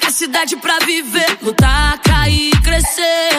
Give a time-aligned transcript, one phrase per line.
[0.00, 1.38] com a cidade pra viver.
[1.42, 3.30] Lutar, cair, crescer.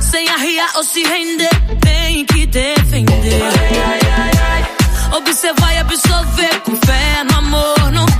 [0.00, 1.50] Sem arriar ou se render,
[1.80, 3.42] tem que defender.
[5.16, 8.13] Observar e absorver com fé no amor, no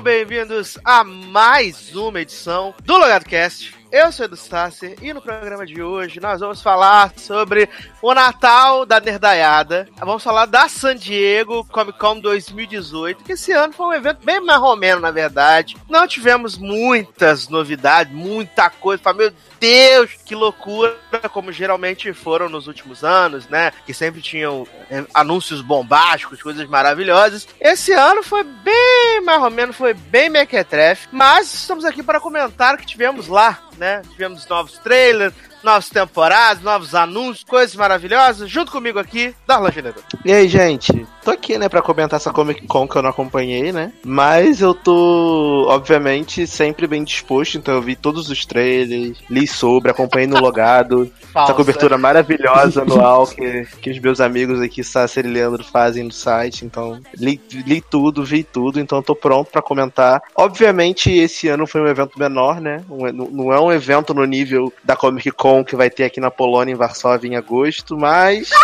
[0.00, 3.74] Sejam bem-vindos a mais uma edição do Logado Cast.
[3.92, 7.68] Eu sou Edu Stasser e no programa de hoje nós vamos falar sobre
[8.00, 9.88] o Natal da Nerdaiada.
[9.98, 14.40] Vamos falar da San Diego Comic Con 2018, que esse ano foi um evento bem
[14.40, 15.76] marromeno, na verdade.
[15.88, 19.12] Não tivemos muitas novidades, muita coisa.
[19.12, 20.96] Meu Deus, que loucura,
[21.30, 23.70] como geralmente foram nos últimos anos, né?
[23.84, 27.46] Que sempre tinham é, anúncios bombásticos, coisas maravilhosas.
[27.60, 32.86] Esse ano foi bem marromeno, foi bem mequetrefe, mas estamos aqui para comentar o que
[32.86, 34.00] tivemos lá, né?
[34.10, 38.48] Tivemos novos trailers, novas temporadas, novos anúncios, coisas maravilhosas.
[38.50, 40.04] Junto comigo aqui, Darlan Generoso.
[40.24, 41.06] E aí, gente?
[41.22, 43.92] Tô aqui, né, pra comentar essa Comic Con que eu não acompanhei, né?
[44.04, 49.90] Mas eu tô, obviamente, sempre bem disposto, então eu vi todos os trailers, li sobre,
[49.90, 51.10] acompanhei no logado.
[51.30, 51.52] Falsa.
[51.52, 56.10] Essa cobertura maravilhosa anual que, que os meus amigos aqui, Sasser e Leandro, fazem no
[56.10, 56.64] site.
[56.64, 60.20] Então, li, li tudo, vi tudo, então tô pronto pra comentar.
[60.34, 62.82] Obviamente, esse ano foi um evento menor, né?
[62.90, 66.30] Um- não é um evento no nível da Comic Con que vai ter aqui na
[66.30, 68.50] Polônia, em Varsóvia, em agosto, mas.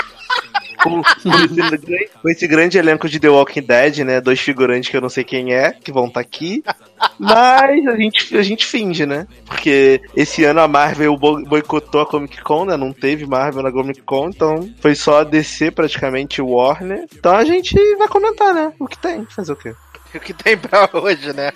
[0.83, 1.03] Com,
[2.23, 4.21] com esse grande- elenco de The Walking Dead, né?
[4.21, 6.63] Dois figurantes que eu não sei quem é, que vão estar aqui.
[7.19, 9.27] Mas a gente, a gente finge, né?
[9.47, 12.77] Porque esse ano a Marvel bo- boicotou a Comic Con, né?
[12.77, 17.07] Não teve Marvel na Comic Con, então foi só a DC praticamente o Warner.
[17.13, 18.71] Então a gente vai comentar, né?
[18.79, 19.75] O que tem, fazer o quê?
[20.15, 21.51] O que tem pra hoje, né?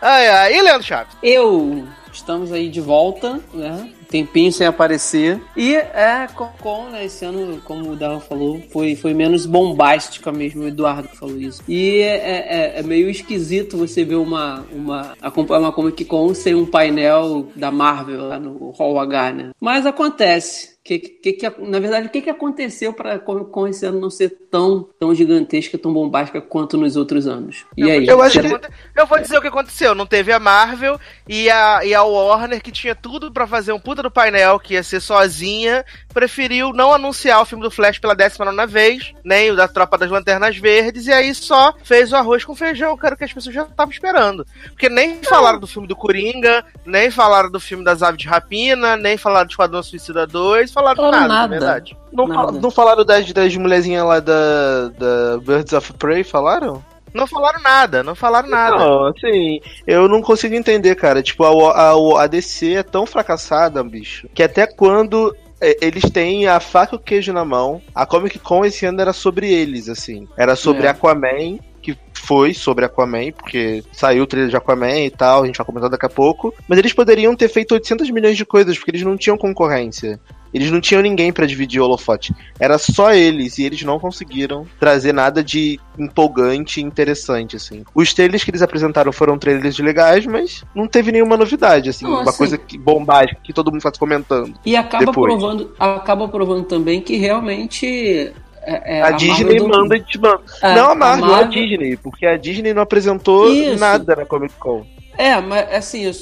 [0.00, 0.54] ai, ai.
[0.56, 1.14] E Leandro Chaves?
[1.22, 3.90] Eu estamos aí de volta, né?
[4.08, 5.40] Tempinho sem aparecer.
[5.56, 7.04] E é Comic Con, né?
[7.04, 11.36] Esse ano, como o Darla falou, foi, foi menos bombástica mesmo, o Eduardo que falou
[11.36, 11.62] isso.
[11.68, 15.14] E é, é- é meio esquisito você ver uma, uma,
[15.58, 19.50] uma Comic Con sem um painel da Marvel lá no Hall H, né?
[19.60, 20.75] Mas acontece.
[20.86, 24.30] Que, que, que, na verdade, o que, que aconteceu para Con esse ano não ser
[24.48, 27.64] tão, tão gigantesca, tão bombástica quanto nos outros anos?
[27.76, 28.06] E aí?
[28.06, 28.60] eu acho que-
[28.94, 29.96] Eu vou dizer o que aconteceu.
[29.96, 30.96] Não teve a Marvel
[31.28, 34.74] e a, e a Warner, que tinha tudo pra fazer um puta do painel, que
[34.74, 39.56] ia ser sozinha, preferiu não anunciar o filme do Flash pela 19 vez, nem o
[39.56, 43.14] da Tropa das Lanternas Verdes, e aí só fez o arroz com feijão, que era
[43.14, 44.46] o que as pessoas já estavam esperando.
[44.68, 48.96] Porque nem falaram do filme do Coringa, nem falaram do filme das Aves de Rapina,
[48.96, 51.40] nem falaram do Esquadrão Suicida 2, falaram, Falaram nada, nada.
[51.42, 51.96] na verdade.
[52.12, 52.42] Não, Nada.
[52.52, 56.84] fal- não falaram das, das mulherzinhas lá da, da Birds of Prey, falaram?
[57.14, 58.76] Não falaram nada, não falaram nada.
[58.76, 61.22] Não, assim, eu não consigo entender, cara.
[61.22, 66.46] Tipo, a, a, a DC é tão fracassada, bicho, que até quando é, eles têm
[66.46, 69.88] a faca e o queijo na mão, a Comic Con esse ano era sobre eles,
[69.88, 70.28] assim.
[70.36, 70.90] Era sobre É.
[70.90, 75.56] Aquaman, que foi sobre Aquaman, porque saiu o trailer de Aquaman e tal, a gente
[75.56, 76.52] vai comentar daqui a pouco.
[76.68, 80.20] Mas eles poderiam ter feito 800 milhões de coisas, porque eles não tinham concorrência.
[80.56, 82.34] Eles não tinham ninguém pra dividir o holofote.
[82.58, 87.84] Era só eles, e eles não conseguiram trazer nada de empolgante e interessante, assim.
[87.94, 92.04] Os trailers que eles apresentaram foram trailers legais, mas não teve nenhuma novidade, assim.
[92.06, 94.54] Não, uma assim- coisa que, bombástica que todo mundo tá comentando.
[94.64, 95.30] E acaba Depois.
[95.34, 98.32] provando, acaba provando também que realmente
[98.62, 100.40] é, é, a, Disney Marvel não- manda te manda.
[100.62, 103.78] É, não a Marvel, a, Marvel- Disney, porque a Disney não apresentou Isso.
[103.78, 104.84] nada na Comic Con.
[105.18, 106.12] É, mas assim, eu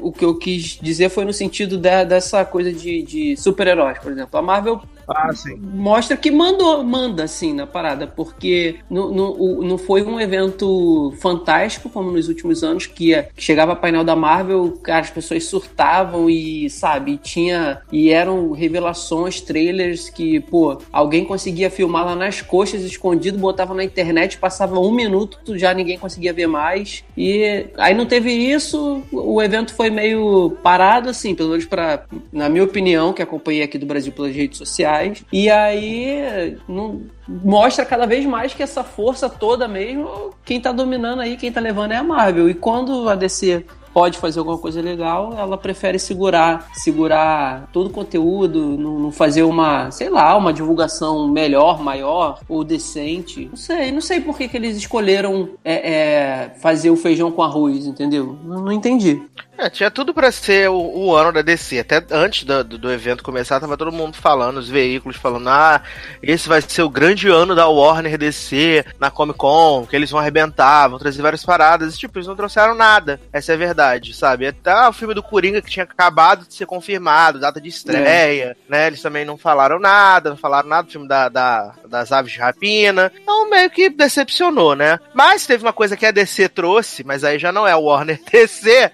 [0.00, 4.12] o que eu quis dizer foi no sentido da- dessa coisa de, de super-heróis, por
[4.12, 4.38] exemplo.
[4.38, 5.56] A Marvel Ah, sim.
[5.56, 11.12] mostra que mandou, manda assim na parada, porque não, não, o- não foi um evento
[11.20, 16.68] fantástico como nos últimos anos, que, que chegava painel da Marvel, as pessoas surtavam e,
[16.70, 17.80] sabe, tinha.
[17.92, 23.84] E eram revelações, trailers que, pô, alguém conseguia filmar lá nas coxas, escondido, botava na
[23.84, 27.04] internet, passava um minuto, já ninguém conseguia ver mais.
[27.16, 32.48] E aí não teve isso, o evento foi meio parado, assim, pelo menos pra, na
[32.48, 35.24] minha opinião, que acompanhei aqui do Brasil pelas redes sociais reais.
[35.32, 41.20] E aí não, mostra cada vez mais que essa força toda mesmo, quem tá dominando
[41.20, 42.48] aí, quem tá levando é a Marvel.
[42.48, 43.64] E quando a DC
[43.94, 49.44] pode fazer alguma coisa legal, ela prefere segurar, segurar todo o conteúdo, não, não, fazer
[49.44, 53.46] uma, sei lá, uma divulgação melhor, maior ou decente.
[53.48, 57.42] Não sei, não sei por que, que eles escolheram é, é, fazer o feijão com
[57.42, 58.36] arroz, entendeu?
[58.42, 59.22] Não, não entendi.
[59.56, 61.78] É, tinha tudo para ser o, o, ano da DC.
[61.78, 65.80] Até antes do, do, evento começar, tava todo mundo falando, os veículos falando: ah,
[66.22, 70.20] esse vai ser o grande ano da Warner DC na Comic Con, que eles vão
[70.20, 71.94] arrebentar, vão trazer várias paradas.
[71.94, 73.20] E, tipo, eles não trouxeram nada.
[73.32, 74.46] Essa é a verdade, sabe?
[74.48, 78.56] Até o filme do Coringa que tinha acabado de ser confirmado, data de estreia, é.
[78.68, 78.86] né?
[78.88, 82.40] Eles também não falaram nada, não falaram nada do filme da, da, das aves de
[82.40, 83.12] rapina.
[83.22, 84.98] Então, meio que decepcionou, né?
[85.14, 88.20] Mas teve uma coisa que a DC trouxe, mas aí já não é o Warner
[88.30, 88.90] DC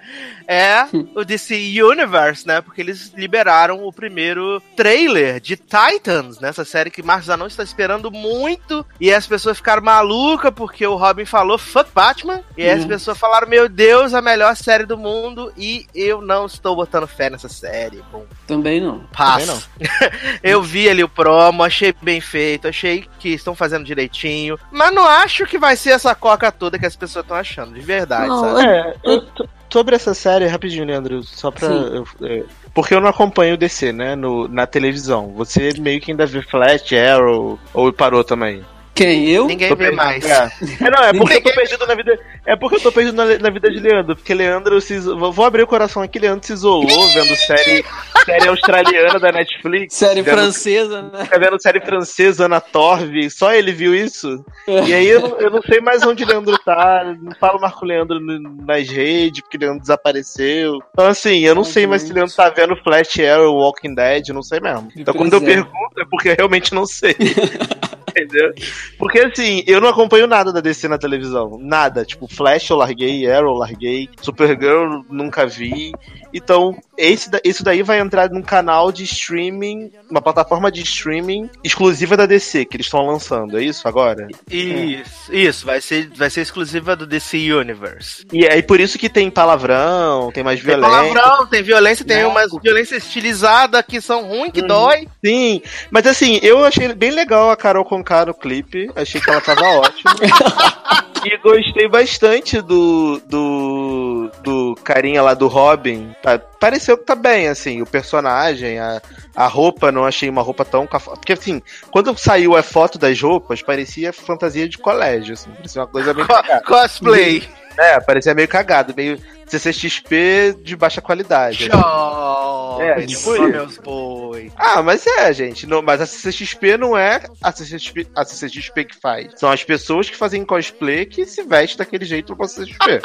[0.51, 2.61] é o DC Universe, né?
[2.61, 8.11] Porque eles liberaram o primeiro trailer de Titans, nessa série que Marcos Zanon está esperando
[8.11, 8.85] muito.
[9.01, 12.43] E as pessoas ficaram malucas porque o Robin falou fuck Batman.
[12.57, 12.89] E as uhum.
[12.89, 15.53] pessoas falaram, meu Deus, a melhor série do mundo.
[15.57, 18.03] E eu não estou botando fé nessa série.
[18.11, 19.05] Bom, Também não.
[19.13, 19.69] Passo.
[19.79, 20.39] Também não.
[20.43, 24.59] eu vi ali o promo, achei bem feito, achei que estão fazendo direitinho.
[24.73, 27.81] Mas não acho que vai ser essa coca toda que as pessoas estão achando, de
[27.81, 28.67] verdade, não, sabe?
[28.67, 29.23] É, eu,
[29.73, 31.67] sobre essa série, rapidinho, Leandro, só pra.
[31.67, 32.45] Eu, é,
[32.75, 34.15] porque eu não acompanho o DC, né?
[34.15, 35.33] No, na televisão.
[35.35, 38.65] Você meio que ainda vê Flash, Arrow, ou parou também?
[39.01, 39.31] Quem?
[39.31, 39.47] Eu?
[39.47, 40.23] Ninguém vê mais.
[40.27, 40.51] É.
[40.79, 40.91] é.
[40.91, 42.19] não, é porque eu tô perdido na vida.
[42.45, 44.15] É porque eu tô perdido na, na vida de Leandro.
[44.15, 47.83] Porque Leandro se Vou abrir o coração aqui, Leandro se isolou vendo série,
[48.27, 49.95] série australiana da Netflix.
[49.95, 51.25] Série vendo, francesa, né?
[51.25, 53.31] Tá vendo série francesa, Ana Torv.
[53.31, 54.45] Só ele viu isso.
[54.69, 57.03] E aí eu, eu não sei mais onde Leandro tá.
[57.23, 60.79] Não falo Marco Leandro nas redes, porque Leandro desapareceu.
[60.93, 64.29] Então, assim, eu não Ai, sei mais se Leandro tá vendo Flash Arrow, Walking Dead,
[64.29, 64.89] não sei mesmo.
[64.95, 65.45] Então, quando eu é.
[65.47, 67.17] pergunto, é porque eu realmente não sei.
[68.11, 68.53] Entendeu?
[68.99, 71.59] Porque assim, eu não acompanho nada da DC na televisão.
[71.61, 72.05] Nada.
[72.05, 75.93] Tipo, Flash eu larguei, Arrow eu larguei, Supergirl nunca vi.
[76.33, 82.17] Então, esse, isso daí vai entrar num canal de streaming, uma plataforma de streaming exclusiva
[82.17, 84.29] da DC, que eles estão lançando, é isso agora?
[84.49, 85.37] Isso, é.
[85.37, 88.27] isso, vai ser, vai ser exclusiva do DC Universe.
[88.33, 90.91] E aí por isso que tem palavrão, tem mais violência.
[90.91, 92.31] Tem palavrão, tem violência, tem Não.
[92.31, 95.09] umas violência estilizada que são ruins, que hum, dói.
[95.25, 99.43] Sim, mas assim, eu achei bem legal a Carol Conká no clipe, achei que ela
[99.43, 100.15] tava ótima.
[101.23, 106.15] e gostei bastante do, do, do carinha lá do Robin.
[106.23, 109.03] Tá, pareceu que tá bem, assim, o personagem, a,
[109.37, 110.87] a roupa, não achei uma roupa tão.
[110.87, 111.61] Porque, assim,
[111.91, 116.27] quando saiu a foto das roupas, parecia fantasia de colégio, assim, parecia uma coisa meio.
[116.67, 117.47] Cosplay!
[117.79, 119.19] É, parecia meio cagado, meio
[119.51, 121.69] CCXP de baixa qualidade.
[121.69, 122.81] Tchau!
[122.81, 124.51] É, tipo meus boi.
[124.57, 125.67] Ah, mas é, gente.
[125.67, 129.33] Não, mas a CCXP não é a CCXP, a CCXP que faz.
[129.37, 133.01] São as pessoas que fazem cosplay que se vestem daquele jeito pra CCXP.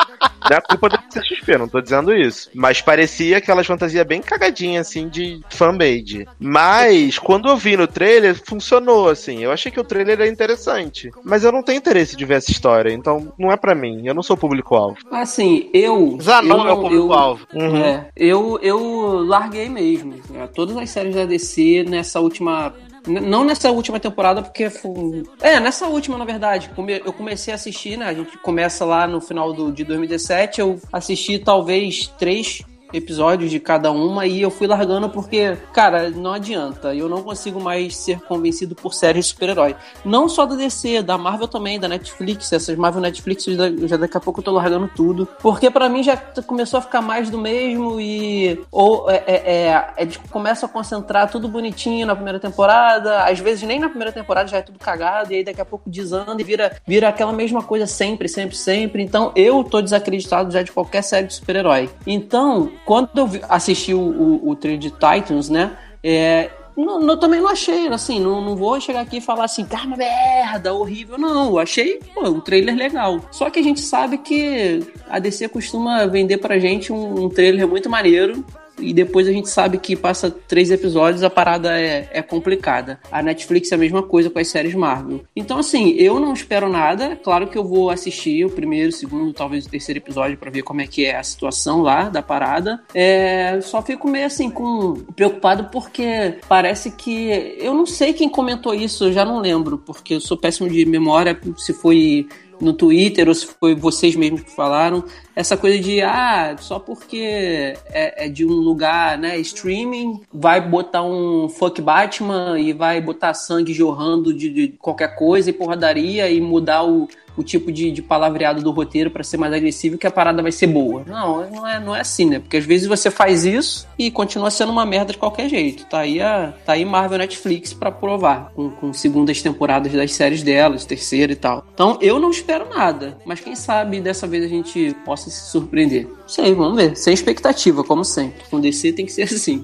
[0.50, 2.50] não é culpa da CCXP, não tô dizendo isso.
[2.54, 6.28] Mas parecia aquelas fantasias bem cagadinhas, assim, de fanmade.
[6.40, 9.44] Mas, quando eu vi no trailer, funcionou, assim.
[9.44, 11.12] Eu achei que o trailer era interessante.
[11.24, 14.06] Mas eu não tenho interesse de ver essa história, então não é para mim.
[14.06, 14.98] Eu não sou público-alvo.
[15.12, 17.48] Assim, eu Zanon é o público-alvo.
[17.54, 17.78] Uhum.
[17.78, 20.16] É, eu, eu larguei mesmo.
[20.30, 22.74] Né, todas as séries da DC nessa última
[23.08, 24.70] não nessa última temporada, porque.
[24.70, 25.24] Foi...
[25.42, 26.72] É, nessa última, na verdade.
[27.06, 28.08] Eu comecei a assistir, né?
[28.08, 30.60] A gente começa lá no final do, de 2017.
[30.60, 32.64] Eu assisti talvez três
[32.94, 36.94] episódios de cada uma e eu fui largando porque, cara, não adianta.
[36.94, 39.76] Eu não consigo mais ser convencido por séries de super-herói.
[40.04, 42.52] Não só da DC, da Marvel também, da Netflix.
[42.52, 45.28] Essas Marvel Netflix, já, já daqui a pouco eu tô largando tudo.
[45.42, 48.62] Porque para mim já começou a ficar mais do mesmo e.
[48.72, 53.24] Ou é, é, é, começam a concentrar tudo bonitinho na primeira temporada.
[53.24, 55.34] Às vezes nem na primeira temporada já é tudo cagado.
[55.34, 59.04] E aí daqui a pouco desanda e vira, vira aquela mesma coisa sempre, sempre, sempre.
[59.04, 61.90] Então eu tô desacreditado já de qualquer série de super-herói.
[62.06, 65.78] Então, quando eu assisti o, o, o trailer de Titans, né?
[66.04, 69.66] É, não, não, também não achei, assim, não, não vou chegar aqui e falar assim,
[69.66, 71.18] cara, uma merda, horrível.
[71.18, 73.22] Não, eu achei pô, um trailer legal.
[73.32, 77.68] Só que a gente sabe que a DC costuma vender pra gente um, um trailer
[77.68, 78.46] muito maneiro
[78.80, 83.00] e depois a gente sabe que passa três episódios, a parada é, é complicada.
[83.12, 85.22] A Netflix é a mesma coisa com as séries Marvel.
[85.36, 87.16] Então, assim, eu não espero nada.
[87.16, 90.64] Claro que eu vou assistir o primeiro, o segundo, talvez o terceiro episódio para ver
[90.64, 92.82] como é que é a situação lá da parada.
[92.94, 97.56] É, só fico meio assim, com preocupado porque parece que.
[97.60, 100.86] Eu não sei quem comentou isso, eu já não lembro, porque eu sou péssimo de
[100.86, 102.28] memória se foi
[102.60, 105.04] no Twitter ou se foi vocês mesmos que falaram,
[105.36, 111.04] essa coisa de, ah, só porque é, é de um lugar, né, streaming, vai botar
[111.04, 116.40] um fuck Batman e vai botar sangue jorrando de, de qualquer coisa e porradaria e
[116.40, 120.12] mudar o, o tipo de, de palavreado do roteiro para ser mais agressivo que a
[120.12, 121.04] parada vai ser boa.
[121.06, 122.40] Não, não é, não é assim, né?
[122.40, 125.86] Porque às vezes você faz isso e continua sendo uma merda de qualquer jeito.
[125.86, 130.44] Tá aí, a, tá aí Marvel Netflix para provar, com, com segundas temporadas das séries
[130.44, 131.66] delas, terceira e tal.
[131.74, 136.08] Então eu não espero nada, mas quem sabe dessa vez a gente possa se surpreender.
[136.08, 136.98] Não sei, vamos ver.
[136.98, 138.44] Sem expectativa, como sempre.
[138.50, 139.64] Com DC tem que ser assim.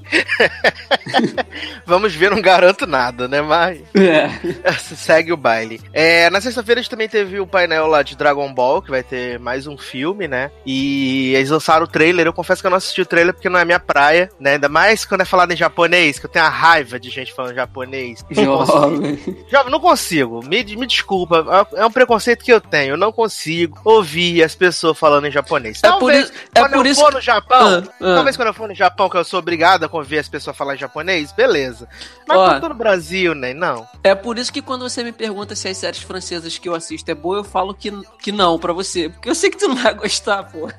[1.85, 3.41] vamos ver, não garanto nada, né?
[3.41, 3.81] Mas.
[3.95, 4.29] É.
[4.95, 5.81] Segue o baile.
[5.91, 9.01] É, na sexta-feira a gente também teve o painel lá de Dragon Ball, que vai
[9.01, 10.51] ter mais um filme, né?
[10.65, 12.27] E eles lançaram o trailer.
[12.27, 14.53] Eu confesso que eu não assisti o trailer porque não é minha praia, né?
[14.53, 17.55] Ainda mais quando é falado em japonês, que eu tenho a raiva de gente falando
[17.55, 18.23] japonês.
[18.29, 19.19] Jovem.
[19.49, 20.45] Jovem, não consigo.
[20.45, 21.67] Me, me desculpa.
[21.73, 22.93] É um preconceito que eu tenho.
[22.93, 25.50] Eu não consigo ouvir as pessoas falando em japonês.
[25.57, 27.01] É talvez, por isso, é quando por eu isso...
[27.01, 28.15] for no Japão, ah, ah.
[28.15, 30.75] talvez quando eu for no Japão, que eu sou obrigado a conviver as pessoas falar
[30.75, 31.87] japonês, beleza.
[32.27, 33.53] Mas Ó, quando tô no Brasil, né?
[33.53, 33.87] Não.
[34.03, 37.09] É por isso que quando você me pergunta se as séries francesas que eu assisto
[37.11, 37.91] é boa, eu falo que,
[38.21, 39.09] que não pra você.
[39.09, 40.69] Porque eu sei que tu não vai gostar, pô.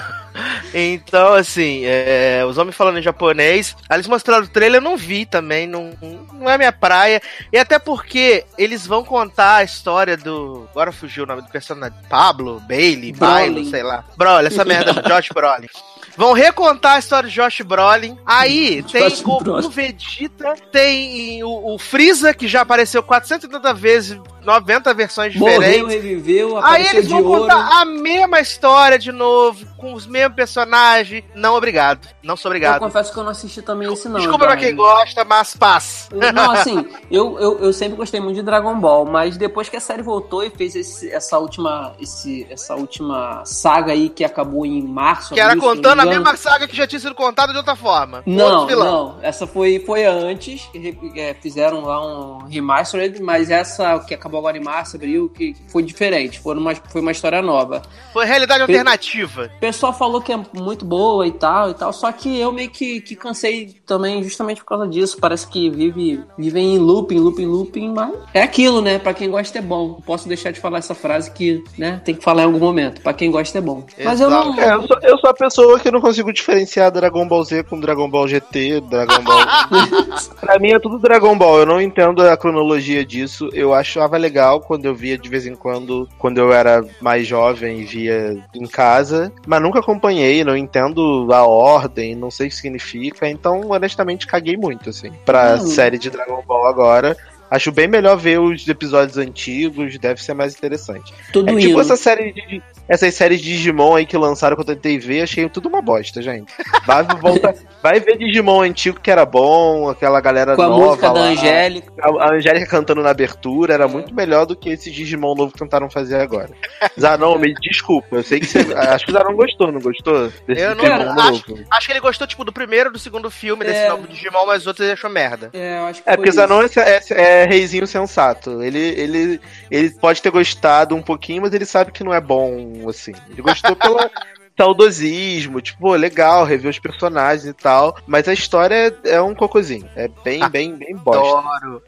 [0.72, 3.76] então, assim, é, os homens falando em japonês.
[3.90, 5.66] Eles mostraram o trailer, eu não vi também.
[5.66, 5.92] Não,
[6.32, 7.20] não é minha praia.
[7.52, 10.66] E até porque eles vão contar a história do.
[10.70, 11.98] Agora fugiu o nome do personagem.
[12.08, 14.04] Pablo, Bailey, Bailo, sei lá.
[14.16, 15.68] Broly, essa merda Josh Brolin.
[16.16, 18.18] Vão recontar a história de Josh Brolin.
[18.24, 24.94] Aí tem o, o Vegeta, tem o, o Freeza, que já apareceu 480 vezes 90
[24.94, 25.82] versões diferentes.
[25.82, 31.24] Morreu, reviveu, Aí eles vão contar a mesma história de novo, com os mesmos personagens.
[31.34, 32.08] Não, obrigado.
[32.22, 32.76] Não sou obrigado.
[32.76, 34.20] Eu confesso que eu não assisti também esse não.
[34.20, 36.08] Desculpa pra quem gosta, mas paz.
[36.32, 39.80] Não, assim, eu, eu, eu, sempre gostei muito de Dragon Ball, mas depois que a
[39.80, 44.80] série voltou e fez esse, essa, última, esse, essa última saga aí que acabou em
[44.80, 45.34] março.
[45.34, 48.22] Que era contando a mesma saga que já tinha sido contada de outra forma.
[48.26, 49.18] Não, não.
[49.22, 50.68] Essa foi, foi antes,
[51.14, 55.82] é, fizeram lá um remastered, mas essa que acabou agora em março, abril, que foi
[55.82, 56.38] diferente.
[56.40, 57.82] Foi uma, foi uma história nova.
[58.12, 59.50] Foi realidade alternativa.
[59.56, 62.70] O pessoal falou que é muito boa e tal e tal, só que eu meio
[62.70, 65.18] que, que cansei também justamente por causa disso.
[65.20, 68.98] Parece que vive, vivem em looping, looping, looping, mas é aquilo, né?
[68.98, 69.88] Pra quem gosta é bom.
[69.88, 73.00] Não posso deixar de falar essa frase que, né, tem que falar em algum momento.
[73.00, 73.84] Pra quem gosta é bom.
[73.86, 74.04] Exato.
[74.04, 74.58] Mas eu não.
[74.60, 77.80] É, eu, sou, eu sou a pessoa que não consigo diferenciar Dragon Ball Z com
[77.80, 79.46] Dragon Ball GT, Dragon Ball.
[80.40, 81.60] pra mim é tudo Dragon Ball.
[81.60, 83.48] Eu não entendo a cronologia disso.
[83.52, 87.80] Eu achava legal quando eu via de vez em quando, quando eu era mais jovem
[87.80, 92.56] e via em casa, mas nunca acompanhei, não entendo a ordem, não sei o que
[92.56, 97.16] significa, então honestamente caguei muito, assim, pra série de Dragon Ball agora.
[97.50, 101.12] Acho bem melhor ver os episódios antigos, deve ser mais interessante.
[101.32, 104.76] Tudo é tipo essa série de, essas séries de Digimon aí que lançaram quando eu
[104.76, 106.52] tentei ver, achei tudo uma bosta, gente.
[106.84, 110.74] Vai, volta, vai ver Digimon antigo que era bom, aquela galera Com nova.
[110.74, 111.92] a música lá, da Angélica.
[112.00, 115.58] A, a Angélica cantando na abertura, era muito melhor do que esse Digimon novo que
[115.58, 116.50] tentaram fazer agora.
[116.98, 118.58] Zanon, me desculpa, eu sei que você.
[118.74, 120.32] acho que o Zanon gostou, não gostou?
[120.46, 121.64] Desse eu não, Digimon acho, novo.
[121.70, 123.68] acho que ele gostou, tipo, do primeiro do segundo filme é.
[123.68, 125.50] desse novo Digimon, mas os outros ele achou merda.
[125.52, 128.62] É, eu acho que é porque Zanon é, é, é reizinho sensato.
[128.62, 129.40] Ele, ele,
[129.70, 133.12] ele pode ter gostado um pouquinho, mas ele sabe que não é bom, assim.
[133.30, 134.10] Ele gostou pela,
[134.56, 137.96] saudosismo, tipo, legal, rever os personagens e tal.
[138.06, 139.88] Mas a história é um cocôzinho.
[139.94, 141.38] É bem, ah, bem, bem bosta.
[141.38, 141.82] Adoro.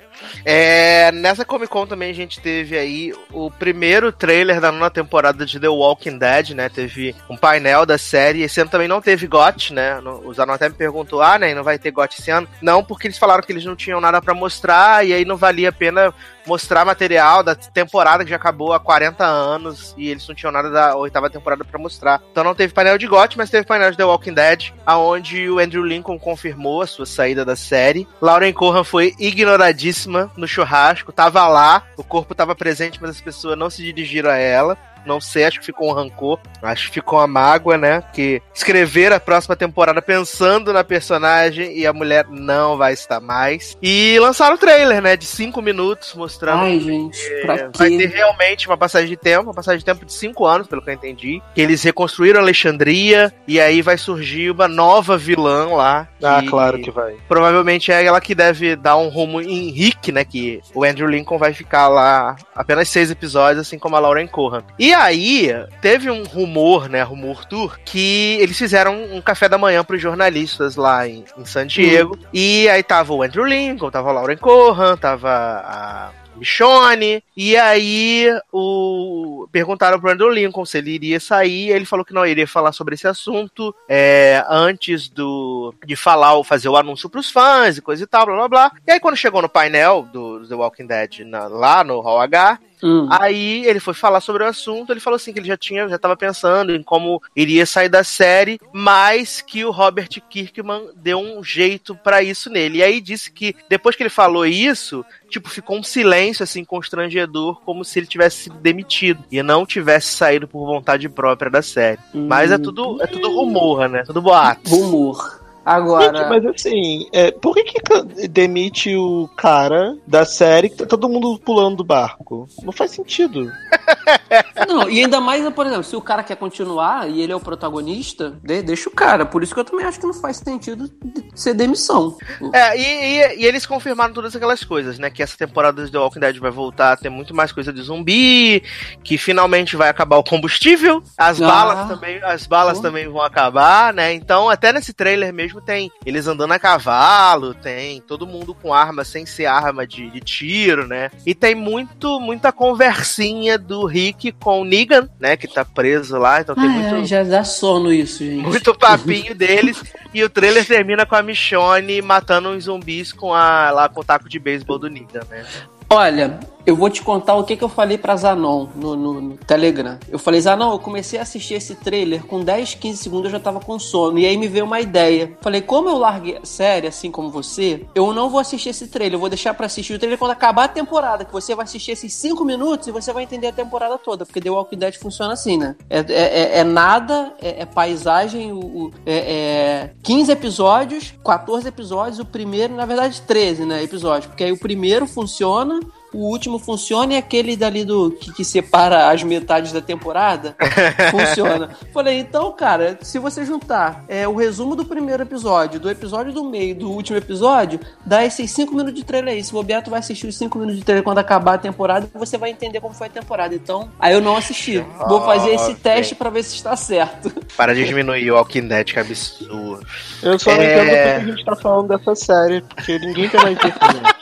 [0.45, 5.47] É, nessa Comic Con também a gente teve aí o primeiro trailer da nona temporada
[5.47, 6.69] de The Walking Dead, né?
[6.69, 8.43] Teve um painel da série.
[8.43, 10.01] Esse ano também não teve GOT, né?
[10.25, 11.55] O Zanon até me perguntou, ah, né?
[11.55, 12.49] Não vai ter GOT esse ano?
[12.61, 15.69] Não, porque eles falaram que eles não tinham nada para mostrar e aí não valia
[15.69, 16.13] a pena
[16.49, 20.71] mostrar material da temporada que já acabou há 40 anos e eles não tinham nada
[20.71, 22.23] da oitava temporada para mostrar.
[22.33, 25.59] Então não teve painel de GOT, mas teve painel de The Walking Dead, aonde o
[25.59, 28.09] Andrew Lincoln confirmou a sua saída da série.
[28.21, 33.59] Lauren Cohan foi ignoradíssima no churrasco, tava lá, o corpo tava presente, mas as pessoas
[33.59, 34.79] não se dirigiram a ela.
[35.09, 36.39] Não sei, acho que ficou um rancor.
[36.63, 38.05] Acho que ficou uma mágoa, né?
[38.13, 43.77] Que escrever a próxima temporada pensando na personagem e a mulher não vai estar mais.
[43.83, 45.17] E lançaram o trailer, né?
[45.17, 46.65] De cinco minutos, mostrando.
[46.65, 50.13] Ai, gente, pra vai ter realmente uma passagem de tempo, uma passagem de tempo de
[50.13, 51.41] cinco anos, pelo que eu entendi.
[51.55, 56.07] Que eles reconstruíram Alexandria e aí vai surgir uma nova vilã lá.
[56.23, 57.17] Ah, claro que vai.
[57.27, 60.25] Provavelmente é ela que deve dar um rumo em Rick, né?
[60.25, 64.63] Que o Andrew Lincoln vai ficar lá apenas seis episódios, assim como a Lauren Cohan.
[64.79, 65.49] E aí,
[65.81, 70.77] teve um rumor, né, rumor tour, que eles fizeram um café da manhã pros jornalistas
[70.77, 72.15] lá em, em San Diego.
[72.15, 72.23] Uhum.
[72.33, 77.23] E aí tava o Andrew Lincoln, tava a Lauren Cohan, tava a Michonne.
[77.37, 81.71] E aí o perguntaram pro Andrew Lincoln se ele iria sair.
[81.71, 86.45] Ele falou que não iria falar sobre esse assunto é, antes do de falar ou
[86.45, 88.73] fazer o anúncio pros fãs e coisa e tal, blá blá blá.
[88.87, 92.59] E aí quando chegou no painel do The Walking Dead na- lá no Hall H,
[92.83, 93.09] Hum.
[93.11, 95.99] Aí ele foi falar sobre o assunto, ele falou assim que ele já tinha, já
[95.99, 101.43] tava pensando em como iria sair da série, mas que o Robert Kirkman deu um
[101.43, 102.79] jeito pra isso nele.
[102.79, 107.61] E aí disse que depois que ele falou isso, tipo, ficou um silêncio assim constrangedor,
[107.65, 112.01] como se ele tivesse sido demitido e não tivesse saído por vontade própria da série.
[112.15, 114.03] Mas é tudo é tudo rumor, né?
[114.05, 114.71] Tudo boato.
[114.71, 115.38] Rumor.
[115.69, 116.17] Agora.
[116.19, 121.09] Gente, mas assim, é, por que, que demite o cara da série que tá todo
[121.09, 122.49] mundo pulando do barco?
[122.63, 123.51] Não faz sentido.
[124.67, 127.41] Não, e ainda mais, por exemplo, se o cara quer continuar e ele é o
[127.41, 129.25] protagonista, de- deixa o cara.
[129.25, 132.17] Por isso que eu também acho que não faz sentido de- ser demissão.
[132.53, 135.11] É, e, e- e eles confirmaram todas aquelas coisas, né?
[135.11, 137.83] Que essa temporada de The Walking Dead vai voltar a ter muito mais coisa de
[137.83, 138.63] zumbi,
[139.03, 141.47] que finalmente vai acabar o combustível, as Ah.
[141.47, 144.13] balas também, as balas também vão acabar, né?
[144.13, 149.05] Então, até nesse trailer mesmo tem eles andando a cavalo, tem todo mundo com arma
[149.05, 151.11] sem ser arma de, de tiro, né?
[151.27, 155.37] E tem muito, muita conversinha do Rick com o Negan, né?
[155.37, 156.95] Que tá preso lá, então tem Ah, muito.
[156.97, 158.43] é, já dá sono isso, gente.
[158.47, 159.83] Muito papinho deles.
[160.15, 164.05] E o trailer termina com a Michonne matando uns zumbis com a, lá com o
[164.05, 165.45] taco de beisebol do Negan, né?
[165.91, 169.37] Olha, eu vou te contar o que, que eu falei pra Zanon no, no- no
[169.39, 169.99] Telegram.
[170.09, 173.41] Eu falei, Zanon, eu comecei a assistir esse trailer com 10, 15 segundos eu já
[173.41, 174.19] tava com sono.
[174.19, 175.33] E aí me veio uma ideia.
[175.41, 179.15] Falei, como eu larguei série, assim como você, eu não vou assistir esse trailer.
[179.15, 181.25] Eu vou deixar pra assistir o trailer quando acabar a temporada.
[181.25, 184.27] Que você vai assistir esses 5 minutos e você vai entender a temporada toda.
[184.27, 185.75] Porque The Walking Dead funciona assim, né?
[185.89, 191.67] É, é- é- é nada, é, é paisagem, o, o- é, é 15 episódios, 14
[191.67, 193.83] episódios, o primeiro, na verdade, 13, né?
[193.83, 194.27] Episódios.
[194.27, 195.81] Porque aí o primeiro funciona.
[196.13, 200.57] O último funciona e aquele dali do que, que separa as metades da temporada
[201.11, 201.71] funciona.
[201.93, 206.45] Falei, então, cara, se você juntar é, o resumo do primeiro episódio, do episódio do
[206.45, 209.45] meio, do último episódio, dá esses 5 minutos de trailer aí.
[209.45, 212.39] Se bobear, tu vai assistir os 5 minutos de trailer quando acabar a temporada você
[212.39, 213.55] vai entender como foi a temporada.
[213.55, 214.79] Então, aí eu não assisti.
[215.09, 217.31] Vou fazer esse teste pra ver se está certo.
[217.57, 219.87] Para diminuir o Dead, que absurdo.
[220.23, 220.73] Eu só não É.
[220.73, 224.18] entendo por que a gente tá falando dessa série, porque ninguém tá internet.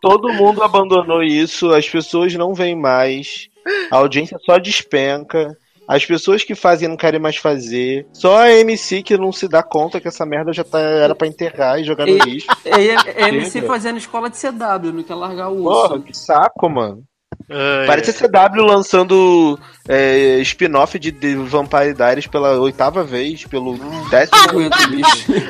[0.00, 3.48] Todo mundo abandonou isso, as pessoas não vêm mais,
[3.90, 5.56] a audiência só despenca.
[5.88, 8.06] As pessoas que fazem não querem mais fazer.
[8.12, 11.26] Só a MC que não se dá conta que essa merda já tá, era pra
[11.26, 12.46] enterrar e jogar no E- lixo.
[12.64, 16.02] É, é MC fazendo escola de CW, não quer largar o Porra, osso.
[16.02, 17.02] que saco, mano.
[17.48, 23.78] Ai, Parece a CW lançando é, spin-off de, de Vampire Diaries pela oitava vez, pelo
[24.08, 24.70] décimo.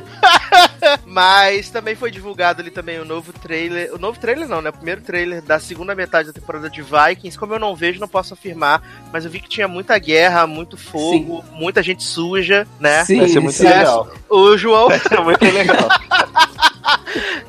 [1.06, 3.94] Mas também foi divulgado ali também o novo trailer.
[3.94, 4.70] O novo trailer não, né?
[4.70, 7.38] O primeiro trailer da segunda metade da temporada de Vikings.
[7.38, 8.82] Como eu não vejo, não posso afirmar.
[9.12, 13.04] Mas eu vi que tinha muita guerra, muito fogo, muita gente suja, né?
[13.04, 13.64] Sim, Vai ser muito sim.
[13.64, 14.10] legal.
[14.28, 14.88] O João.
[14.88, 15.88] Vai ser muito legal.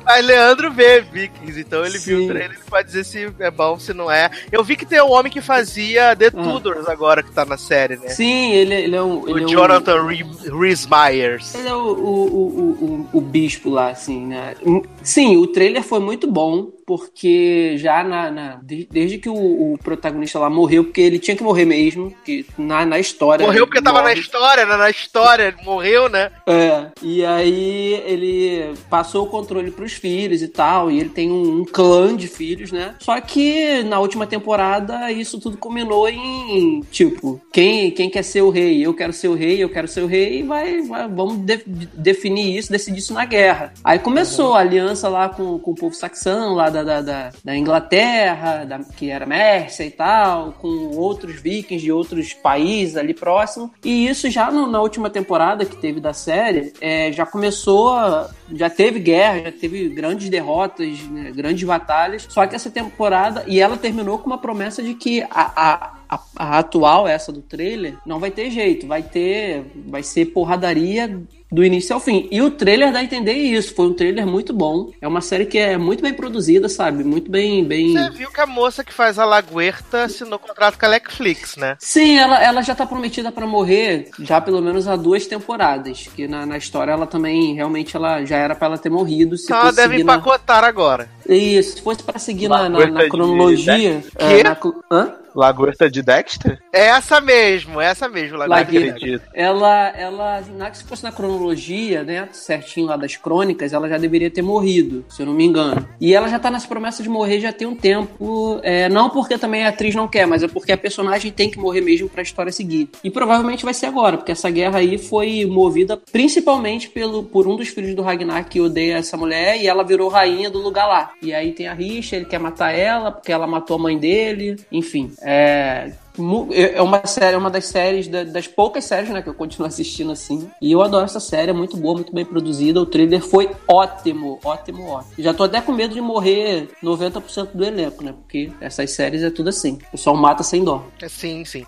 [0.04, 2.24] Mas Leandro vê Vikings, então ele viu Sim.
[2.24, 4.30] o trailer ele pode dizer se é bom, se não é.
[4.52, 6.42] Eu vi que tem um homem que fazia The Ah.
[6.42, 8.08] Tudors agora, que tá na série, né?
[8.08, 9.20] Sim, ele, ele é um.
[9.22, 11.54] O Ele é um- Jonathan Rhys Myers.
[11.54, 14.54] Ele é o, o, o, o, o bispo lá, assim, né?
[15.02, 19.34] Sim, o trailer foi muito bom, porque já na, na- de- desde que o,
[19.74, 23.44] o protagonista lá morreu, porque ele tinha que morrer mesmo, que na, na história.
[23.46, 24.20] Morreu porque tava na morre.
[24.20, 24.76] história, né?
[24.76, 26.30] Na história, morreu, né?
[26.46, 31.60] É, e aí ele passou o controle pros filhos e tal, e ele tem um,
[31.60, 32.94] um clã de filhos, né?
[33.00, 38.50] Só que na última temporada isso tudo culminou em, tipo, quem, quem quer ser o
[38.50, 38.84] rei?
[38.84, 41.62] Eu quero ser o rei, eu quero ser o rei, e vai, vai- vamos de-
[41.94, 43.72] definir isso, decidir isso na guerra.
[43.82, 47.56] Aí começou a aliança lá com, com o povo saxão, lá da, da, da, da
[47.56, 53.70] Inglaterra, da- que era Mércia e tal, com outros vikings de outros países ali próximo.
[53.84, 58.30] E isso já no- na última temporada que teve da série, é, já começou a,
[58.52, 62.26] Já teve guerra, já teve grandes derrotas, né, grandes batalhas.
[62.28, 66.20] Só que essa temporada, e ela terminou com uma promessa de que a, a, a,
[66.36, 69.64] a atual, essa do trailer, não vai ter jeito, vai ter.
[69.86, 71.22] Vai ser porradaria
[71.54, 72.28] do início ao fim.
[72.30, 73.74] E o trailer dá a entender isso.
[73.74, 74.90] Foi um trailer muito bom.
[75.00, 77.04] É uma série que é muito bem produzida, sabe?
[77.04, 77.64] Muito bem.
[77.64, 77.92] bem...
[77.92, 81.76] Você viu que a moça que faz a Laguerta assinou contrato com a Netflix, né?
[81.78, 86.08] Sim, ela, ela já tá prometida pra morrer já pelo menos há duas temporadas.
[86.14, 89.36] Que na, na história ela também, realmente, ela já era pra ela ter morrido.
[89.36, 91.08] Se Então ela deve seguir na- empacotar agora.
[91.28, 94.02] Isso, se fosse pra seguir na, na- na de- cronologia.
[94.18, 94.24] Quê?
[94.24, 94.56] é, na
[94.90, 95.14] Hã?
[95.34, 96.58] Lagosta de Dexter?
[96.72, 98.78] É essa mesmo, é essa mesmo, Lagosta de.
[98.78, 99.20] Dexter.
[99.34, 104.30] Ela, ela, na, se fosse na cronologia, né, certinho lá das crônicas, ela já deveria
[104.30, 105.88] ter morrido, se eu não me engano.
[106.00, 109.38] E ela já tá nas promessas de morrer já tem um tempo, é, não porque
[109.38, 112.22] também a atriz não quer, mas é porque a personagem tem que morrer mesmo pra
[112.22, 112.88] história seguir.
[113.02, 117.56] E provavelmente vai ser agora, porque essa guerra aí foi movida principalmente pelo, por um
[117.56, 121.12] dos filhos do Ragnar que odeia essa mulher e ela virou rainha do lugar lá.
[121.22, 124.56] E aí tem a rixa, ele quer matar ela porque ela matou a mãe dele,
[124.70, 125.12] enfim.
[125.26, 129.28] É, mu- é uma série, é uma das séries, da- das poucas séries, né, que
[129.28, 130.50] eu continuo assistindo assim.
[130.60, 132.78] E eu adoro essa série, é muito boa, muito bem produzida.
[132.80, 135.14] O trailer foi ótimo, ótimo, ótimo.
[135.18, 138.12] Já tô até com medo de morrer 90% do elenco, né?
[138.12, 139.78] Porque essas séries é tudo assim.
[139.88, 140.84] O pessoal mata sem dó.
[141.08, 141.64] Sim, sim.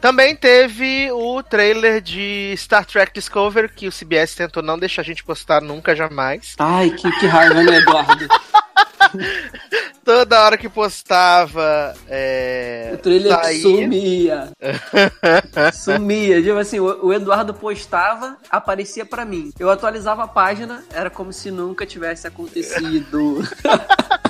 [0.00, 5.04] Também teve o trailer de Star Trek Discovery, que o CBS tentou não deixar a
[5.04, 6.54] gente postar nunca, jamais.
[6.58, 8.26] Ai, que, que raiva, né, Eduardo?
[10.04, 11.94] Toda hora que postava.
[12.08, 14.48] É, O trailer saía- sumia.
[15.72, 16.42] sumia.
[16.42, 19.52] Tipo assim, o, o Eduardo postava, aparecia pra mim.
[19.58, 23.42] Eu atualizava a página, era como se nunca tivesse acontecido.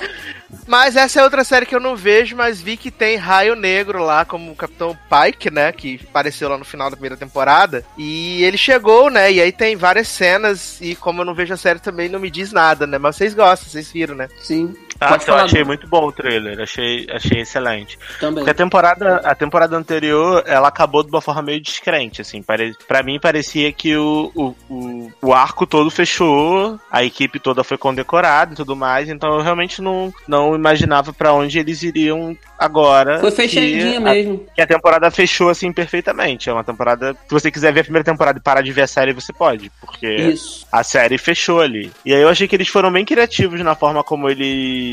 [0.66, 4.02] Mas essa é outra série que eu não vejo, mas vi que tem Raio Negro
[4.02, 5.72] lá como o Capitão Pike, né?
[5.72, 7.84] Que apareceu lá no final da primeira temporada.
[7.96, 9.32] E ele chegou, né?
[9.32, 10.80] E aí tem várias cenas.
[10.80, 12.98] E como eu não vejo a série também, não me diz nada, né?
[12.98, 14.28] Mas vocês gostam, vocês viram, né?
[14.40, 14.74] Sim.
[15.00, 15.44] Ah, Pode falar.
[15.44, 17.98] achei Dudu, muito bom o trailer, achei, achei excelente.
[18.18, 18.36] Também.
[18.36, 22.42] Porque a temporada, a temporada anterior, ela acabou de uma forma meio descrente, assim.
[22.42, 22.74] Pare...
[22.88, 27.76] Pra mim, parecia que o, o, o, o arco todo fechou, a equipe toda foi
[27.78, 33.20] condecorada e tudo mais, então eu realmente não, não imaginava pra onde eles iriam agora.
[33.20, 34.46] Foi que fechadinha a- mesmo.
[34.54, 36.48] que a temporada fechou assim perfeitamente.
[36.48, 37.14] É uma temporada.
[37.14, 39.70] Se você quiser ver a primeira temporada e parar de ver a série, você pode.
[39.80, 40.66] Porque Isso.
[40.72, 41.92] a série fechou ali.
[42.04, 44.85] E aí eu achei que eles foram bem criativos na forma como eles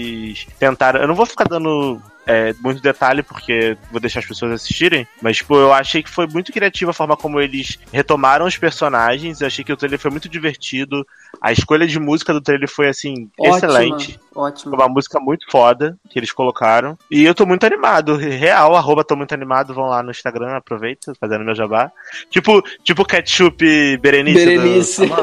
[0.59, 1.01] tentaram.
[1.01, 2.01] Eu não vou ficar dando.
[2.25, 5.05] é, muito detalhe, porque vou deixar as pessoas assistirem.
[5.21, 9.41] Mas, tipo, eu achei que foi muito criativa a forma como eles retomaram os personagens.
[9.41, 11.05] Eu achei que o trailer foi muito divertido.
[11.41, 14.19] A escolha de música do trailer foi, assim, excelente.
[14.33, 14.75] Foi Ótimo.
[14.75, 16.97] uma música muito foda que eles colocaram.
[17.11, 18.15] E eu tô muito animado.
[18.15, 19.73] Real, arroba tô muito animado.
[19.73, 21.91] Vão lá no Instagram, aproveita, fazendo meu jabá.
[22.29, 24.45] Tipo, tipo ketchup Berenice.
[24.45, 25.05] Berenice.
[25.05, 25.13] Do.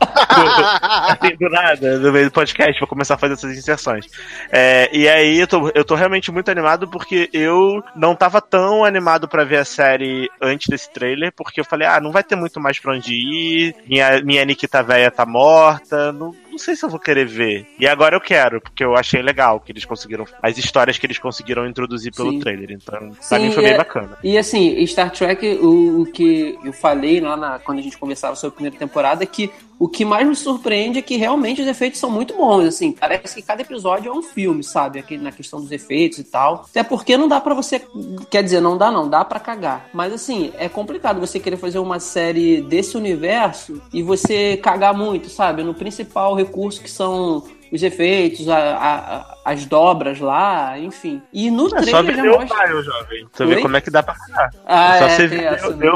[0.26, 4.06] do, do nada, no meio do podcast, vou começar a fazer essas inserções.
[4.50, 8.84] É, e aí eu tô, eu tô realmente muito animado porque eu não tava tão
[8.84, 12.36] animado pra ver a série antes desse trailer, porque eu falei, ah, não vai ter
[12.36, 16.84] muito mais pra onde ir, minha, minha Nikita véia tá morta, não, não sei se
[16.84, 17.66] eu vou querer ver.
[17.78, 21.18] E agora eu quero, porque eu achei legal que eles conseguiram, as histórias que eles
[21.18, 22.40] conseguiram introduzir pelo Sim.
[22.40, 24.18] trailer, então pra Sim, mim foi bem é- bacana.
[24.22, 28.34] E assim, Star Trek, o, o que eu falei lá na, quando a gente conversava
[28.36, 29.50] sobre a primeira temporada, é que
[29.80, 33.34] o que mais me surpreende é que realmente os efeitos são muito bons, assim, parece
[33.34, 36.66] que cada episódio é um filme, sabe, na questão dos efeitos e tal.
[36.68, 37.82] Até porque não dá pra você,
[38.28, 39.88] quer dizer, não dá não, dá pra cagar.
[39.94, 45.30] Mas assim, é complicado você querer fazer uma série desse universo e você cagar muito,
[45.30, 51.22] sabe, no principal recurso que são os efeitos, a- a- as dobras lá, enfim.
[51.32, 52.58] E no É só trailer já mostra...
[52.60, 53.26] Orville, jovem.
[53.32, 53.54] Você Oi?
[53.54, 54.50] vê como é que dá pra cagar.
[54.66, 55.86] Ah, só é, você tem ver essa, o né?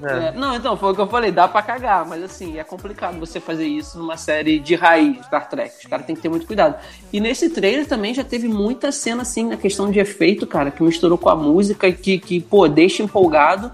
[0.00, 0.28] Né?
[0.34, 3.18] É, não, então, foi o que eu falei, dá pra cagar, mas assim, é complicado
[3.18, 5.74] você fazer isso numa série de raiz, Star Trek.
[5.80, 6.76] Os caras têm que ter muito cuidado.
[7.12, 10.82] E nesse trailer também já teve muita cena, assim, na questão de efeito, cara, que
[10.82, 13.72] misturou com a música e que, que pô, deixa empolgado.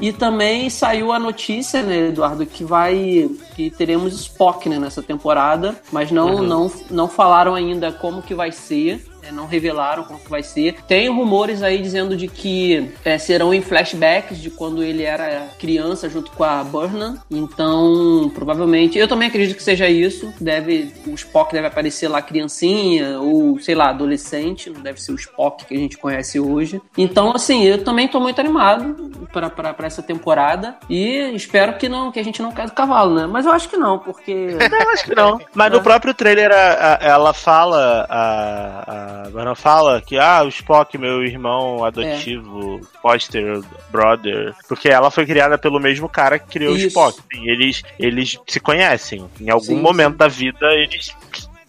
[0.00, 3.30] E também saiu a notícia, né, Eduardo, que vai.
[3.54, 6.42] que teremos Spock né, nessa temporada, mas não, Uhum.
[6.42, 9.04] não, não falaram ainda como que vai ser.
[9.24, 10.76] Né, Não revelaram como que vai ser.
[10.86, 16.08] Tem rumores aí dizendo de que é, serão em flashbacks de quando ele era criança
[16.08, 17.16] junto com a Burnham.
[17.30, 18.98] Então, provavelmente.
[18.98, 20.32] Eu também acredito que seja isso.
[20.40, 20.92] Deve.
[21.06, 24.70] O Spock deve aparecer lá criancinha, ou, sei lá, adolescente.
[24.70, 26.80] Não deve ser o Spock que a gente conhece hoje.
[26.96, 30.76] Então, assim, eu também tô muito animado pra essa temporada.
[30.88, 33.26] E espero que não, que a gente não caia do cavalo, né?
[33.26, 34.32] Mas eu acho que não, porque.
[34.84, 35.40] Eu acho que não.
[35.54, 40.48] Mas no próprio trailer a- a- ela fala, a, a Mano fala que, ah, o
[40.48, 44.54] Spock, meu irmão adotivo, foster, brother.
[44.68, 46.84] Porque ela foi criada pelo mesmo cara que criou Isso.
[46.84, 47.20] o Spock.
[47.34, 49.28] E eles, eles se conhecem.
[49.40, 50.18] Em algum Sim, momento sim.
[50.18, 51.14] da vida eles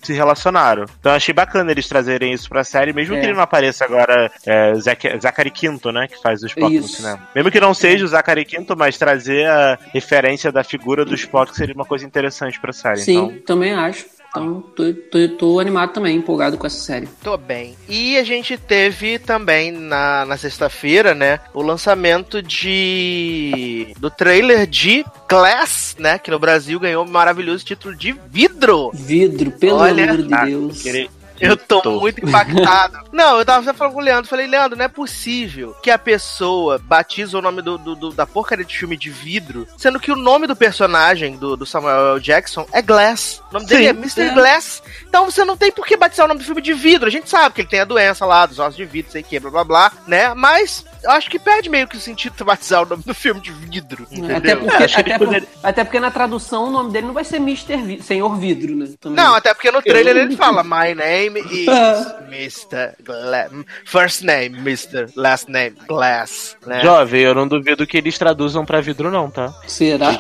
[0.02, 0.86] se relacionaram.
[1.00, 3.20] Então achei bacana eles trazerem isso pra série, mesmo É.
[3.20, 6.08] que ele não apareça agora é, Zac- Zachary Quinto, né?
[6.08, 6.98] Que faz o Spock no Isso.
[6.98, 7.28] cinema.
[7.34, 11.56] Mesmo que não seja o Zachary Quinto, mas trazer a referência da figura do Spock
[11.56, 12.98] seria uma coisa interessante pra série.
[13.00, 14.06] Sim, Então, também acho.
[14.42, 17.08] Então, tô, tô, tô animado também, empolgado com essa série.
[17.24, 17.76] Tô bem.
[17.88, 25.06] E a gente teve também na, na sexta-feira, né, o lançamento de do trailer de
[25.30, 28.92] Glass, né, que no Brasil ganhou o maravilhoso título de Vidro.
[28.94, 30.82] Vidro, pelo Olha, amor de ah, Deus.
[30.82, 33.00] queria- Eu tô muito impactado.
[33.12, 36.78] Não, eu tava falando com o Leandro, falei, Leandro, não é possível que a pessoa
[36.78, 40.16] batiza o nome do, do- do- da porcaria de filme de vidro, sendo que o
[40.16, 42.20] nome do personagem do, do Samuel L.
[42.20, 43.42] Jackson é Glass.
[43.50, 43.90] O nome dele Sim.
[43.90, 44.22] é Mr.
[44.22, 44.34] É.
[44.34, 44.84] Glass.
[45.08, 47.08] Então você não tem por que batizar o nome do filme de vidro.
[47.08, 49.40] A gente sabe que ele tem a doença lá, dos ossos de vidro, sei que,
[49.40, 50.34] blá blá blá, né?
[50.34, 53.40] Mas eu acho que perde meio que o sentido de batizar o nome do filme
[53.40, 54.04] de vidro.
[54.12, 54.58] Até Entendeu?
[54.60, 57.24] porque, Acho que até, eles por- até porque na tradução o nome dele não vai
[57.24, 57.78] ser Mr.
[57.78, 58.90] Vi- Senhor Vidro, né?
[59.00, 59.24] Também.
[59.24, 61.66] Não, até porque no trailer ele fala My name is
[62.30, 62.96] Mr.
[63.04, 63.52] Glass.
[63.86, 65.08] First name, Mr.
[65.16, 66.58] Last name, Glass.
[66.66, 66.82] Né?
[66.82, 69.54] Jovem, eu não duvido que eles traduzam pra vidro, não, tá?
[69.68, 70.10] Será?
[70.10, 70.18] Ué,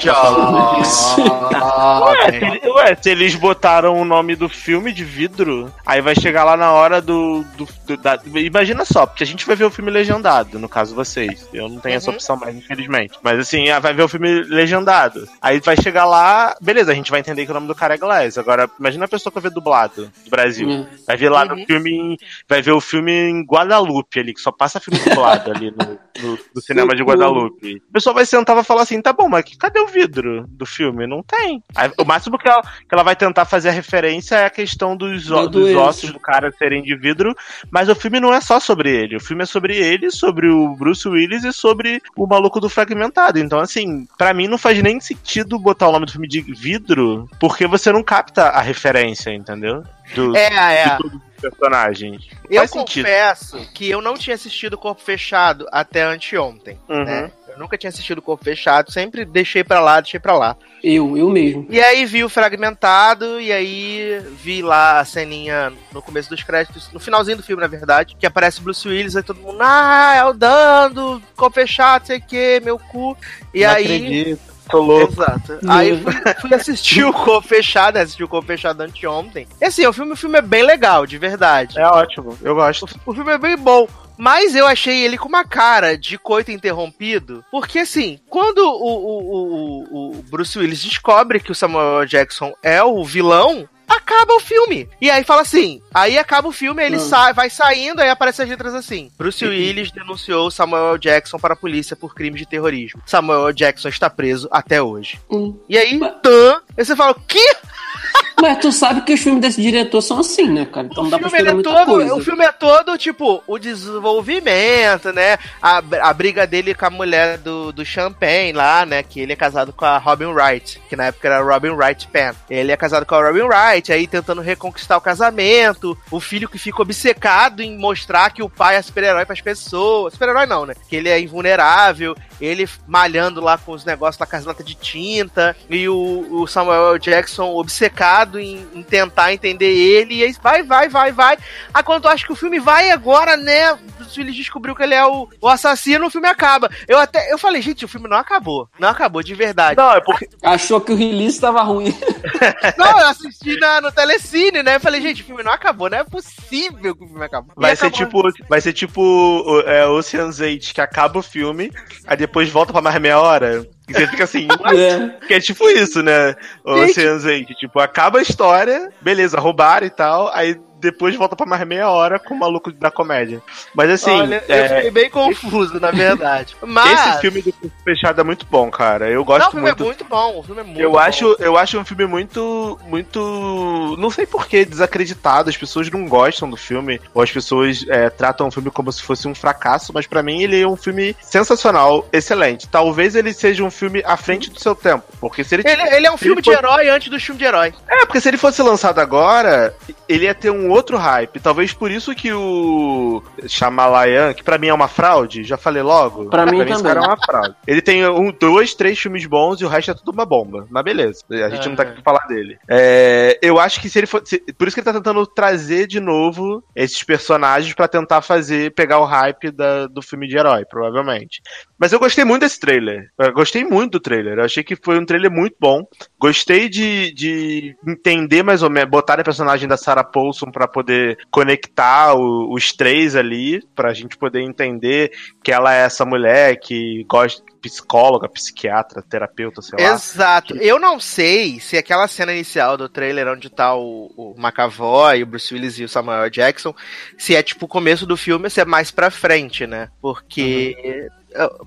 [2.31, 6.43] se, ele- ué, se eles botaram o nome do filme de vidro, aí vai chegar
[6.43, 7.43] lá na hora do.
[7.57, 10.93] do- do- da- imagina só, porque a gente vai ver o filme legendado, no caso
[10.93, 11.47] vocês.
[11.53, 12.15] Eu não tenho essa Uhum.
[12.17, 13.17] opção mais, infelizmente.
[13.23, 15.25] Mas assim, ah, vai ver o filme legendado.
[15.41, 17.97] Aí vai chegar lá, beleza, a gente vai entender que o nome do cara é
[17.97, 18.37] Glass.
[18.37, 20.69] Agora, imagina a pessoa que vai ver dublado do Brasil.
[20.69, 20.85] É.
[21.07, 21.55] Vai ver lá Uhum.
[21.55, 22.17] no filme.
[22.49, 26.39] Vai ver o filme em Guadalupe ali, que só passa filme dublado ali no, no-
[26.53, 27.81] no cinema de Guadalupe.
[27.89, 30.65] A pessoa vai sentar e vai falar assim: tá bom, mas cadê o vidro do
[30.65, 31.07] filme?
[31.07, 31.63] Não tem.
[31.75, 34.95] Aí, o máximo que ela, que ela vai tentar fazer a referência é a questão
[34.97, 37.33] dos, o- dos ossos do cara serem de vidro,
[37.71, 39.15] mas o filme não é só sobre ele.
[39.15, 43.37] O filme é sobre ele, sobre o Bruce Willis e sobre o maluco do fragmentado.
[43.39, 47.29] Então, assim, pra mim não faz nem sentido botar o nome do filme de vidro,
[47.39, 49.83] porque você não capta a referência, entendeu?
[50.15, 50.97] Do, É, é.
[51.41, 52.27] personagens.
[52.49, 57.03] Eu confesso que eu não tinha assistido Corpo Fechado até anteontem, Uhum.
[57.03, 57.31] né?
[57.55, 60.57] Eu nunca tinha assistido Corpo Fechado, sempre deixei pra lá, deixei pra lá.
[60.83, 61.65] Eu, eu mesmo.
[61.69, 66.89] E aí vi o fragmentado, e aí vi lá a ceninha no começo dos créditos,
[66.91, 70.25] no finalzinho do filme, na verdade, que aparece Bruce Willis, aí todo mundo, ah, é
[70.25, 73.17] o dando, Corpo Fechado, sei o que, meu cu.
[73.53, 73.83] E Não aí.
[73.85, 74.55] acredito.
[74.69, 75.13] Tô louco.
[75.13, 75.59] Exato.
[75.61, 75.73] Não.
[75.73, 78.01] Aí fui, fui assistir o Corpo Fechado, né?
[78.01, 79.47] Assisti o Corpo Fechado anteontem.
[79.61, 81.79] E assim, o filme, o filme é bem legal, de verdade.
[81.79, 82.85] É ótimo, eu gosto.
[83.05, 83.87] O filme é bem bom.
[84.17, 87.43] Mas eu achei ele com uma cara de coito interrompido.
[87.51, 92.05] Porque, assim, quando o, o, o, o Bruce Willis descobre que o Samuel.
[92.05, 94.87] Jackson é o vilão, acaba o filme.
[95.01, 96.99] E aí fala assim: aí acaba o filme, ele Hum.
[96.99, 100.97] sai, vai saindo, aí aparece as letras assim: Bruce Willis denunciou Samuel.
[100.97, 103.01] Jackson para a polícia por crime de terrorismo.
[103.05, 103.51] Samuel.
[103.53, 105.19] Jackson está preso até hoje.
[105.29, 105.57] Hum.
[105.69, 107.43] E aí, tã, aí você fala: o quê?
[108.41, 110.87] Mas tu sabe que os filmes desse diretor são assim, né, cara?
[110.91, 112.15] Então não dá pra o filme, esperar é muita todo, coisa.
[112.15, 115.37] o filme é todo, tipo, o desenvolvimento, né?
[115.61, 119.03] A, a briga dele com a mulher do, do Champagne lá, né?
[119.03, 122.33] Que ele é casado com a Robin Wright, que na época era Robin Wright Penn.
[122.49, 125.97] Ele é casado com a Robin Wright, aí tentando reconquistar o casamento.
[126.11, 130.13] O filho que fica obcecado em mostrar que o pai é super-herói pras pessoas.
[130.13, 130.73] Super-herói não, né?
[130.89, 132.15] Que ele é invulnerável.
[132.41, 135.55] Ele malhando lá com os negócios da casinata de tinta.
[135.69, 136.95] E o, o Samuel.
[137.05, 140.15] Jackson obcecado em, em tentar entender ele.
[140.15, 141.37] E aí vai, vai, vai, vai.
[141.73, 143.73] Aí quando eu acho que o filme vai agora, né?
[143.97, 146.69] Bruce Willis descobriu que ele é o, o assassino, o filme acaba.
[146.87, 148.69] Eu até eu falei, gente, o filme não acabou.
[148.79, 149.77] Não acabou, de verdade.
[149.77, 150.29] Não, é porque.
[150.43, 151.93] Achou que o release tava ruim.
[152.77, 154.75] Não, eu assisti na, no Telecine, né?
[154.75, 155.89] Eu falei, gente, o filme não acabou.
[155.89, 157.53] Não é possível que o filme acabou.
[157.57, 158.29] E Vai ser acabou.
[158.29, 161.71] tipo, vai ser tipo o- é, Ocean's 8, que acaba o filme,
[162.05, 163.67] aí depois volta pra mais meia hora.
[163.87, 164.47] E você fica assim?
[164.75, 165.27] É.
[165.27, 166.35] que é tipo isso, né?
[166.63, 166.91] O Gente.
[166.91, 171.65] Ocean's 8, tipo, acaba a história, beleza, roubaram e tal, aí depois volta pra mais
[171.67, 173.41] meia hora com o maluco da comédia.
[173.73, 176.55] Mas assim, Olha, eu é, fiquei bem confuso, na verdade.
[176.65, 177.09] Mas.
[177.09, 179.09] esse filme do Corpo Fechado é muito bom, cara.
[179.09, 179.83] Eu gosto Não, o filme muito.
[179.83, 180.39] é muito bom.
[180.39, 180.97] O filme é muito Eu bom.
[180.99, 185.49] acho, eu acho um filme muito, muito, não sei por que desacreditado.
[185.49, 189.01] As pessoas não gostam do filme ou as pessoas é, tratam o filme como se
[189.01, 189.91] fosse um fracasso.
[189.93, 192.67] Mas pra mim ele é um filme sensacional, excelente.
[192.67, 196.07] Talvez ele seja um filme à frente do seu tempo, porque se ele, Ele, ele
[196.07, 197.73] é um filme de foi- herói antes do filme de herói.
[197.87, 199.73] é porque se ele fosse lançado agora,
[200.07, 201.39] ele ia ter um outro hype.
[201.39, 206.25] Talvez por isso que o Shyamalan, que pra mim é uma fraude, já falei logo.
[206.29, 206.83] Pra mim esse também.
[206.83, 207.55] cara é uma fraude.
[207.67, 210.67] Ele tem um, dois, três filmes bons e o resto é tudo uma bomba.
[210.69, 212.57] Mas beleza, a gente não tá aqui pra falar dele.
[212.69, 214.39] É, eu acho que se ele fosse.
[214.57, 218.99] Por isso que ele tá tentando trazer de novo esses personagens pra tentar fazer, pegar
[218.99, 221.41] o hype da- do filme de herói, provavelmente.
[221.77, 223.09] Mas eu gostei muito desse trailer.
[223.19, 224.37] Eu gostei muito do trailer.
[224.39, 225.83] Eu achei que foi um trailer muito bom.
[226.19, 231.17] Gostei de, de entender mais ou menos, botar a personagem da Sarah Paulson pra poder
[231.29, 235.11] conectar o- os três ali, pra gente poder entender
[235.43, 239.91] que ela é essa mulher que gosta psicóloga, psiquiatra, terapeuta, sei lá.
[239.93, 240.55] Exato.
[240.57, 245.25] Eu não sei se aquela cena inicial do trailer onde tá o, o McAvoy, o
[245.25, 246.73] Bruce Willis e o Samuel Jackson,
[247.17, 249.89] se é tipo o começo do filme ou se é mais pra frente, né?
[249.99, 251.09] Porque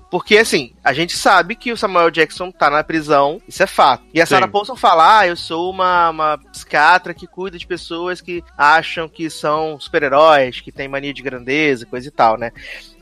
[0.09, 4.03] Porque, assim, a gente sabe que o Samuel Jackson tá na prisão, isso é fato.
[4.13, 4.25] E a.
[4.25, 9.07] Sarah Paulson fala: ah, eu sou uma, uma psiquiatra que cuida de pessoas que acham
[9.07, 12.51] que são super-heróis, que tem mania de grandeza, coisa e tal, né?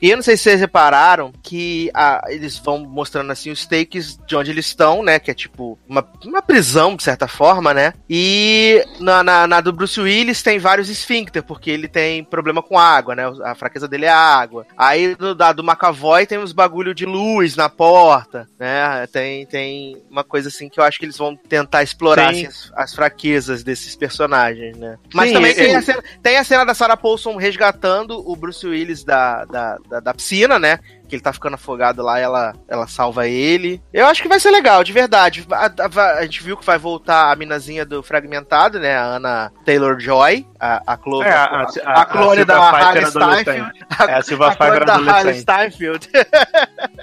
[0.01, 4.17] E eu não sei se vocês repararam que ah, eles vão mostrando assim os takes
[4.27, 5.19] de onde eles estão, né?
[5.19, 7.93] Que é tipo uma, uma prisão, de certa forma, né?
[8.10, 12.77] E na, na, na do Bruce Willis tem vários esfíncter, porque ele tem problema com
[12.77, 13.23] água, né?
[13.43, 14.65] A fraqueza dele é a água.
[14.77, 19.07] Aí do, da, do McAvoy tem uns bagulho de luz na porta, né?
[19.07, 22.45] Tem, tem uma coisa assim que eu acho que eles vão tentar explorar Sim.
[22.45, 24.97] assim, as, as fraquezas desses personagens, né?
[25.13, 28.36] Mas Sim, também é- tem a, cena, tem a cena da Sarah Paulson resgatando o
[28.36, 30.80] Bruce Willis da, da, da, da piscina, né?
[31.07, 33.81] Que ele tá ficando afogado lá e ela, ela salva ele.
[33.93, 35.45] Eu acho que vai ser legal, de verdade.
[35.51, 38.95] A, a- a gente viu que vai voltar a minazinha do Fragmentado, né?
[38.97, 42.69] A Ana Taylor-Joy, a, a Clone, É, a- a, a- a clone a Silva da
[42.69, 43.09] adolescente.
[43.11, 43.71] Steinfeld.
[44.09, 45.39] É, a Silva a clone Pfeiffer da adolescente.
[45.41, 46.09] Steinfeld.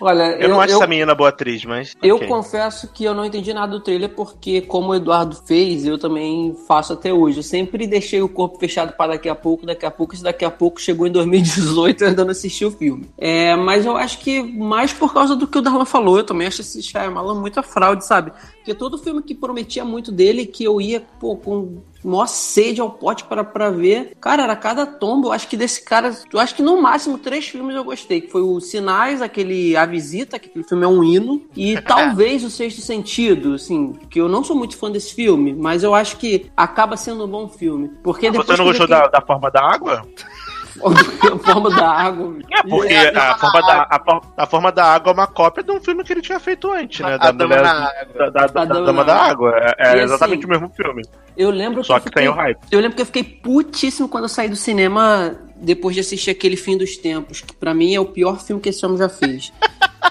[0.00, 1.94] Olha, Eu não acho essa menina boa atriz, mas.
[2.02, 2.28] Eu ok.
[2.28, 6.54] confesso que eu não entendi nada do trailer, porque, como o Eduardo fez, eu também
[6.68, 7.38] faço até hoje.
[7.38, 10.44] Eu sempre deixei o corpo fechado para daqui a pouco, daqui a pouco, e daqui
[10.44, 13.08] a pouco chegou em 2018 eu ainda não assisti o filme.
[13.18, 13.25] É,
[13.56, 16.60] mas eu acho que mais por causa do que o Darlan falou, eu também acho
[16.60, 18.32] esse Shyamalan muita fraude, sabe?
[18.56, 22.90] Porque todo filme que prometia muito dele, que eu ia pô, com maior sede ao
[22.90, 24.12] pote para pra ver.
[24.20, 25.28] Cara, era cada tombo.
[25.28, 28.20] Eu acho que desse cara, eu acho que no máximo três filmes eu gostei.
[28.20, 31.42] Que foi o Sinais, aquele A Visita, que aquele filme é um hino.
[31.54, 35.82] E talvez o Sexto Sentido, assim, que eu não sou muito fã desse filme, mas
[35.82, 37.90] eu acho que acaba sendo um bom filme.
[38.02, 40.06] Porque depois Você não gostou da, da forma da água?
[40.82, 42.36] a forma da água.
[42.50, 45.70] É, porque a, a- forma da, a, a forma da água é uma cópia de
[45.72, 47.14] um filme que ele tinha feito antes, né?
[47.14, 48.08] A Da Dama mulher.
[48.16, 49.52] Da, da, da, Dama da Água.
[49.56, 51.02] É, é E assim, exatamente o mesmo filme.
[51.36, 52.58] Eu lembro Só eu que tem o hype.
[52.70, 56.56] Eu lembro que eu fiquei putíssimo quando eu saí do cinema depois de assistir aquele
[56.56, 59.52] Fim dos Tempos, que pra mim é o pior filme que esse homem já fez.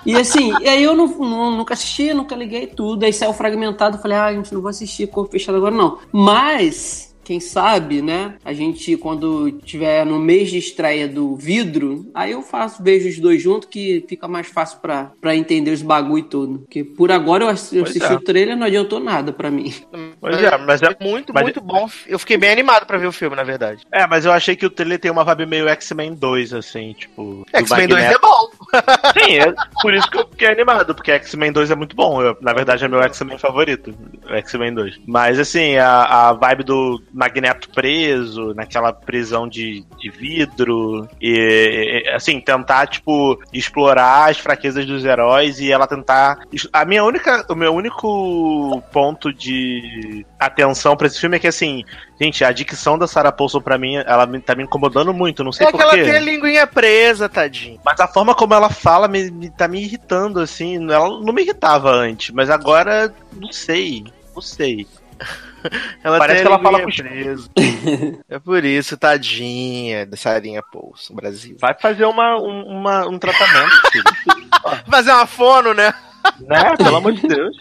[0.05, 3.03] E assim, e aí eu não, não- nunca assisti, nunca liguei tudo.
[3.05, 5.99] Aí saiu fragmentado, falei, ah, gente, não vou assistir corpo fechado agora não.
[6.11, 7.14] Mas.
[7.25, 8.35] Quem sabe, né?
[8.45, 13.19] A gente, quando tiver no mês de estreia do vidro, aí eu faço, vejo os
[13.19, 16.59] dois juntos, que fica mais fácil pra, pra entender os bagulho todo.
[16.59, 18.15] Porque por agora eu assisti, eu assisti é.
[18.15, 19.73] o trailer não adiantou nada pra mim.
[20.21, 21.89] Pois é, mas é, muito, mas- muito bom.
[22.05, 23.85] Eu fiquei bem animado pra ver o filme, na verdade.
[23.91, 27.43] é, mas eu achei que o trailer tem uma vibe meio X-Men 2, assim, tipo.
[27.51, 28.49] X-Men 2 é bom.
[29.17, 32.21] Sim, é por isso que eu fiquei animado, porque X-Men 2 é muito bom.
[32.21, 33.95] Eu, na verdade, é meu X-Men favorito,
[34.29, 34.99] o X-Men 2.
[35.07, 42.09] Mas, assim, a, a vibe do Magneto preso, naquela prisão de, de vidro, e, e,
[42.09, 46.39] assim, tentar, tipo, explorar as fraquezas dos heróis e ela tentar.
[46.73, 47.45] A minha única.
[47.49, 51.83] O meu único ponto de atenção pra esse filme é que, assim,
[52.19, 55.67] gente, a dicção da Sarah Paulson, pra mim, ela tá me incomodando muito, não sei
[55.67, 55.95] É que porquê.
[55.99, 57.79] ela tem a linguinha presa, tadinho.
[57.85, 60.75] Mas a forma como ela fala me, me- tá me irritando, assim.
[60.91, 64.03] Ela não me irritava antes, mas agora não sei.
[64.35, 64.85] Não sei.
[66.03, 67.49] Ela Parece que ela fala com presa.
[68.29, 71.57] é por isso, tadinha da Sarinha Pouso, Brasil.
[71.59, 74.05] Vai fazer uma, um, uma- um tratamento, filho.
[74.89, 75.91] Fazer uma fono, né?
[76.39, 76.75] Né?
[76.77, 77.55] Pelo amor de Deus.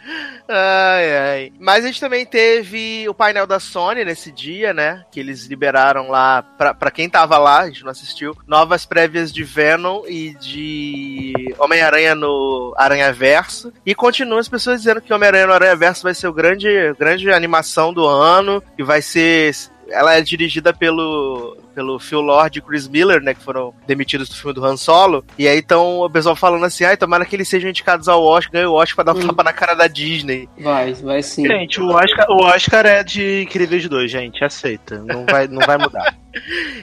[0.48, 1.52] Ai, ai.
[1.58, 5.04] Mas a gente também teve o painel da Sony nesse dia, né?
[5.10, 9.32] Que eles liberaram lá, pra, pra quem tava lá, a gente não assistiu, novas prévias
[9.32, 13.72] de Venom e de Homem-Aranha no Aranha Verso.
[13.84, 17.30] E continuam as pessoas dizendo que Homem-Aranha no Aranha Verso vai ser o grande, grande
[17.30, 19.54] animação do ano, e vai ser.
[19.90, 23.34] Ela é dirigida pelo, pelo Phil Lord e Chris Miller, né?
[23.34, 25.24] Que foram demitidos do filme do Han Solo.
[25.38, 28.52] E aí então o pessoal falando assim: ai, tomara que eles sejam indicados ao Oscar,
[28.52, 29.26] ganhe o Oscar pra dar um Hum.
[29.28, 30.48] tapa na cara da Disney.
[30.58, 31.46] Vai, vai sim.
[31.46, 34.42] Gente, o Oscar, o Oscar é de Incríveis 2, gente.
[34.44, 34.98] Aceita.
[34.98, 36.14] Não vai, não vai mudar.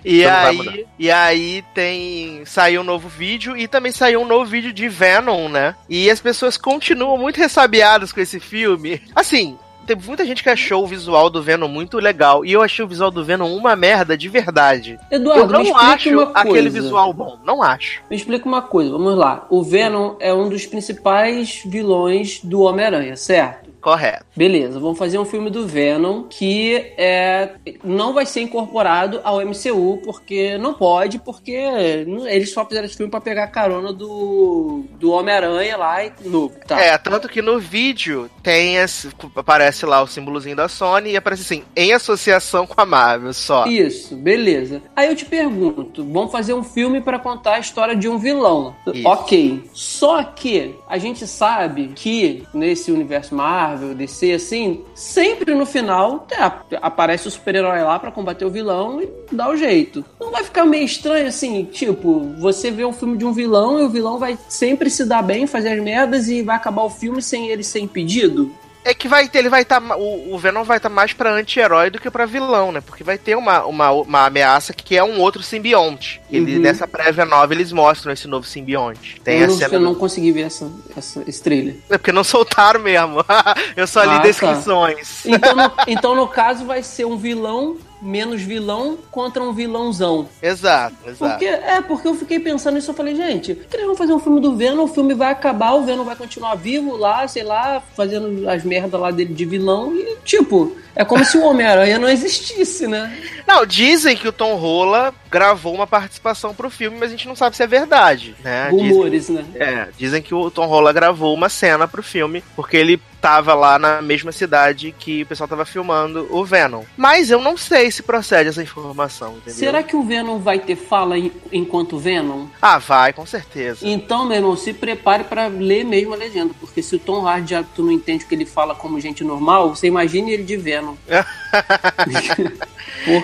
[0.06, 0.72] E Então mudar.
[0.72, 2.46] aí, e aí tem.
[2.46, 5.76] Saiu um novo vídeo e também saiu um novo vídeo de Venom, né?
[5.90, 9.02] E as pessoas continuam muito ressabiadas com esse filme.
[9.14, 9.58] Assim.
[9.92, 12.46] Teve muita gente que achou o visual do Venom muito legal.
[12.46, 14.98] E eu achei o visual do Venom uma merda de verdade.
[15.12, 17.38] Eduardo, eu não acho aquele visual bom.
[17.44, 18.02] Não acho.
[18.10, 19.46] Me explica uma coisa, vamos lá.
[19.50, 23.61] O Venom é um dos principais vilões do Homem-Aranha, certo?
[23.82, 24.26] Correto.
[24.36, 30.00] Beleza, vamos fazer um filme do Venom que é, não vai ser incorporado ao MCU,
[30.04, 35.12] porque não pode, porque eles só fizeram esse filme pra pegar a carona do, do
[35.12, 36.54] Homem-Aranha lá e novo.
[36.68, 36.80] Tá.
[36.80, 41.42] É, tanto que no vídeo tem esse, aparece lá o símbolozinho da Sony e aparece
[41.42, 43.66] assim, em associação com a Marvel só.
[43.66, 44.82] Isso, beleza.
[44.96, 48.76] Aí eu te pergunto, vamos fazer um filme pra contar a história de um vilão.
[48.94, 49.08] Isso.
[49.08, 49.64] Ok.
[49.74, 56.28] Só que a gente sabe que nesse universo Marvel, Marvel, DC, assim, sempre no final
[56.32, 60.04] é, aparece o super-herói lá para combater o vilão e dá o jeito.
[60.20, 63.84] Não vai ficar meio estranho assim, tipo, você vê um filme de um vilão e
[63.84, 67.22] o vilão vai sempre se dar bem, fazer as merdas e vai acabar o filme
[67.22, 68.52] sem ele ser impedido?
[68.84, 69.80] É que vai ter, ele vai estar.
[69.80, 72.82] Tá, o, o, Venom vai estar tá mais pra anti-herói do que pra vilão, né?
[72.82, 76.22] Porque vai ter uma, uma, uma ameaça que é um outro simbionte.
[76.32, 76.62] Ele, uhum.
[76.62, 79.22] Nessa prévia nova, eles mostram esse novo simbionte.
[79.24, 81.76] Tem eu não, eu não consegui ver essa, essa, trailer.
[81.90, 83.24] É porque não soltaram mesmo.
[83.78, 84.24] eu só li ah, tá.
[84.24, 85.24] descrições.
[85.24, 85.30] Tá.
[85.30, 90.28] Então, no, então, no caso, vai ser um vilão menos vilão contra um vilãozão.
[90.42, 91.18] Exato, exato.
[91.18, 94.20] Porque, é, porque eu fiquei pensando nisso, eu falei, gente, que eles vão fazer um
[94.20, 97.82] filme do Venom, o filme vai acabar, o Venom vai continuar vivo lá, sei lá,
[97.96, 102.10] fazendo as merdas lá dele de vilão, e tipo, é como se o Homem-Aranha não
[102.10, 103.16] existisse, né?
[103.48, 107.36] Não, dizem que o Tom Rola gravou uma participação pro filme, mas a gente não
[107.36, 108.70] sabe se é verdade, né?
[108.70, 109.46] Rumores, né?
[109.56, 113.78] É, dizem que o Tom Rola gravou uma cena pro filme, porque ele tava lá
[113.78, 116.84] na mesma cidade que o pessoal tava filmando o Venom.
[116.98, 119.54] Mas eu não sei se procede essa informação, entendeu?
[119.54, 121.16] Será que o Venom vai ter fala
[121.52, 122.48] enquanto Venom?
[122.60, 123.88] Ah, vai, com certeza.
[123.88, 127.52] Então, meu irmão, se prepare para ler mesmo a legenda, porque se o Tom Hardy
[127.52, 130.58] já tu não entende o que ele fala como gente normal, você imagine ele de
[130.58, 130.96] Venom.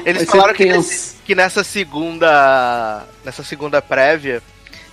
[0.05, 4.41] Eles falaram que, nesse, que nessa segunda nessa segunda prévia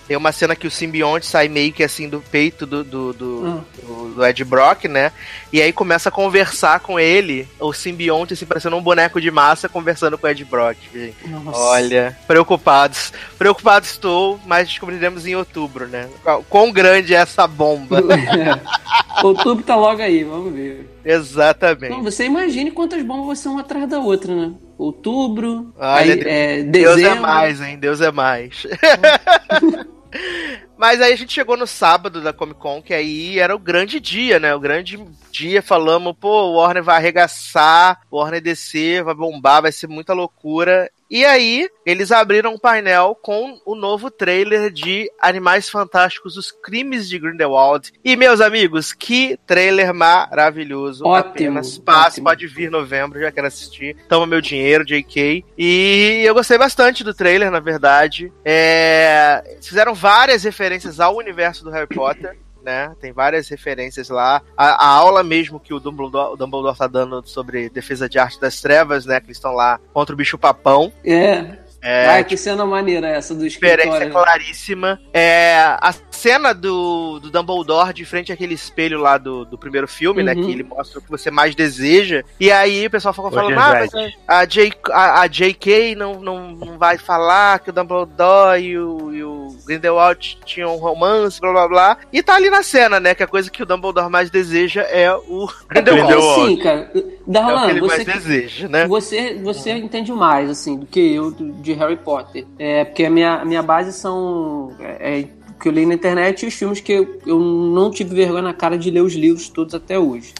[0.07, 3.45] tem uma cena que o simbionte sai meio que assim do peito do, do, do,
[3.45, 3.61] hum.
[3.81, 5.11] do, do Ed Brock, né?
[5.51, 9.67] E aí começa a conversar com ele, o simbionte, assim, parecendo um boneco de massa
[9.67, 10.77] conversando com o Ed Brock.
[11.47, 13.11] Olha, preocupados.
[13.37, 16.07] Preocupado estou, mas descobriremos em outubro, né?
[16.49, 17.99] Quão grande é essa bomba.
[19.23, 20.89] outubro tá logo aí, vamos ver.
[21.03, 21.93] Exatamente.
[21.93, 24.53] Então, você imagine quantas bombas são uma atrás da outra, né?
[24.77, 27.77] Outubro, Olha, aí, é, Deus é mais, hein?
[27.77, 28.67] Deus é mais.
[30.77, 33.99] Mas aí a gente chegou no sábado da Comic Con, que aí era o grande
[33.99, 34.53] dia, né?
[34.53, 34.97] O grande
[35.31, 40.13] dia, falamos, pô, o Warner vai arregaçar, o Warner DC vai bombar, vai ser muita
[40.13, 40.91] loucura.
[41.09, 47.07] E aí, eles abriram um painel com o novo trailer de Animais Fantásticos, Os Crimes
[47.07, 47.93] de Grindelwald.
[48.03, 51.05] E, meus amigos, que trailer maravilhoso.
[51.05, 51.29] Ótimo.
[51.29, 53.95] Apenas passe, pode vir novembro, já quero assistir.
[54.09, 55.45] Toma meu dinheiro, JK.
[55.57, 58.31] E eu gostei bastante do trailer, na verdade.
[58.43, 59.57] É...
[59.61, 62.35] Fizeram várias referências ao universo do Harry Potter
[62.65, 62.93] né?
[62.99, 64.41] Tem várias referências lá.
[64.57, 68.41] A, a aula mesmo que o Dumbledore, o Dumbledore tá dando sobre defesa de arte
[68.41, 69.19] das trevas, né?
[69.19, 70.91] Que eles estão lá contra o bicho papão.
[71.03, 71.59] É.
[71.85, 73.83] É, Ai, que cena maneira essa do escritório.
[73.83, 74.11] Diferença né?
[74.11, 74.99] claríssima.
[75.13, 80.21] É, a cena do, do Dumbledore de frente àquele espelho lá do, do primeiro filme,
[80.21, 80.25] uhum.
[80.25, 80.33] né?
[80.33, 80.49] Que uhum.
[80.49, 82.23] ele mostra o que você mais deseja.
[82.39, 83.91] E aí o pessoal ficou falando, ah, mas
[84.27, 89.13] a, J, a, a JK não, não, não vai falar que o Dumbledore e o,
[89.13, 91.97] e o Grindelwald tinham um romance, blá blá blá.
[92.11, 93.13] E tá ali na cena, né?
[93.13, 96.11] Que a coisa que o Dumbledore mais deseja é o Grindelwald.
[96.11, 96.91] É assim, cara.
[97.27, 98.87] Darlan, é o que ele você, mais deseja, né?
[98.87, 102.45] Você, você entende mais, assim, do que eu de Harry Potter.
[102.57, 104.71] É, porque a minha, a minha base são.
[104.79, 105.27] É, é,
[105.59, 108.53] que eu li na internet e os filmes que eu, eu não tive vergonha na
[108.53, 110.33] cara de ler os livros todos até hoje.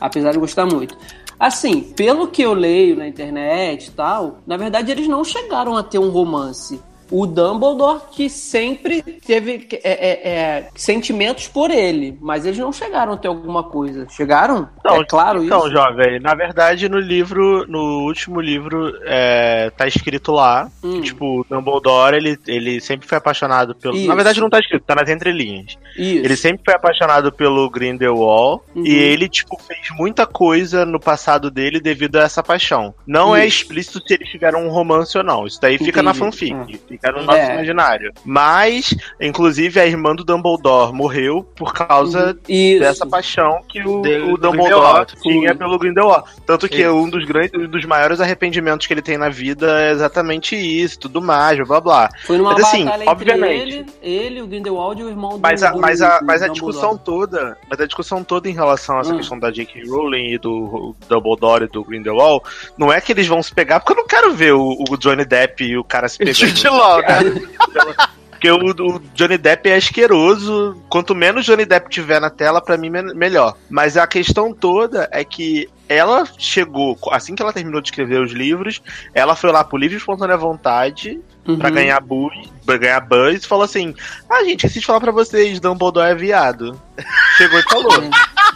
[0.00, 0.96] Apesar de gostar muito.
[1.38, 5.82] Assim, pelo que eu leio na internet e tal, na verdade eles não chegaram a
[5.82, 6.80] ter um romance
[7.12, 13.12] o Dumbledore que sempre teve é, é, é, sentimentos por ele, mas eles não chegaram
[13.12, 14.06] a ter alguma coisa.
[14.08, 14.68] Chegaram?
[14.82, 15.68] Não, é claro então, isso.
[15.68, 20.94] Então, jovem, na verdade no livro, no último livro, é, tá escrito lá hum.
[20.94, 23.94] que, tipo, o Dumbledore, ele, ele sempre foi apaixonado pelo...
[23.94, 24.08] Isso.
[24.08, 25.76] Na verdade não tá escrito, tá nas entrelinhas.
[25.94, 26.24] Isso.
[26.24, 28.86] Ele sempre foi apaixonado pelo Grindelwald uhum.
[28.86, 32.94] e ele, tipo, fez muita coisa no passado dele devido a essa paixão.
[33.06, 33.44] Não é Isso.
[33.44, 35.46] é explícito se eles tiveram um romance ou não.
[35.46, 35.90] Isso daí Entendi.
[35.90, 36.54] fica na fanfic.
[37.01, 37.54] Ah fica no nosso é.
[37.54, 38.12] imaginário.
[38.24, 42.78] Mas, inclusive, a irmã do Dumbledore morreu por causa uhum.
[42.78, 46.24] dessa paixão que o, de, o Dumbledore tinha pelo Grindelwald.
[46.46, 46.92] Tanto que isso.
[46.92, 51.00] um dos grandes, um dos maiores arrependimentos que ele tem na vida é exatamente isso,
[51.00, 52.08] tudo mais, blá blá.
[52.24, 55.74] Foi numa mas, assim, obviamente, ele, ele, o Grindelwald e o irmão do Mas a,
[55.74, 59.16] mas a, mas a discussão toda, mas a discussão toda em relação a essa hum.
[59.16, 59.82] questão da J.K.
[59.88, 62.42] Rowling e do Dumbledore e do Grindelwald,
[62.76, 65.24] não é que eles vão se pegar, porque eu não quero ver o, o Johnny
[65.24, 66.91] Depp e o cara se pegando.
[68.42, 70.76] Porque o, o, Johnny Depp é asqueroso.
[70.88, 73.56] Quanto menos Johnny Depp tiver na tela, para mim, melhor.
[73.70, 78.32] Mas a questão toda é que ela chegou, assim que ela terminou de escrever os
[78.32, 78.82] livros,
[79.14, 81.58] ela foi lá por livre espontânea vontade uhum.
[81.58, 82.34] para ganhar buzz,
[82.66, 83.94] pra ganhar buzz, e falou assim:
[84.28, 86.80] Ah, gente, esqueci de falar pra vocês, Dumbledore é viado.
[87.36, 88.10] Chegou e falou.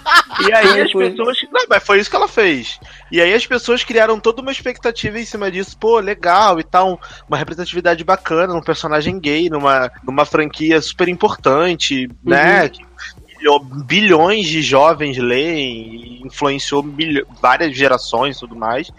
[0.38, 1.38] E aí as pessoas.
[1.50, 2.78] Não, mas foi isso que ela fez.
[3.10, 5.76] E aí as pessoas criaram toda uma expectativa em cima disso.
[5.78, 7.00] Pô, legal e tal.
[7.26, 12.64] Uma representatividade bacana, um personagem gay, numa, numa franquia super importante, né?
[12.64, 12.70] uhum.
[13.84, 16.84] Bilhões de jovens leem, influenciou
[17.40, 18.90] várias gerações e tudo mais.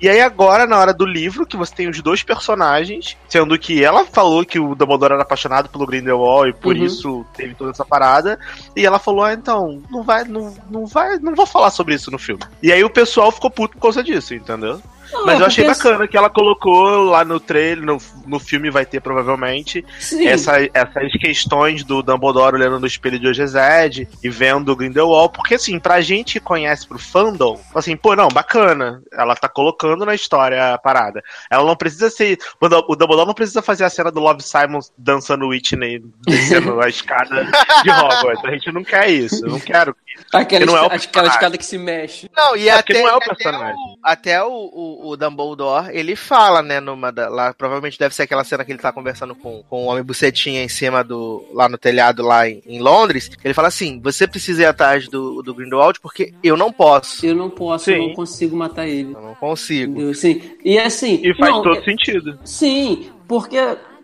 [0.00, 3.82] E aí agora, na hora do livro, que você tem os dois personagens, sendo que
[3.84, 6.84] ela falou que o Dumbledore era apaixonado pelo Grindelwald e por uhum.
[6.84, 8.38] isso teve toda essa parada,
[8.74, 12.10] e ela falou, ah, então, não vai, não, não vai, não vou falar sobre isso
[12.10, 12.42] no filme.
[12.62, 14.80] E aí o pessoal ficou puto por causa disso, entendeu?
[15.24, 19.00] Mas eu achei bacana que ela colocou lá no trailer, no, no filme vai ter
[19.00, 19.84] provavelmente,
[20.24, 25.54] essa, essas questões do Dumbledore olhando no espelho de Ogezed e vendo o Grindelwald, porque
[25.54, 30.14] assim, pra gente que conhece pro fandom, assim, pô, não, bacana, ela tá colocando na
[30.14, 31.22] história a parada.
[31.50, 35.48] Ela não precisa ser, o Dumbledore não precisa fazer a cena do Love Simon dançando
[35.48, 37.44] Whitney, descendo a escada
[37.82, 39.94] de Hogwarts, a gente não quer isso, eu não quero
[40.32, 42.30] Aquela, não é aquela escada que se mexe.
[42.34, 43.76] Não, e é até, não é o personagem.
[44.02, 48.44] Até, o, o, o, Dumbledore, ele fala, né, numa da, lá, provavelmente deve ser aquela
[48.44, 51.76] cena que ele tá conversando com, com o Homem Bucetinha em cima do, lá no
[51.76, 56.00] telhado, lá em, em Londres, ele fala assim, você precisa ir atrás do, do Grindelwald
[56.00, 57.24] porque eu não posso.
[57.24, 57.92] Eu não posso, sim.
[57.92, 59.12] eu não consigo matar ele.
[59.12, 60.14] Eu não consigo.
[60.14, 61.20] Sim, e assim...
[61.22, 62.38] E faz não, todo é, sentido.
[62.44, 63.58] Sim, porque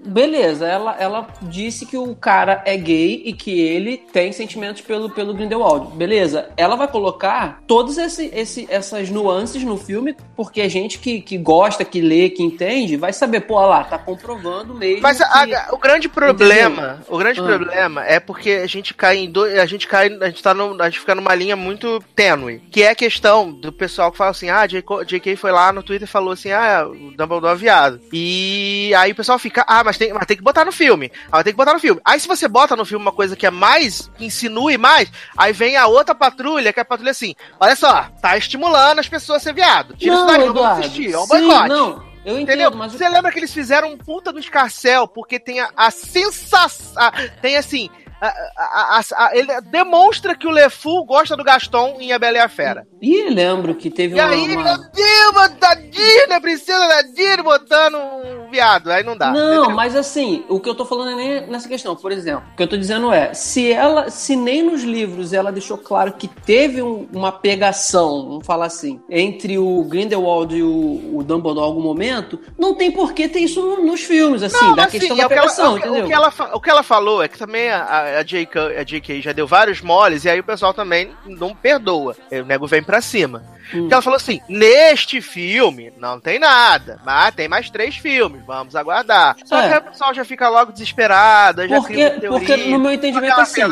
[0.04, 5.10] beleza, ela, ela disse que o cara é gay e que ele tem sentimentos pelo,
[5.10, 5.96] pelo Grindelwald.
[5.96, 11.20] Beleza, ela vai colocar todas esse, esse, essas nuances no filme, porque a gente que,
[11.20, 15.02] que gosta, que lê, que entende, vai saber, pô, lá, tá comprovando mesmo.
[15.02, 15.24] Mas que...
[15.24, 17.06] a, o grande problema, Entendeu?
[17.08, 17.44] o grande ah.
[17.44, 20.80] problema é porque a gente cai em dois, a gente cai, a gente tá no,
[20.80, 24.30] a gente fica numa linha muito tênue, que é a questão do pessoal que fala
[24.30, 28.00] assim, ah, JK foi lá no Twitter e falou assim, ah, o Dumbledore é viado.
[28.12, 31.12] E aí o pessoal fica, ah, mas mas tem, mas tem que botar no filme.
[31.30, 32.00] Aí tem que botar no filme.
[32.04, 35.52] Aí se você bota no filme uma coisa que é mais, que insinue mais, aí
[35.52, 39.42] vem a outra patrulha, que é a patrulha assim, olha só, tá estimulando as pessoas
[39.42, 39.94] a ser viado.
[39.96, 41.68] Tira não, isso daí, vamos assistir, é um boicote.
[41.68, 42.12] Não.
[42.24, 42.70] Eu entendo, Entendeu?
[42.76, 42.92] mas.
[42.92, 46.94] Você lembra que eles fizeram um puta do escarcel, porque tem a, a sensação.
[47.40, 47.90] Tem assim,
[48.30, 52.48] a, a, ele demonstra que o LeFou gosta do Gaston em A Bela e a
[52.48, 52.86] Fera.
[53.00, 54.34] E lembro que teve e uma...
[54.34, 54.64] E aí, uma...
[54.64, 59.32] meu Deus, da Disney, princesa da Disney botando um viado, aí não dá.
[59.32, 59.70] Não, entendeu?
[59.76, 62.62] mas assim, o que eu tô falando é nem nessa questão, por exemplo, o que
[62.62, 66.82] eu tô dizendo é, se ela, se nem nos livros ela deixou claro que teve
[66.82, 71.82] um, uma pegação, vamos falar assim, entre o Grindelwald e o, o Dumbledore em algum
[71.82, 75.28] momento, não tem por que ter isso nos filmes, assim, não, da assim, questão da
[75.28, 76.04] pegação, ela, entendeu?
[76.04, 79.22] O que, ela, o que ela falou é que também a, a, JK, a JK
[79.22, 82.14] já deu vários moles e aí o pessoal também não perdoa.
[82.30, 83.42] O nego vem pra cima.
[83.74, 83.88] Hum.
[83.90, 89.36] ela falou assim: neste filme não tem nada, mas tem mais três filmes, vamos aguardar.
[89.44, 89.68] Só é.
[89.68, 93.62] que o pessoal já fica logo desesperado, já porque, porque no meu entendimento assim.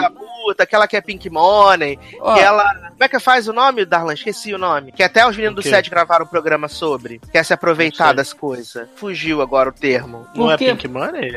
[0.44, 2.34] Puta, aquela que é Pink Money, Ó.
[2.34, 2.64] que ela.
[2.90, 4.14] Como é que faz o nome, Darlan?
[4.14, 4.92] Esqueci o nome.
[4.92, 7.20] Que até os meninos do set gravaram um programa sobre.
[7.32, 8.88] Quer se aproveitar das coisas.
[8.96, 10.26] Fugiu agora o termo.
[10.34, 11.32] Não é Pink Money?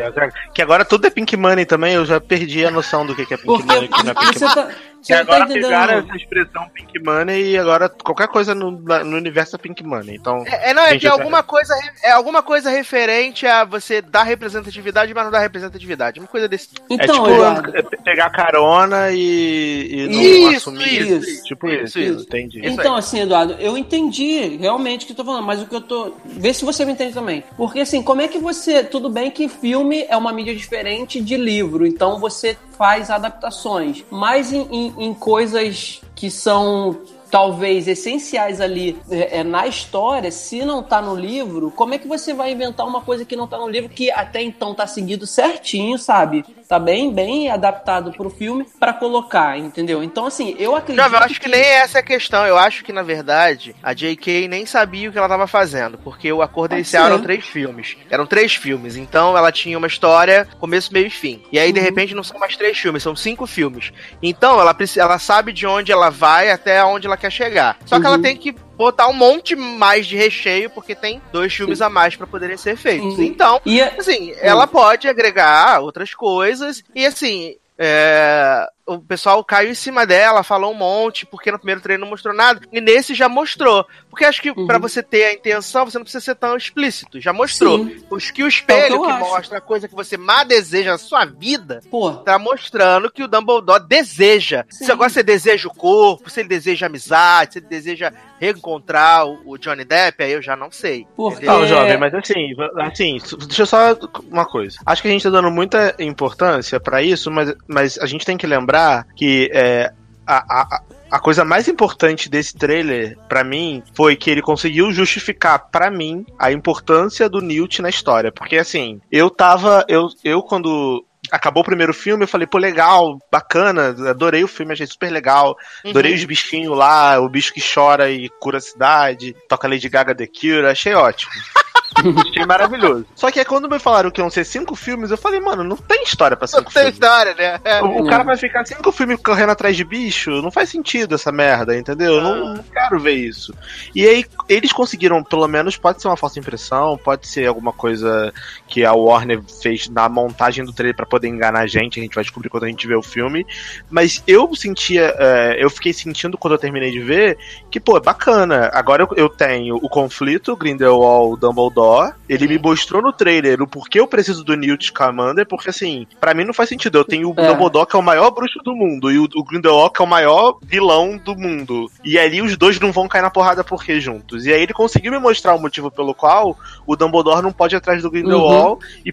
[0.53, 3.25] Que agora tudo é Pink Money também, eu já perdi a noção do que é
[3.25, 3.87] Pink porque, Money.
[3.87, 4.55] Que não é Pink Money.
[4.55, 4.69] Tá...
[5.03, 9.17] Você e agora tá pegaram essa expressão Pink Money e agora qualquer coisa no, no
[9.17, 10.15] universo é Pink Money.
[10.15, 10.45] Então.
[10.47, 14.23] É, é não, é que é alguma coisa é alguma coisa referente a você dar
[14.23, 16.21] representatividade, mas não dar representatividade.
[16.21, 16.85] Uma coisa desse tipo.
[16.89, 17.27] Então,
[17.67, 22.23] é tipo pegar carona e, e não isso, assumir isso, isso, Tipo isso, isso, isso.
[22.23, 22.61] entendi.
[22.63, 25.81] Então, assim, Eduardo, eu entendi realmente o que eu tô falando, mas o que eu
[25.81, 26.13] tô.
[26.23, 27.43] Vê se você me entende também.
[27.57, 28.85] Porque assim, como é que você.
[28.85, 34.03] Tudo bem que filme é uma mídia diferente de livro, então você faz adaptações.
[34.11, 36.99] Mas em, em, em coisas que são
[37.33, 42.07] talvez essenciais ali é, é, na história, se não tá no livro, como é que
[42.07, 45.25] você vai inventar uma coisa que não tá no livro que até então tá seguido
[45.25, 46.45] certinho, sabe?
[46.69, 50.03] Tá bem, bem adaptado pro filme para colocar, entendeu?
[50.03, 51.03] Então, assim, eu acredito.
[51.03, 51.41] Não, eu acho que...
[51.41, 51.49] que...
[51.49, 52.45] nem essa é a questão.
[52.45, 54.47] Eu acho que, na verdade, a J.K.
[54.47, 57.97] nem sabia o que ela tava fazendo, porque o acordo inicial eram três filmes.
[58.09, 61.43] Eram três filmes, então ela tinha uma história, começo, meio e fim.
[61.51, 61.73] E aí, uhum.
[61.73, 63.91] de repente, não são mais três filmes, são cinco filmes.
[64.21, 67.77] Então, ela, ela sabe de onde ela vai até onde ela quer chegar.
[67.85, 68.01] Só uhum.
[68.01, 68.21] que ela uhum.
[68.21, 72.27] tem que botar um monte mais de recheio, porque tem dois filmes a mais para
[72.27, 73.17] poderem ser feitos.
[73.17, 73.23] Uhum.
[73.23, 73.61] Então,
[73.97, 74.37] assim, uhum.
[74.41, 76.83] ela pode agregar outras coisas.
[76.93, 81.81] E assim, é, o pessoal caiu em cima dela, falou um monte, porque no primeiro
[81.81, 83.85] treino não mostrou nada, e nesse já mostrou.
[84.09, 84.67] Porque acho que uhum.
[84.67, 87.19] para você ter a intenção, você não precisa ser tão explícito.
[87.19, 87.85] Já mostrou.
[87.85, 88.03] Sim.
[88.09, 90.91] Os que o espelho, é o que, que mostra a coisa que você mais deseja
[90.91, 92.11] na sua vida, Pô.
[92.11, 94.65] tá mostrando que o Dumbledore deseja.
[94.69, 94.85] Sim.
[94.85, 99.57] Se agora você deseja o corpo, se ele deseja amizade, se ele deseja reencontrar o
[99.57, 101.07] Johnny Depp, aí eu já não sei.
[101.15, 101.45] Porque...
[101.45, 103.17] Não, jovem, mas assim, assim,
[103.47, 103.97] deixa eu só
[104.29, 104.77] uma coisa.
[104.85, 108.37] Acho que a gente tá dando muita importância para isso, mas, mas a gente tem
[108.37, 108.72] que lembrar
[109.15, 109.91] que é,
[110.25, 115.69] a, a, a coisa mais importante desse trailer, para mim, foi que ele conseguiu justificar
[115.71, 118.31] para mim a importância do Newt na história.
[118.31, 119.85] Porque assim, eu tava.
[119.87, 124.73] Eu, eu quando acabou o primeiro filme, eu falei, pô, legal, bacana, adorei o filme,
[124.73, 125.55] achei super legal.
[125.85, 126.17] Adorei Uhum.
[126.17, 130.27] os bichinhos lá, o bicho que chora e cura a cidade, toca Lady Gaga The
[130.27, 131.31] Cure, achei ótimo.
[132.29, 133.05] achei maravilhoso.
[133.15, 135.77] Só que aí quando me falaram que iam ser cinco filmes, eu falei, mano, não
[135.77, 136.93] tem história pra Não cinco tem filmes.
[136.93, 137.59] história, né?
[137.63, 137.81] É.
[137.81, 141.31] O, o cara vai ficar cinco filmes correndo atrás de bicho, não faz sentido essa
[141.31, 142.15] merda, entendeu?
[142.15, 143.53] Eu não, não quero ver isso.
[143.95, 148.33] E aí, eles conseguiram, pelo menos, pode ser uma falsa impressão, pode ser alguma coisa
[148.67, 152.15] que a Warner fez na montagem do trailer pra poder enganar a gente, a gente
[152.15, 153.45] vai descobrir quando a gente vê o filme.
[153.89, 157.37] Mas eu sentia, é, eu fiquei sentindo quando eu terminei de ver,
[157.69, 158.69] que, pô, é bacana.
[158.73, 161.82] Agora eu, eu tenho o conflito Grindelwald Dumbledore,
[162.27, 166.33] ele me mostrou no trailer o porquê eu preciso do Newt Scamander, porque assim, pra
[166.33, 166.97] mim não faz sentido.
[166.97, 167.47] Eu tenho o É.
[167.47, 170.07] Dumbledore que é o maior bruxo do mundo e o, o Grindelwald que é o
[170.07, 171.89] maior vilão do mundo.
[172.03, 174.45] E ali os dois não vão cair na porrada por quê juntos?
[174.45, 177.77] E aí ele conseguiu me mostrar o motivo pelo qual o Dumbledore não pode ir
[177.77, 179.11] atrás do Grindelwald e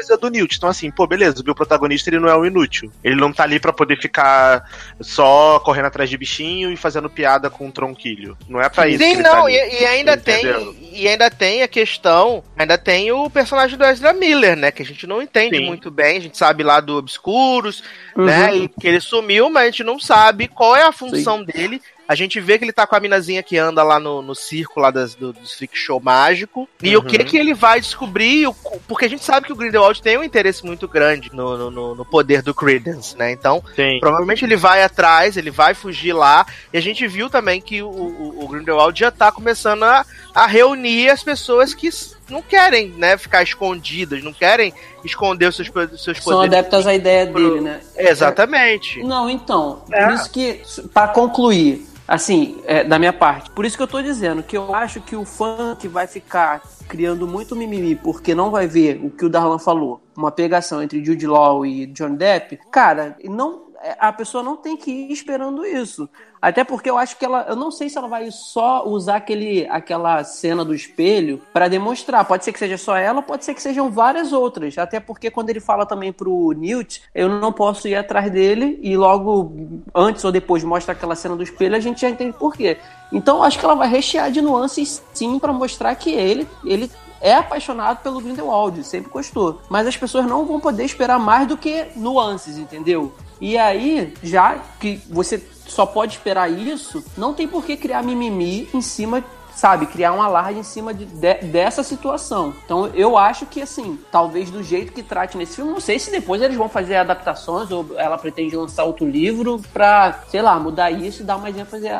[0.00, 0.56] precisa do Newt.
[0.56, 2.90] Então assim, pô, beleza, o meu protagonista ele não é um inútil.
[3.04, 4.64] Ele não tá ali pra poder ficar
[5.00, 8.36] só correndo atrás de bichinho e fazendo piada com um tronquilho.
[8.48, 9.74] Não é pra isso que Sim, ele não, tá e, ali.
[9.80, 10.72] e ainda Entendeu?
[10.74, 14.82] tem e ainda tem a questão, ainda tem o personagem do Ezra Miller, né, que
[14.82, 15.64] a gente não entende Sim.
[15.64, 17.82] muito bem, a gente sabe lá do Obscuros,
[18.16, 18.24] Uhum.
[18.24, 21.80] né, e que ele sumiu, mas a gente não sabe qual é a função dele.
[22.10, 24.80] A gente vê que ele tá com a minazinha que anda lá no, no circo
[24.80, 26.68] lá das, do, dos freak show mágico.
[26.82, 27.06] E o Uhum.
[27.06, 28.54] que que ele vai descobrir, o-
[28.88, 32.04] porque a gente sabe que o Grindelwald tem um interesse muito grande no, no- no,
[32.04, 33.30] poder do Credence, né?
[33.30, 33.98] Então, Sim.
[34.00, 36.44] Provavelmente ele vai atrás, ele vai fugir lá.
[36.72, 40.04] E a gente viu também que o, o, o Grindelwald já tá começando a,
[40.34, 41.88] a reunir as pessoas que
[42.30, 44.72] não querem, né, ficar escondidas, não querem
[45.04, 46.54] esconder os seus, seus São poderes.
[46.58, 47.80] adeptas à ideia dele, né?
[47.96, 49.02] Exatamente.
[49.02, 50.04] Não, então, É.
[50.06, 50.60] por isso que,
[50.94, 54.74] pra concluir, assim, é, da minha parte, por isso que eu tô dizendo que eu
[54.74, 59.10] acho que o fã que vai ficar criando muito mimimi porque não vai ver o
[59.10, 63.69] que o Darlan falou, uma pegação entre Jude Law e John Depp, cara, não, é,
[63.98, 66.08] a pessoa não tem que ir esperando isso.
[66.40, 69.66] Até porque eu acho que ela, eu não sei se ela vai só usar aquele,
[69.68, 72.24] aquela cena do espelho pra demonstrar.
[72.24, 74.76] Pode ser que seja só ela, pode ser que sejam várias outras.
[74.78, 78.96] Até porque quando ele fala também pro Newt, eu não posso ir atrás dele e
[78.96, 82.78] logo antes ou depois mostra aquela cena do espelho, a gente já entende por quê.
[83.12, 87.34] Então acho que ela vai rechear de nuances sim pra mostrar que ele, ele é
[87.34, 89.60] apaixonado pelo Grindelwald, sempre gostou.
[89.68, 93.12] Mas as pessoas não vão poder esperar mais do que nuances, entendeu?
[93.40, 98.68] E aí, já que você só pode esperar isso, não tem por que criar mimimi
[98.74, 99.24] em cima,
[99.60, 99.84] sabe?
[99.86, 102.54] Criar um alarde em cima de, de- dessa situação.
[102.64, 106.10] Então eu acho que, assim, talvez do jeito que trate nesse filme, não sei se
[106.10, 110.90] depois eles vão fazer adaptações ou ela pretende lançar outro livro pra, sei lá, mudar
[110.90, 111.98] isso e dar mais ênfase a,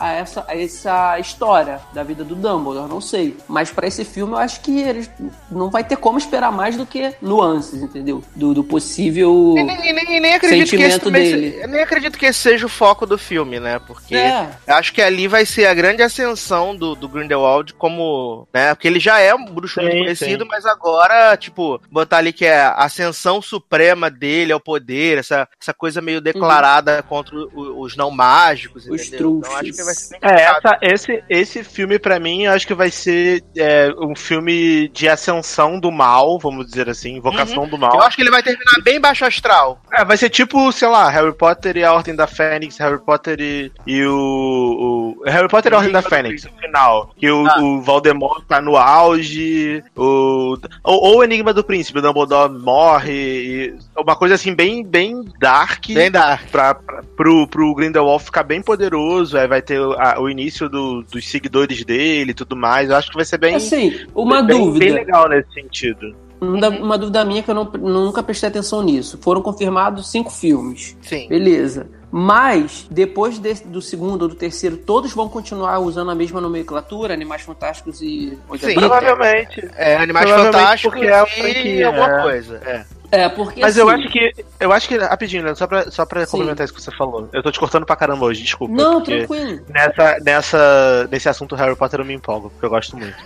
[0.00, 3.36] a, a essa, a essa história da vida do Dumbledore, não sei.
[3.46, 5.08] Mas pra esse filme eu acho que eles
[5.50, 8.22] não vai ter como esperar mais do que nuances, entendeu?
[8.34, 9.54] Do, do possível.
[9.56, 11.52] E nem, nem- nem acredito que esse Sentimento dele.
[11.52, 13.78] se- eu nem acredito que esse seja o foco do filme, né?
[13.86, 14.48] Porque É.
[14.66, 18.74] eu acho que ali vai ser a grande ascensão do, do Grindelwald como, né?
[18.74, 20.50] Porque ele já é um bruxo muito Sim, conhecido, sim.
[20.50, 25.72] mas agora, tipo, botar ali que é a ascensão suprema dele ao poder, essa, essa
[25.74, 28.94] coisa meio declarada contra o- os não mágicos, Uhum.
[28.94, 29.38] Os entendeu?
[29.38, 32.74] Então acho que vai ser bem É, essa, esse, esse filme, pra mim, acho que
[32.74, 37.94] vai ser é, um filme de ascensão do mal, vamos dizer assim, invocação do mal.
[37.94, 39.80] Eu acho que ele vai terminar bem baixo astral.
[39.92, 43.40] É, vai ser tipo, sei lá, Harry Potter e a Ordem da Fênix, Harry Potter
[43.40, 46.75] e, e o, o- Harry Potter e a Ordem da Fênix, final.
[47.16, 47.60] Que o, Ah.
[47.62, 53.12] o Voldemort tá no auge, o, ou, ou o Enigma do Príncipe, o Dumbledore morre,
[53.12, 55.86] e uma coisa assim, bem, bem dark.
[55.88, 56.48] Bem dark.
[56.50, 60.68] Pra, pra, pro, pro Grindelwald ficar bem poderoso, aí vai ter o, a- o início
[60.68, 62.90] do- dos seguidores dele e tudo mais.
[62.90, 64.84] Eu acho que vai ser bem, Assim, uma bem, dúvida.
[64.84, 66.14] bem legal nesse sentido.
[66.38, 69.18] Uma, uma dúvida minha que eu não, nunca prestei atenção nisso.
[69.22, 70.94] Foram confirmados cinco filmes.
[71.00, 71.26] Sim.
[71.28, 71.88] Beleza.
[72.10, 77.12] Mas, depois desse- do segundo ou do terceiro, todos vão continuar usando a mesma nomenclatura,
[77.12, 78.74] Animais Fantásticos e Sim.
[78.74, 79.68] Provavelmente.
[79.74, 82.22] É, Animais Provavelmente Fantásticos porque é a e franquia, alguma é.
[82.22, 82.60] coisa.
[82.64, 82.84] É.
[83.12, 84.44] É, porque Mas eu assim, acho que.
[84.58, 84.96] Eu acho que.
[84.98, 87.28] Rapidinho, Leandro, só pra, só pra complementar isso que você falou.
[87.32, 88.74] Eu tô te cortando pra caramba hoje, desculpa.
[88.74, 89.60] Não, tranquilo.
[89.68, 93.16] Nessa, nessa, nesse assunto Harry Potter eu me empolgo, porque eu gosto muito.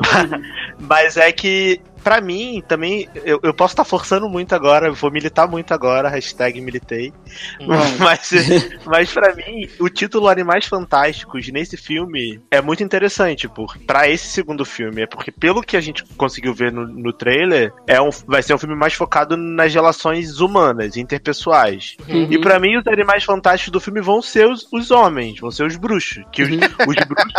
[0.78, 5.48] Mas é que, pra mim, também, eu, eu posso estar forçando muito agora, vou militar
[5.48, 7.12] muito agora, hashtag militei.
[7.98, 8.30] Mas,
[8.86, 14.26] mas pra mim, o título Animais Fantásticos nesse filme é muito interessante, por, pra esse
[14.28, 15.02] segundo filme.
[15.02, 18.54] É porque, pelo que a gente conseguiu ver no, no trailer, é um, vai ser
[18.54, 21.96] um filme mais focado nas relações humanas, interpessoais.
[22.08, 22.28] Uhum.
[22.30, 25.64] E pra mim, os animais fantásticos do filme vão ser os, os homens, vão ser
[25.64, 26.24] os bruxos.
[26.32, 27.32] Que os, os bruxos.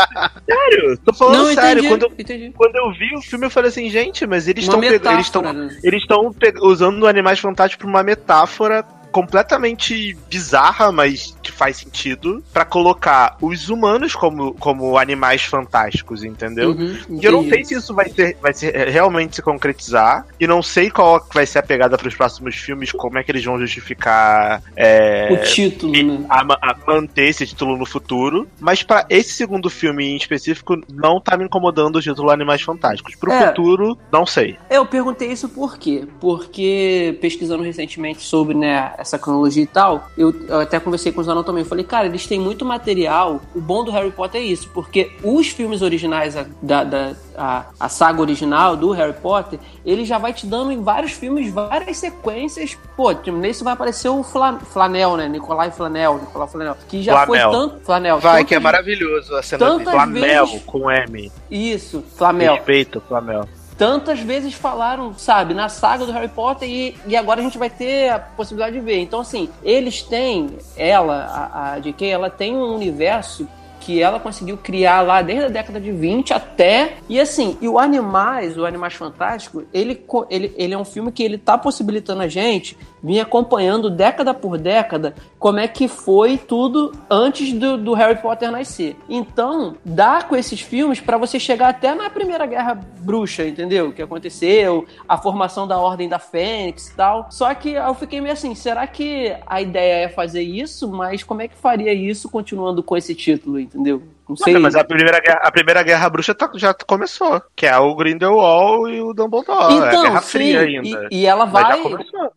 [0.45, 1.83] Sério, tô falando Não, sério.
[1.83, 2.53] entendi, Quando eu, entendi.
[2.55, 5.77] quando eu vi o filme, eu falei assim, gente, mas eles estão eles estão né?
[5.83, 12.63] eles estão usando Animais Fantásticos pra uma metáfora completamente bizarra, mas que faz sentido, pra
[12.65, 16.71] colocar os humanos como, como animais fantásticos, entendeu?
[16.71, 20.25] Uhum, E eu não sei se isso vai, ser, vai ser realmente se concretizar.
[20.39, 23.43] E não sei qual vai ser a pegada pros próximos filmes, como é que eles
[23.43, 26.25] vão justificar é, O título, né?
[26.29, 28.47] a, a manter esse título no futuro.
[28.59, 33.15] Mas pra esse segundo filme em específico, não tá me incomodando o título Animais Fantásticos.
[33.15, 33.47] Pro É.
[33.47, 34.57] futuro, não sei.
[34.69, 36.05] Eu perguntei isso por quê?
[36.19, 41.23] Porque pesquisando recentemente sobre né, essa cronologia e tal, eu, eu até conversei com o
[41.23, 41.63] Zanão também.
[41.63, 43.41] Eu falei, cara, eles têm muito material.
[43.53, 47.65] O bom do Harry Potter é isso, porque os filmes originais, a- da, da a,
[47.79, 51.97] a saga original do Harry Potter, ele já vai te dando em vários filmes várias
[51.97, 52.77] sequências.
[52.95, 55.27] Pô, tipo, nesse vai aparecer o Fla- Flanel, né?
[55.27, 56.77] Nicolai Flanel, Nicolau Flanel.
[56.87, 57.79] Que já foi tanto.
[57.83, 58.19] Flanel.
[58.19, 59.97] Vai, que é maravilhoso a cena tantas dele.
[59.97, 61.31] Flamel, vezes- com M.
[61.49, 62.55] Isso, Flamel.
[62.55, 63.47] Respeito, Flamel.
[63.81, 67.67] Tantas vezes falaram, sabe, na saga do Harry Potter e, e agora a gente vai
[67.67, 68.99] ter a possibilidade de ver.
[68.99, 73.47] Então, assim, eles têm, ela, a, a JK, ela tem um universo
[73.79, 76.97] que ela conseguiu criar lá desde a década de 20 até.
[77.09, 81.23] E assim, e o Animais, o Animais Fantástico, ele, ele, ele é um filme que
[81.23, 86.91] ele tá possibilitando a gente vir acompanhando década por década como é que foi tudo
[87.09, 88.95] antes do, do Harry Potter nascer.
[89.09, 93.89] Então, dá com esses filmes pra você chegar até na Primeira Guerra Bruxa, entendeu?
[93.89, 97.27] O que aconteceu, a formação da Ordem da Fênix e tal.
[97.31, 100.87] Só que eu fiquei meio assim, será que a ideia é fazer isso?
[100.91, 104.03] Mas como é que faria isso continuando com esse título, entendeu?
[104.31, 104.53] Não sei.
[104.53, 107.41] Olha, mas a primeira, guerra, a primeira guerra bruxa tá- já começou.
[107.55, 109.73] Que é o Grindelwald e o Dumbledore.
[109.75, 111.07] é a Guerra Então, sim, Fria ainda.
[111.11, 111.81] E, e ela Mas vai.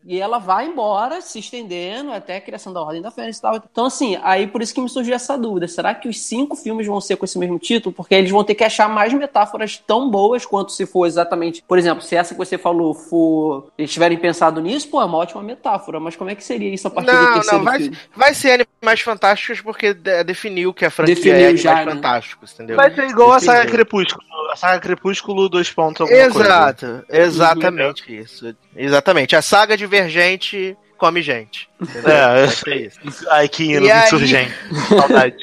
[0.06, 3.56] E ela vai embora, se estendendo até a criação da Ordem da Fênix e tal.
[3.56, 5.66] Então, assim, aí por isso que me surgiu essa dúvida.
[5.68, 7.94] Será que os cinco filmes vão ser com esse mesmo título?
[7.94, 11.62] Porque eles vão ter que achar mais metáforas tão boas quanto se for exatamente.
[11.66, 13.68] Por exemplo, se essa que você falou for.
[13.78, 16.00] Eles tiverem pensado nisso, pô, é uma ótima metáfora.
[16.00, 17.96] Mas como é que seria isso a partir do Não, terceiro não, vai, filme?
[18.16, 21.92] vai ser Animais Fantásticos porque de- definiu que a franquia Definiu é já, né?
[21.92, 22.76] Fantásticos, entendeu?
[22.76, 23.70] Vai ser igual a saga.
[23.70, 24.24] Crepúsculo.
[24.52, 26.48] A saga Crepúsculo, dois pontos, alguma coisa.
[26.48, 28.54] Exato, exatamente isso.
[28.76, 29.34] Exatamente.
[29.36, 31.68] A saga divergente come gente.
[31.80, 32.10] entendeu?
[32.12, 32.98] É, ser isso.
[33.30, 34.54] Ai, que E aí- insurgente.
[34.88, 35.36] Saudade.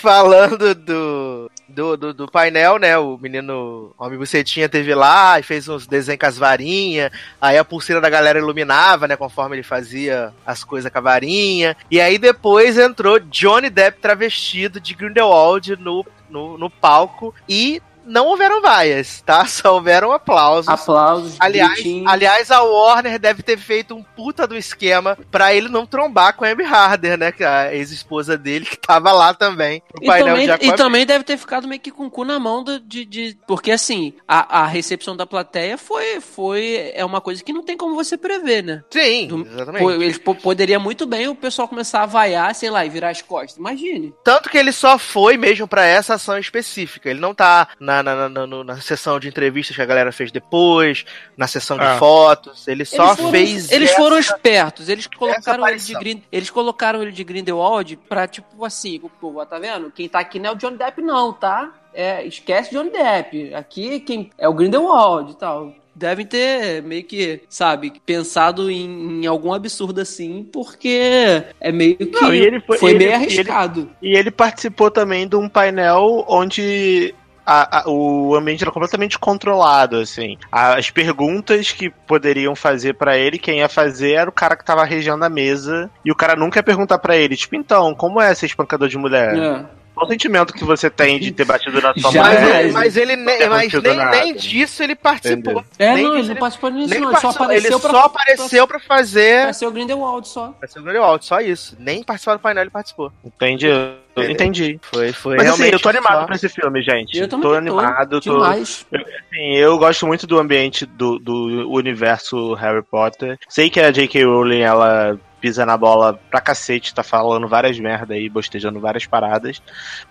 [0.00, 2.98] Falando do, do, do, do painel, né?
[2.98, 7.10] O menino Homem Bucetinha teve lá e fez uns desenhos com as varinhas.
[7.40, 9.16] Aí a pulseira da galera iluminava, né?
[9.16, 11.76] Conforme ele fazia as coisas com a varinha.
[11.90, 17.34] E aí depois entrou Johnny Depp travestido de Grindelwald no, no, no palco.
[17.48, 19.44] E não houveram vaias, tá?
[19.46, 20.68] Só houveram aplausos.
[20.68, 25.86] Aplausos, Aliás, aliás, a Warner deve ter feito um puta do esquema pra ele não
[25.86, 27.32] trombar com a Amy Harder, né?
[27.32, 29.82] Que a ex-esposa dele, que tava lá também.
[29.94, 32.24] No E painel também, de e também deve ter ficado meio que com o cu
[32.24, 36.90] na mão do- de, de- Porque assim, a, a recepção da plateia foi, foi.
[36.94, 38.82] É uma coisa que não tem como você prever, né?
[38.90, 39.82] Sim, Do- exatamente.
[39.82, 43.10] Pô, eles po- poderia muito bem o pessoal começar a vaiar, sei lá, e virar
[43.10, 43.56] as costas.
[43.58, 44.12] Imagine.
[44.24, 47.08] Tanto que ele só foi mesmo pra essa ação específica.
[47.10, 50.30] Ele não tá na, na, na, na- na sessão de entrevistas que a galera fez
[50.30, 51.04] depois,
[51.36, 51.96] na sessão de Ah.
[51.98, 52.66] fotos.
[52.68, 53.70] Ele só eles foram, fez.
[53.72, 54.88] Eles essa- foram espertos.
[54.88, 55.94] Eles colocaram ele de.
[55.94, 59.90] Grind, Eles colocaram ele de Grindelwald pra, tipo assim, o povo, tá vendo?
[59.90, 61.72] Quem tá aqui não é o Johnny Depp, não, tá?
[61.92, 63.52] É, esquece Johnny Depp.
[63.54, 65.74] Aqui quem é o Grindelwald e tal.
[65.92, 72.06] Devem ter meio que, sabe, pensado em, em algum absurdo assim, porque é meio que
[72.20, 73.90] Não, e ele foi- foi ele- meio e ele- arriscado.
[74.00, 77.12] E ele participou também de um painel onde
[77.52, 80.36] a- a- o ambiente era completamente controlado, assim.
[80.52, 84.84] As perguntas que poderiam fazer pra ele, quem ia fazer era o cara que tava
[84.84, 85.90] regendo a mesa.
[86.04, 88.96] E o cara nunca ia perguntar pra ele, tipo, então, como é ser espancador de
[88.98, 89.34] mulher?
[89.36, 89.79] É.
[89.94, 92.60] Qual o sentimento que você tem de ter batido na sua Já Mas, é.
[92.62, 95.52] ele, mas ele nem, mas nem, nem disso ele participou.
[95.52, 95.64] Entendeu?
[95.78, 97.10] É, Nem não, ele disso não participou disso, nem não.
[97.10, 99.42] Ele só participou, apareceu ele pra, só apareceu pra fazer.
[99.42, 100.48] pra ser o Grindelwald só.
[100.58, 101.76] Pra ser o Grindelwald, só isso.
[101.78, 103.12] Nem participar do painel ele participou.
[103.24, 103.66] Entendi.
[103.68, 104.78] Eu entendi.
[104.82, 105.72] Foi, foi Mas assim, realmente.
[105.74, 107.18] eu tô animado só- pra esse filme, gente.
[107.18, 108.86] Eu também tô tô, animado, tô, Demais.
[108.92, 113.38] Assim, eu gosto muito do ambiente do, do universo Harry Potter.
[113.48, 114.24] Sei que a J.K.
[114.24, 119.62] Rowling, ela pisa na bola pra cacete, tá falando várias merda aí, bostejando várias paradas.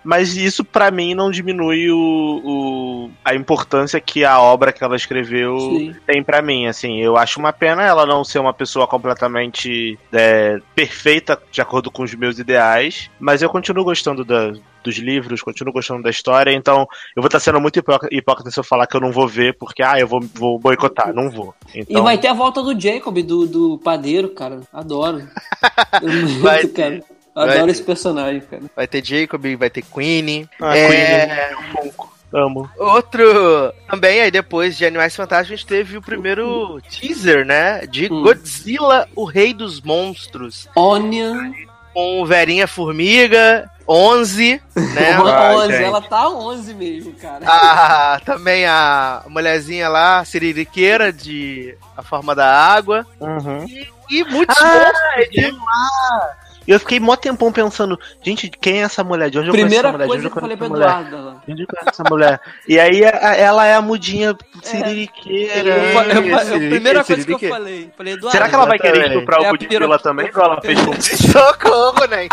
[0.02, 4.96] Mas isso, pra mim, não diminui o, o- a importância que a obra que ela
[4.96, 5.94] escreveu Sim.
[6.06, 6.66] tem pra mim.
[6.66, 11.90] Assim, eu acho uma pena ela não ser uma pessoa completamente é, perfeita de acordo
[11.90, 14.52] com os meus ideais, mas eu continuo gostando da-
[14.82, 18.58] dos livros, continuo gostando da história, então eu vou estar sendo muito hipó- hipócrita se
[18.58, 21.12] eu falar que eu não vou ver, porque, ah, eu vou, vou boicotar.
[21.14, 21.54] Não vou.
[21.74, 24.60] Então, E vai ter a volta do Jacob, do, do padeiro, cara.
[24.72, 25.22] Adoro.
[26.02, 27.02] Eu muito, Vai cara.
[27.34, 27.70] Vai Adoro ter.
[27.72, 28.62] esse personagem, cara.
[28.74, 30.48] Vai ter Jacob, vai ter Queenie.
[30.60, 30.88] Ah, é...
[30.88, 32.20] Queen é um pouco.
[32.32, 32.70] Amo.
[32.78, 37.84] Outro também, aí depois de Animais Fantásticos, a gente teve o primeiro teaser, né?
[37.86, 38.22] De Hum.
[38.22, 40.68] Godzilla, o Rei dos Monstros.
[40.76, 41.52] Onion.
[41.92, 45.12] Com Verinha Formiga, 11, né?
[45.18, 45.82] Ah, 11, gente.
[45.84, 47.44] ela tá 11 mesmo, cara.
[47.44, 53.04] A, também a mulherzinha lá, siririqueira, de A Forma da Água.
[53.18, 53.66] Uhum.
[54.08, 56.40] E muitos Ah, monstros?
[56.68, 59.28] E eu fiquei mó tempão pensando, gente, quem é essa mulher?
[59.30, 60.06] De onde eu Primeira conheço essa mulher?
[60.06, 60.86] coisa De que eu falei eu mulher?
[60.88, 61.42] Eduardo.
[61.46, 62.40] De onde eu conheço essa mulher?
[62.68, 65.68] E aí a- ela é a mudinha siririqueira.
[65.70, 66.22] Eu fa- eu
[66.70, 67.90] primeira coisa que eu falei.
[67.96, 68.36] Falei, Eduardo.
[68.36, 70.80] Será que ela vai querer estuprar É o a Godzilla piroca- também, igual ela fez
[70.80, 72.28] com o Socorro, né?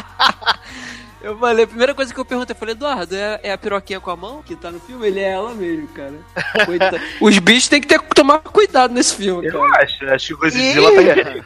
[1.28, 4.00] Eu falei, a primeira coisa que eu perguntei, eu falei, Eduardo, é, é a piroquinha
[4.00, 5.06] com a mão que tá no filme?
[5.08, 6.14] Ele é ela mesmo, cara.
[6.66, 6.98] Coitado.
[7.20, 9.84] Os bichos têm que ter, tomar cuidado nesse filme, Eu cara.
[9.84, 11.46] acho, acho que o Godzilla tá em perigo.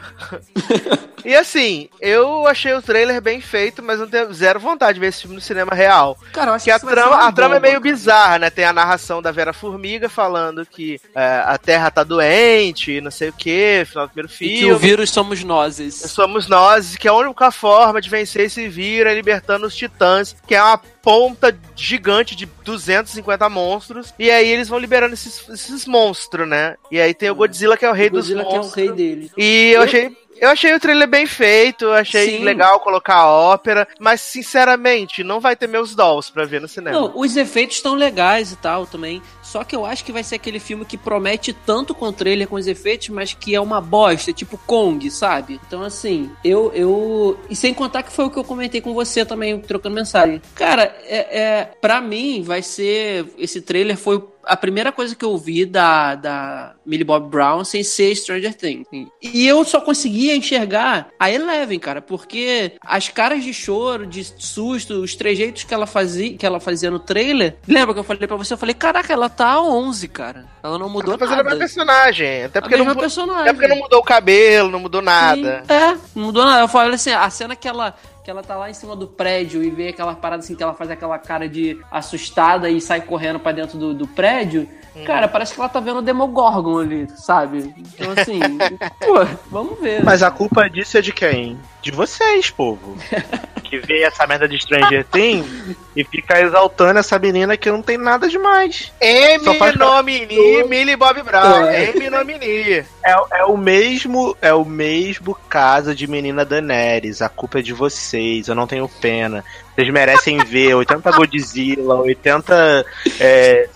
[1.24, 5.06] E assim, eu achei o trailer bem feito, mas não tenho zero vontade de ver
[5.08, 6.16] esse filme no cinema real.
[6.32, 7.92] Cara, eu acho Que a trama, a trama é meio cara.
[7.92, 8.50] bizarra, né?
[8.50, 13.28] Tem a narração da Vera Formiga falando que é, a Terra tá doente, não sei
[13.30, 14.78] o que, final do primeiro E que o filme.
[14.78, 15.76] vírus somos nós.
[15.92, 20.62] Somos nós, que a única forma de vencer esse vírus é libertando titãs, que é
[20.62, 24.14] uma ponta gigante de 250 monstros.
[24.18, 26.76] E aí eles vão liberando esses, esses monstros, né?
[26.90, 28.62] E aí tem o Godzilla, que é o rei O Godzilla dos que é o
[28.62, 28.84] monstros.
[28.84, 29.30] rei dele.
[29.36, 30.22] E eu achei.
[30.40, 32.42] Eu achei o trailer bem feito, eu achei Sim.
[32.42, 36.98] legal colocar a ópera, mas sinceramente, não vai ter meus dolls pra ver no cinema.
[36.98, 39.22] Não, os efeitos estão legais e tal também.
[39.52, 42.48] Só que eu acho que vai ser aquele filme que promete tanto com o trailer,
[42.48, 45.60] com os efeitos, mas que é uma bosta, tipo Kong, sabe?
[45.66, 46.72] Então, assim, eu.
[46.74, 47.38] eu...
[47.50, 50.40] E sem contar que foi o que eu comentei com você também, trocando mensagem.
[50.54, 53.26] Cara, é, é, pra mim vai ser.
[53.36, 57.82] Esse trailer foi a primeira coisa que eu vi da, da Millie Bob Brown sem
[57.82, 58.86] ser Stranger Things.
[59.22, 64.94] E eu só conseguia enxergar a Eleven, cara, porque as caras de choro, de susto,
[65.02, 67.56] os trejeitos que ela fazia, que ela fazia no trailer.
[67.66, 68.52] Lembra que eu falei pra você?
[68.54, 70.44] Eu falei, caraca, ela tá a 11, cara.
[70.62, 71.50] Ela não mudou Tá fazendo a nada.
[71.50, 72.44] mesma personagem.
[72.44, 73.42] Até porque, não, personagem.
[73.42, 75.64] até porque não mudou o cabelo, não mudou nada.
[75.66, 76.60] Sim, é, não mudou nada.
[76.62, 79.62] Eu falei assim, a cena que ela, que ela tá lá em cima do prédio
[79.62, 83.40] e vê aquela parada assim, que ela faz aquela cara de assustada e sai correndo
[83.40, 84.68] pra dentro do, do prédio.
[84.94, 85.04] Hum.
[85.04, 87.74] Cara, parece que ela tá vendo o Demogorgon ali, sabe?
[87.76, 88.40] Então assim,
[89.00, 90.04] pô, vamos ver.
[90.04, 91.58] Mas a culpa disso é de quem?
[91.82, 92.96] De vocês, povo.
[93.72, 97.96] que vê essa merda de Stranger Things e fica exaltando essa menina que não tem
[97.96, 98.92] nada demais.
[99.00, 99.44] M
[99.78, 101.66] nomini, Millie Bob Brown.
[101.66, 101.90] É.
[101.90, 102.84] M nomini.
[103.02, 107.22] É, é o mesmo é o mesmo caso de menina Daenerys.
[107.22, 108.46] A culpa é de vocês.
[108.46, 109.42] Eu não tenho pena.
[109.74, 112.86] Vocês merecem ver 80 Godzilla, 80
[113.18, 113.68] é,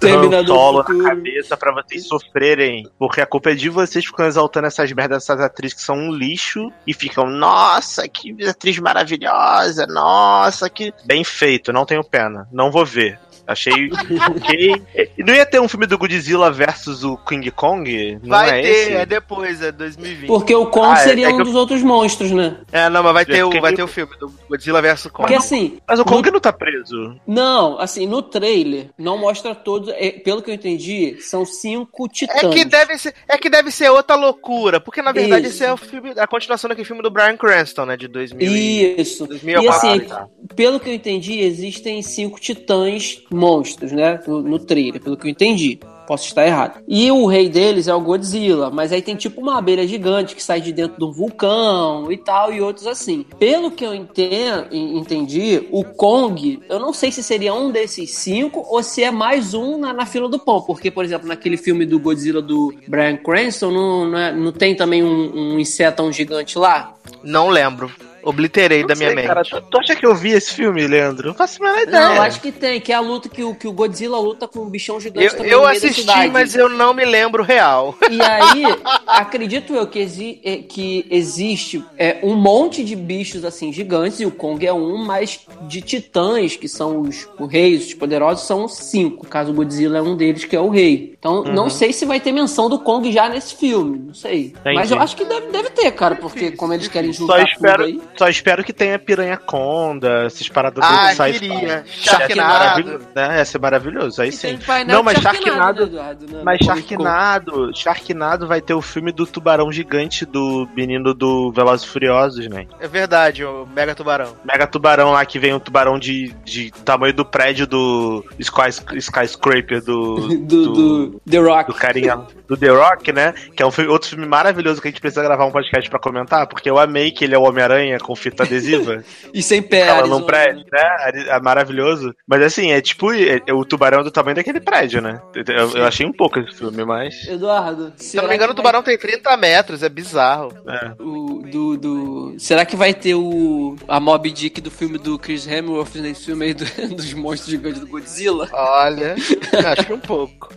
[0.46, 2.88] Solo na cabeça pra vocês sofrerem.
[2.98, 6.12] Porque a culpa é de vocês ficam exaltando essas merdas dessas atrizes que são um
[6.12, 10.92] lixo e ficam, nossa, que atriz maravilhosa, nossa, que.
[11.04, 12.46] Bem feito, não tenho pena.
[12.52, 13.18] Não vou ver.
[13.46, 14.82] Achei ok.
[15.18, 18.18] Não ia ter um filme do Godzilla versus o King Kong?
[18.22, 18.92] Não Vai é ter, esse?
[18.94, 20.26] é depois, é 2020.
[20.26, 22.56] Porque o Kong Ah, é- seria é um eu- dos outros monstros, né?
[22.72, 25.22] É, não, mas vai ter, o, vai ter o filme do Godzilla vs Kong.
[25.22, 27.16] Porque assim, Mas o Kong não tá preso.
[27.26, 32.08] não, assim, no trailer não mostra todos, é, pelo que eu entendi, são cinco É
[32.08, 32.52] titãs.
[32.54, 35.56] que, deve ser, é que deve ser outra loucura, porque na verdade Isso.
[35.56, 39.00] esse é o filme, a continuação daquele filme do Brian Cranston, né, de 2000 e-
[39.00, 39.26] Isso.
[39.26, 40.26] 2000 E assim, tá.
[40.54, 44.20] pelo que eu entendi, existem cinco titãs monstros, né?
[44.26, 45.78] No, no trailer, pelo que eu entendi.
[46.06, 46.78] Posso estar errado.
[46.86, 50.42] E o rei deles é o Godzilla, mas aí tem tipo uma abelha gigante que
[50.42, 53.26] sai de dentro de um vulcão e tal, e outros assim.
[53.40, 58.64] Pelo que eu enten- entendi, o Kong, eu não sei se seria um desses cinco
[58.68, 60.60] ou se é mais um na, na fila do pão.
[60.62, 64.76] Porque, por exemplo, naquele filme do Godzilla do Brian Cranston, não, não, é- não tem
[64.76, 66.94] também um, um insetão gigante lá?
[67.24, 67.90] Não lembro.
[68.28, 69.26] Obliterei Não da minha sei, mente.
[69.26, 69.42] cara.
[69.44, 71.28] Tu, tu acha que eu vi esse filme, Leandro?
[71.28, 72.04] Não faço a menor ideia.
[72.08, 74.48] Não, eu acho que tem, que é a luta que o, que o Godzilla luta
[74.48, 77.94] com um bichão gigante Eu, também eu assisti, mas eu não me lembro real.
[78.10, 78.64] E aí,
[79.06, 84.26] acredito eu que, exi é, que existe é, um monte de bichos assim gigantes, e
[84.26, 88.66] o Kong é um, mas de titãs, que são os, os reis, os poderosos, são
[88.68, 89.26] cinco.
[89.26, 91.14] Caso, o Godzilla é um deles, que é o rei.
[91.18, 91.52] Então, Uhum.
[91.52, 94.54] não sei se vai ter menção do Kong já nesse filme, não sei.
[94.64, 97.48] Mas eu acho que deve, deve ter, cara, porque como eles querem Só juntar tudo
[97.48, 98.00] espero, aí...
[98.16, 101.48] só espero que tenha piranha conda, essas paradas Ah, do sci-fi.
[101.48, 102.48] ser Sharknado.
[102.58, 103.38] maravilhoso, né?
[103.38, 104.58] Ia ser maravilhoso, aí E sim.
[104.86, 106.58] Não, mas Sharknado, né, Eduardo, né, mas.
[106.64, 112.46] Sharknado, Sharknado vai ter o filme do tubarão gigante do menino do Velozes e Furiosos,
[112.48, 112.66] né?
[112.80, 114.34] É verdade, o Mega Tubarão.
[114.44, 119.82] Mega tubarão lá que vem um tubarão de, de tamanho do prédio do Sky, Skyscraper
[119.82, 121.70] do, do, do The Rock.
[121.72, 122.16] do carinha
[122.46, 123.34] do The Rock, né?
[123.54, 125.98] Que é um filme- outro filme maravilhoso que a gente precisa gravar um podcast pra
[125.98, 129.04] comentar, porque eu amei que ele é o Homem-Aranha com fita adesiva.
[129.32, 131.26] e sem pé, Ela num prédio, né?
[131.28, 132.14] É maravilhoso.
[132.26, 135.20] Mas assim, é tipo é, é, o tubarão do tamanho daquele prédio, né?
[135.34, 137.26] Eu, eu achei um pouco esse filme, mas.
[137.26, 138.96] Eduardo, se eu não me engano, o tubarão vai...
[138.96, 140.52] tem 30 metros, é bizarro.
[140.66, 140.92] É.
[141.02, 142.34] O, do, do...
[142.38, 146.46] Será que vai ter o a Mob Dick do filme do Chris Hemsworth nesse filme
[146.46, 148.48] aí do, dos monstros gigantes do Godzilla?
[148.52, 150.48] Olha, acho que um pouco.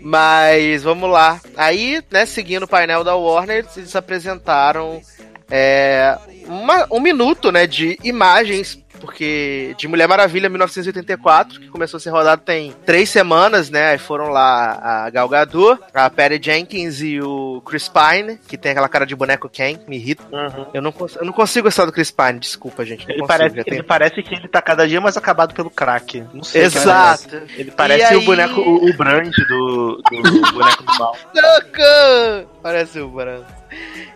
[0.00, 1.40] Mas vamos lá.
[1.56, 5.00] Aí, né, seguindo o painel da Warner, eles apresentaram
[5.50, 6.16] é,
[6.46, 12.10] uma, um minuto, né, de imagens porque de Mulher Maravilha 1984, que começou a ser
[12.10, 13.90] rodado tem três semanas, né?
[13.90, 18.72] Aí foram lá a Gal Gadot, a Patty Jenkins e o Chris Pine, que tem
[18.72, 20.24] aquela cara de boneco Ken, me irrita.
[20.30, 20.66] Uhum.
[20.74, 23.10] Eu, não eu não consigo gostar do Chris Pine, desculpa, gente.
[23.10, 26.24] Ele, parece, ele parece que ele tá cada dia mais acabado pelo crack.
[26.32, 26.62] Não sei.
[26.62, 27.34] Exato.
[27.34, 28.16] Ele, ele parece aí...
[28.16, 31.16] o boneco, o, o Brand do, do boneco do mal.
[32.62, 33.44] Parece o Brand.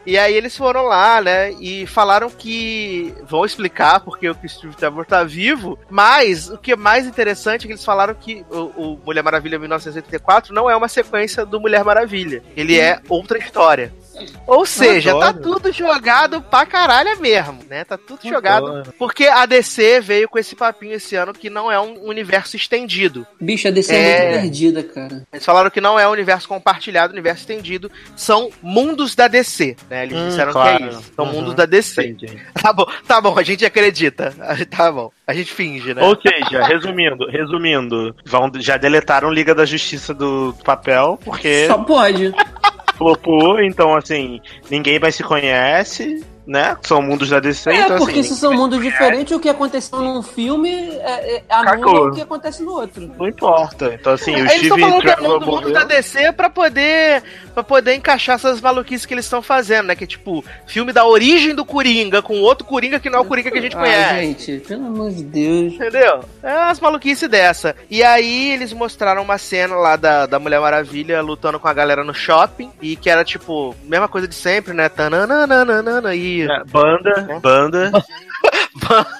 [0.06, 5.06] E aí eles foram lá, né, e falaram que vão explicar porque o Steve Trevor
[5.06, 9.00] tá vivo, mas o que é mais interessante é que eles falaram que o, o
[9.04, 12.42] Mulher Maravilha 1984 não é uma sequência do Mulher Maravilha.
[12.56, 13.92] Ele é outra história.
[14.46, 17.84] Ou seja, tá tudo jogado pra caralho mesmo, né?
[17.84, 18.92] Tá tudo jogado.
[18.98, 23.26] Porque a DC veio com esse papinho esse ano que não é um universo estendido.
[23.40, 25.26] Bicho, a DC é, é muito perdida, cara.
[25.32, 27.90] Eles falaram que não é um universo compartilhado, universo estendido.
[28.16, 30.04] São mundos da DC, né?
[30.04, 30.76] Eles hum, disseram claro.
[30.76, 31.12] que é isso.
[31.14, 31.32] São uhum.
[31.32, 32.06] mundos da DC.
[32.06, 32.42] Entendi.
[32.64, 34.32] Tá bom, tá bom, a gente acredita.
[34.70, 35.10] Tá bom.
[35.26, 36.02] A gente finge, né?
[36.02, 41.66] Ou seja, resumindo, resumindo, vão, já deletaram Liga da Justiça do papel, porque.
[41.66, 42.32] Só pode
[42.96, 44.40] flopou, então assim,
[44.70, 46.76] ninguém mais se conhece, né?
[46.82, 49.98] São mundos da DC, é, então porque assim, se são mundos diferentes, o que aconteceu
[50.00, 53.10] num filme é, é anula o que acontece no outro.
[53.18, 53.94] Não importa.
[53.94, 57.22] Então assim, o Steve Eles estão falando que é mundo, da DC pra poder,
[57.54, 59.96] pra poder encaixar essas maluquices que eles estão fazendo, né?
[59.96, 63.24] Que é tipo, filme da origem do Coringa, com outro Coringa que não é o
[63.24, 64.14] Coringa que a gente conhece.
[64.14, 65.74] Ah, gente, pelo amor de Deus.
[65.74, 66.20] Entendeu?
[66.42, 67.74] É umas maluquices dessa.
[67.88, 72.04] E aí eles mostraram uma cena lá da, da Mulher Maravilha lutando com a galera
[72.04, 74.88] no shopping, e que era tipo, mesma coisa de sempre, né?
[74.88, 77.40] Tananana, e é, banda, é.
[77.40, 77.92] banda.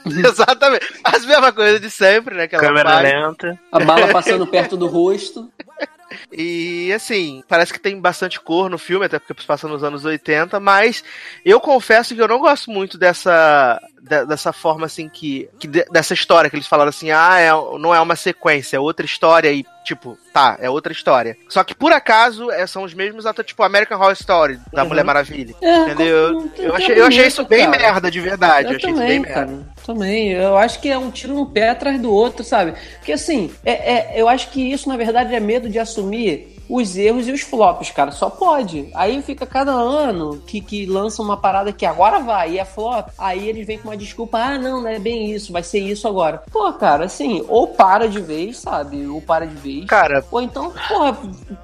[0.06, 0.86] Exatamente.
[1.02, 2.48] As mesmas coisas de sempre, né?
[2.48, 3.02] Câmera faz.
[3.02, 3.60] lenta.
[3.70, 5.50] A bala passando perto do rosto.
[6.30, 10.60] E assim, parece que tem bastante cor no filme, até porque passa nos anos 80,
[10.60, 11.02] mas
[11.44, 16.50] eu confesso que eu não gosto muito dessa dessa forma assim que, que dessa história
[16.50, 20.18] que eles falaram assim, ah, é, não é uma sequência, é outra história e tipo,
[20.32, 21.36] tá, é outra história.
[21.48, 24.88] Só que por acaso é, são os mesmos atores, tipo American Horror Story da uhum.
[24.88, 25.54] Mulher Maravilha.
[25.60, 26.50] É, entendeu?
[26.58, 27.78] Eu, achei, eu achei isso bem cara.
[27.78, 28.66] merda, de verdade.
[28.66, 29.46] Eu, eu achei também, isso bem cara.
[29.46, 29.66] merda.
[29.84, 32.74] Também, eu acho que é um tiro no pé atrás do outro, sabe?
[32.98, 36.96] Porque assim, é, é, eu acho que isso, na verdade, é medo de assumir os
[36.96, 38.10] erros e os flops, cara.
[38.10, 38.88] Só pode.
[38.94, 43.08] Aí fica cada ano que, que lança uma parada que agora vai e é flop.
[43.18, 46.08] Aí eles vêm com uma desculpa: ah, não, não é bem isso, vai ser isso
[46.08, 46.42] agora.
[46.50, 49.06] Pô, cara, assim, ou para de vez, sabe?
[49.06, 49.84] Ou para de vez.
[49.86, 50.24] Cara.
[50.30, 51.16] Ou então, porra,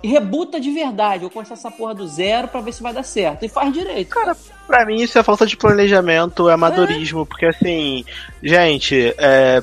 [0.02, 1.24] rebuta de verdade.
[1.24, 3.44] Ou começa essa porra do zero pra ver se vai dar certo.
[3.44, 4.08] E faz direito.
[4.08, 4.36] Cara,
[4.66, 7.24] pra mim isso é falta de planejamento, é amadorismo, é.
[7.24, 8.04] porque assim,
[8.42, 9.62] gente, é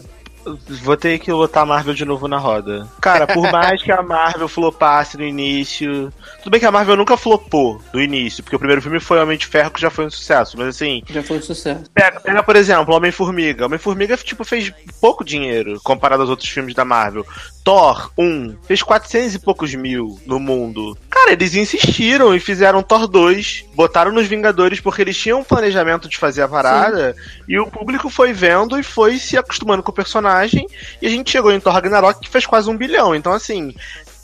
[0.83, 2.87] Vou ter que botar a Marvel de novo na roda.
[3.01, 6.11] Cara, por mais que a Marvel flopasse no início.
[6.39, 9.37] Tudo bem que a Marvel nunca flopou no início, porque o primeiro filme foi Homem
[9.37, 11.03] de Ferro, que já foi um sucesso, mas assim.
[11.09, 11.83] Já foi um sucesso.
[11.93, 13.65] Pega, pega por exemplo, Homem-Formiga.
[13.65, 14.71] Homem-Formiga, tipo, fez
[15.01, 17.25] pouco dinheiro comparado aos outros filmes da Marvel.
[17.67, 20.97] Thor 1 fez 400 e poucos mil no mundo.
[21.09, 26.07] Cara, eles insistiram e fizeram Thor 2, botaram nos Vingadores porque eles tinham um planejamento
[26.07, 27.43] de fazer a parada Sim.
[27.45, 30.65] e o público foi vendo e foi se acostumando com o personagem
[31.01, 33.13] e a gente chegou em Thor Ragnarok que fez quase um bilhão.
[33.13, 33.75] Então, assim,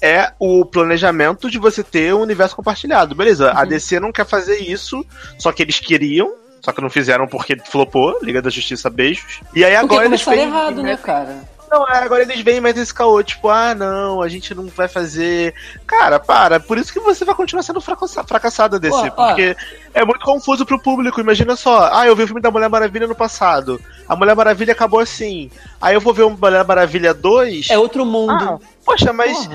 [0.02, 3.14] é o planejamento de você ter um universo compartilhado.
[3.14, 3.58] Beleza, uhum.
[3.58, 5.06] a DC não quer fazer isso,
[5.38, 9.42] só que eles queriam, só que não fizeram porque flopou, Liga da Justiça, beijos.
[9.54, 11.52] E aí agora porque eles errado, né, cara?
[11.74, 14.88] Não, é, agora eles vêm mais esse caô, tipo, ah, não, a gente não vai
[14.88, 15.56] fazer.
[15.88, 19.58] Cara, para, por isso que você vai continuar sendo fracassada desse, porque
[19.92, 21.20] é muito confuso pro público.
[21.20, 23.82] Imagina só, ah, eu vi o filme da Mulher Maravilha no passado.
[24.08, 25.50] A Mulher Maravilha acabou assim.
[25.82, 27.72] Aí eu vou ver o Mulher Maravilha 2.
[27.72, 28.62] É outro mundo.
[28.62, 29.50] Ah, Poxa, mas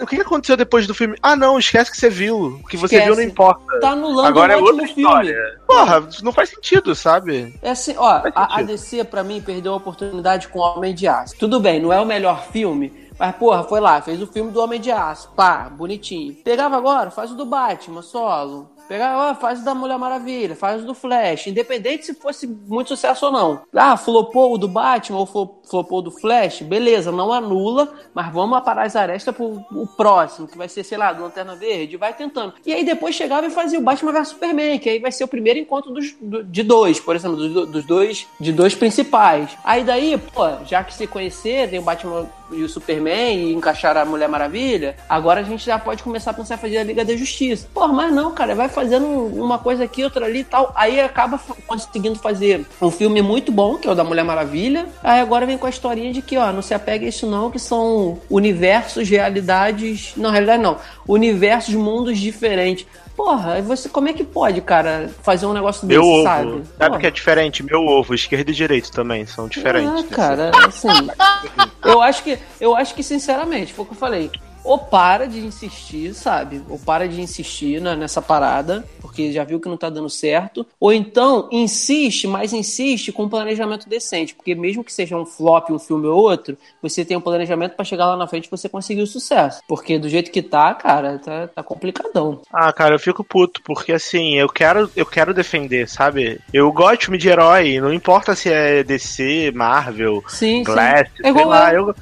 [0.00, 1.16] o que aconteceu depois do filme?
[1.22, 2.60] Ah, não, esquece que você viu.
[2.62, 3.80] O que você viu não importa.
[3.80, 5.02] Tá anulando Agora um é outra filme.
[5.02, 5.60] história.
[5.66, 7.54] Porra, não faz sentido, sabe?
[7.62, 11.06] É assim, ó, a, a, DC pra mim perdeu a oportunidade com o Homem de
[11.06, 11.36] Aço.
[11.38, 14.60] Tudo bem, não é o melhor filme, mas, porra, foi lá, fez o filme do
[14.60, 15.30] Homem de Aço.
[15.36, 16.34] Pá, bonitinho.
[16.42, 18.71] Pegava agora, faz o do Batman, solo.
[18.88, 23.32] Pegar, ó, faz da Mulher Maravilha, faz do Flash, independente se fosse muito sucesso ou
[23.32, 23.62] não.
[23.74, 28.56] Ah, flopou o do Batman ou flopou o do Flash, beleza, não anula, mas vamos
[28.56, 32.12] aparar as arestas pro o próximo, que vai ser, sei lá, do Lanterna Verde, vai
[32.12, 32.54] tentando.
[32.64, 35.28] E aí depois chegava e fazia o Batman vs Superman, que aí vai ser o
[35.28, 39.50] primeiro encontro dos, do, de dois, por exemplo, dos, dos dois, de dois principais.
[39.64, 43.96] Aí daí, pô, já que se conhecer, tem o Batman e o Superman e encaixar
[43.96, 47.04] a Mulher Maravilha, agora a gente já pode começar a pensar em fazer a Liga
[47.04, 47.68] da Justiça.
[47.72, 50.72] Pô, mas não, cara, vai fazendo uma coisa aqui, outra ali e tal.
[50.74, 54.86] Aí acaba conseguindo fazer um filme muito bom, que é o da Mulher Maravilha.
[55.02, 57.50] Aí agora vem com a historinha de que, ó, não se apega a isso não,
[57.50, 60.12] que são universos, realidades.
[60.16, 60.76] Não, realidade não.
[61.06, 62.86] Universos, mundos diferentes.
[63.16, 66.22] Porra, você como é que pode, cara, fazer um negócio meu desse, ovo.
[66.24, 66.62] sabe?
[66.78, 67.62] Sabe o que é diferente?
[67.62, 70.04] Meu ovo, esquerdo e direito também são diferentes.
[70.10, 70.88] Ah, cara, assim,
[71.84, 74.30] eu acho que eu acho que sinceramente, foi o que eu falei
[74.64, 76.62] ou para de insistir, sabe?
[76.68, 80.66] Ou para de insistir na, nessa parada, porque já viu que não tá dando certo.
[80.80, 85.70] Ou então insiste, mas insiste com um planejamento decente, porque mesmo que seja um flop,
[85.70, 88.68] um filme ou outro, você tem um planejamento para chegar lá na frente e você
[88.68, 89.60] conseguir o sucesso.
[89.68, 92.40] Porque do jeito que tá, cara, tá, tá complicadão.
[92.52, 96.40] Ah, cara, eu fico puto, porque assim, eu quero, eu quero defender, sabe?
[96.52, 101.22] Eu gosto de filme de herói, não importa se é DC, Marvel, sim, Glass, sim.
[101.24, 101.94] É sei lá, eu eu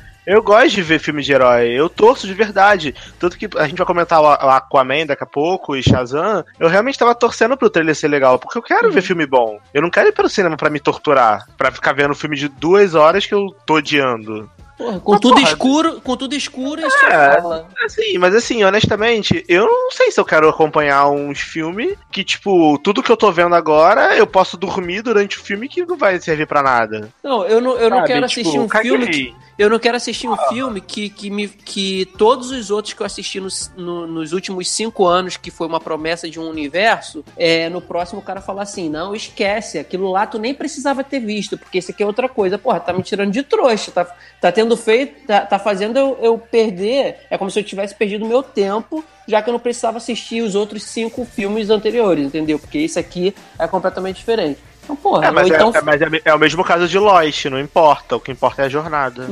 [0.42, 2.94] gosto de ver filme de herói, eu torço de verdade.
[3.18, 6.44] Tanto que a gente vai comentar o Aquaman daqui a pouco e Shazam.
[6.58, 8.92] Eu realmente tava torcendo pro trailer ser legal, porque eu quero uhum.
[8.92, 9.58] ver filme bom.
[9.72, 12.94] Eu não quero ir pro cinema para me torturar, para ficar vendo filme de duas
[12.94, 14.48] horas que eu tô odiando.
[14.80, 17.68] Porra, com mas, tudo porra, escuro, com tudo escuro, isso é, fala.
[17.84, 22.78] Assim, mas assim, honestamente, eu não sei se eu quero acompanhar uns filmes que, tipo,
[22.78, 26.18] tudo que eu tô vendo agora, eu posso dormir durante o filme que não vai
[26.18, 27.10] servir para nada.
[27.22, 30.26] Não, eu não, eu não quero tipo, assistir um filme que, eu não quero assistir
[30.26, 34.32] um filme que, que, me, que todos os outros que eu assisti nos, no, nos
[34.32, 38.40] últimos cinco anos, que foi uma promessa de um universo, é, no próximo o cara
[38.40, 42.06] falar assim: não, esquece, aquilo lá tu nem precisava ter visto, porque isso aqui é
[42.06, 42.56] outra coisa.
[42.56, 44.06] Porra, tá me tirando de trouxa, tá,
[44.40, 47.18] tá tendo feito, tá, tá fazendo eu, eu perder.
[47.28, 50.56] É como se eu tivesse perdido meu tempo já que eu não precisava assistir os
[50.56, 52.58] outros cinco filmes anteriores, entendeu?
[52.58, 54.58] Porque esse aqui é completamente diferente.
[54.90, 55.72] Então, porra, é, mas, então...
[55.74, 58.16] é, mas é, é, o mesmo caso de Lost, não importa.
[58.16, 59.26] O que importa é a jornada.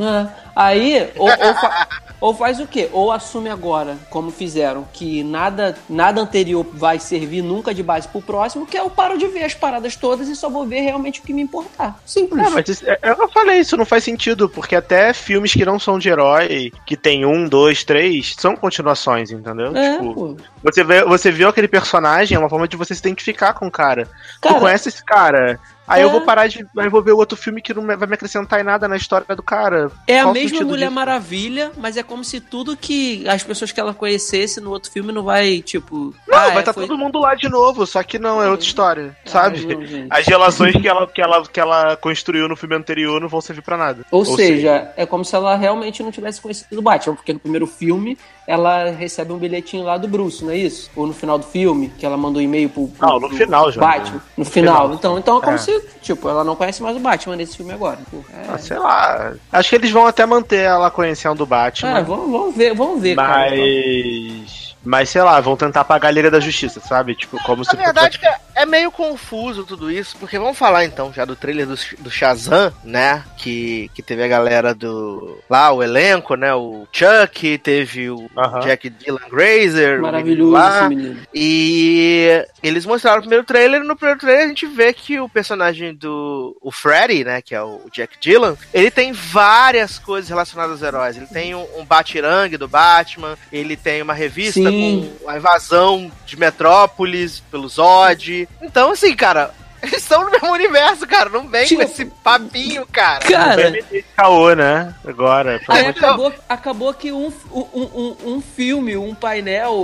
[0.59, 0.63] É.
[0.63, 1.89] Aí, ou, ou, fa
[2.21, 2.89] ou, faz o quê?
[2.93, 8.21] Ou assume agora, como fizeram, que nada, nada anterior vai servir nunca de base pro
[8.21, 11.23] próximo, que eu paro de ver as paradas todas e só vou ver realmente o
[11.23, 11.97] que me importar.
[12.05, 12.45] Simples.
[12.45, 15.79] É, mas isso, é, eu falei, isso não faz sentido, porque até filmes que não
[15.79, 19.77] são de herói, que tem um, dois, três, são continuações, entendeu?
[19.77, 23.53] É, tipo, você, vê, você viu aquele personagem, é uma forma de você se identificar
[23.55, 24.09] com o cara.
[24.41, 26.05] cara tu conhece esse cara, Aí é.
[26.05, 26.66] eu vou parar de.
[26.76, 29.43] Aí vou ver outro filme que não vai me acrescentar em nada na história do
[29.43, 29.91] cara.
[30.07, 30.95] É Qual a mesma Mulher disso?
[30.95, 35.12] Maravilha, mas é como se tudo que as pessoas que ela conhecesse no outro filme
[35.12, 36.14] não vai, tipo.
[36.26, 36.86] Não, ah, vai estar é, tá foi...
[36.86, 39.64] todo mundo lá de novo, só que não, é outra história, ah, sabe?
[39.64, 43.41] Não, as relações que ela, que, ela, que ela construiu no filme anterior não vão
[43.41, 44.05] servir para nada.
[44.11, 47.32] Ou, Ou seja, seja, é como se ela realmente não tivesse conhecido o Batman, porque
[47.32, 48.18] no primeiro filme
[48.49, 50.91] ela recebe um bilhetinho lá do Bruce, não é isso?
[50.97, 53.71] Ou no final do filme, que ela mandou um e-mail pro, pro, Não, no final
[53.71, 53.79] já.
[53.79, 54.13] Batman.
[54.15, 54.75] No, no final.
[54.75, 54.95] final.
[54.95, 55.59] Então, então é como é.
[55.59, 57.99] se, tipo, ela não conhece mais o Batman nesse filme agora.
[58.33, 58.47] é...
[58.49, 59.35] ah, sei lá.
[59.53, 61.99] Acho que eles vão até manter ela conhecendo o Batman.
[61.99, 63.29] É, vamos, vamos ver, vamos ver, Mas...
[63.29, 64.68] cara.
[64.85, 65.09] Mas.
[65.09, 67.14] Sei lá, vão tentar pagar a Liga da Justiça, sabe?
[67.14, 67.76] Tipo, como Na se.
[67.76, 68.33] Na verdade, fosse...
[68.55, 72.72] é meio confuso tudo isso, porque vamos falar então já do trailer do, do Shazam,
[72.85, 73.24] né?
[73.37, 75.39] Que, que teve a galera do.
[75.49, 76.55] Lá, o elenco, né?
[76.55, 78.61] O Chuck, teve o uh -huh.
[78.61, 80.01] Jack Dylan Grazer.
[80.01, 81.20] Maravilhoso lá, esse menino.
[81.35, 85.29] E eles mostraram o primeiro trailer, e no primeiro trailer a gente vê que o
[85.29, 86.57] personagem do.
[86.61, 87.43] O Freddy, né?
[87.43, 91.16] Que é o Jack Dylan, ele tem várias coisas relacionadas aos heróis.
[91.16, 94.61] Ele tem um, um Batirangue do Batman, ele tem uma revista.
[94.61, 98.49] Sim com a invasão de Metrópolis pelo Zod.
[98.62, 101.31] Então, assim, cara, eles estão no mesmo universo, cara.
[101.31, 103.25] Não vem tipo, com esse papinho, cara.
[103.25, 103.73] Cara.
[104.16, 104.95] Caô, né?
[105.05, 105.61] Agora.
[105.69, 109.75] Aí acabou, acabou que um, um, um, um, filme, um painel,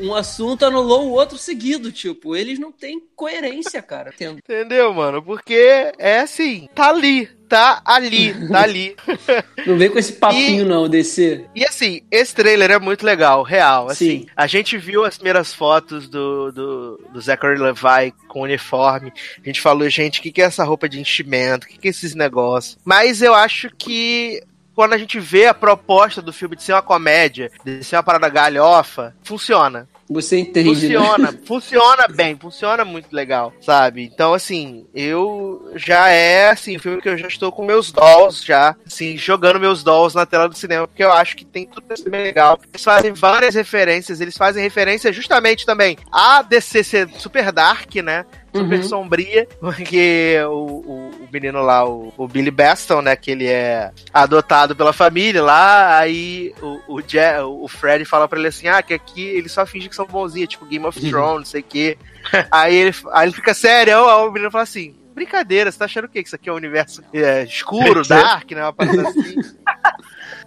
[0.00, 1.90] um assunto anulou o outro seguido.
[1.90, 4.12] Tipo, eles não têm coerência, cara.
[4.20, 5.22] Entendeu, mano?
[5.22, 8.96] Porque é assim, tá ali tá ali, tá ali.
[9.66, 11.46] Não vem com esse papinho, e, não, DC.
[11.54, 13.88] E assim, esse trailer é muito legal, real.
[13.90, 14.26] Assim, Sim.
[14.36, 19.12] a gente viu as primeiras fotos do, do, do Zachary Levi com uniforme.
[19.42, 21.66] A gente falou, gente, o que, que é essa roupa de enchimento?
[21.66, 22.78] O que, que é esses negócios?
[22.84, 24.42] Mas eu acho que
[24.76, 28.02] quando a gente vê a proposta do filme de ser uma comédia, de ser uma
[28.02, 29.88] parada galhofa, funciona.
[30.08, 31.38] Você entende, Funciona, né?
[31.44, 34.04] funciona bem, funciona muito legal, sabe?
[34.04, 38.76] Então, assim, eu já é, assim, filme que eu já estou com meus dolls já,
[38.86, 42.08] assim, jogando meus dolls na tela do cinema, porque eu acho que tem tudo isso
[42.08, 42.60] bem legal.
[42.72, 48.24] Eles fazem várias referências, eles fazem referência justamente também a DC ser super dark, né?
[48.58, 48.82] Super Uhum.
[48.84, 53.90] sombria, porque o, o, o menino lá, o, o Billy Baston, né, que ele é
[54.12, 58.82] adotado pela família lá, aí o, o, Je- o Fred fala pra ele assim, ah,
[58.82, 61.10] que aqui eles só fingem que são bonzinhos, tipo Game of Uhum.
[61.10, 61.98] Thrones, não sei o quê.
[62.50, 66.04] aí, ele, aí ele fica sério, aí o menino fala assim, brincadeira, você tá achando
[66.04, 66.22] o quê?
[66.22, 69.36] Que isso aqui é um universo é, escuro, dark, né, uma parada assim.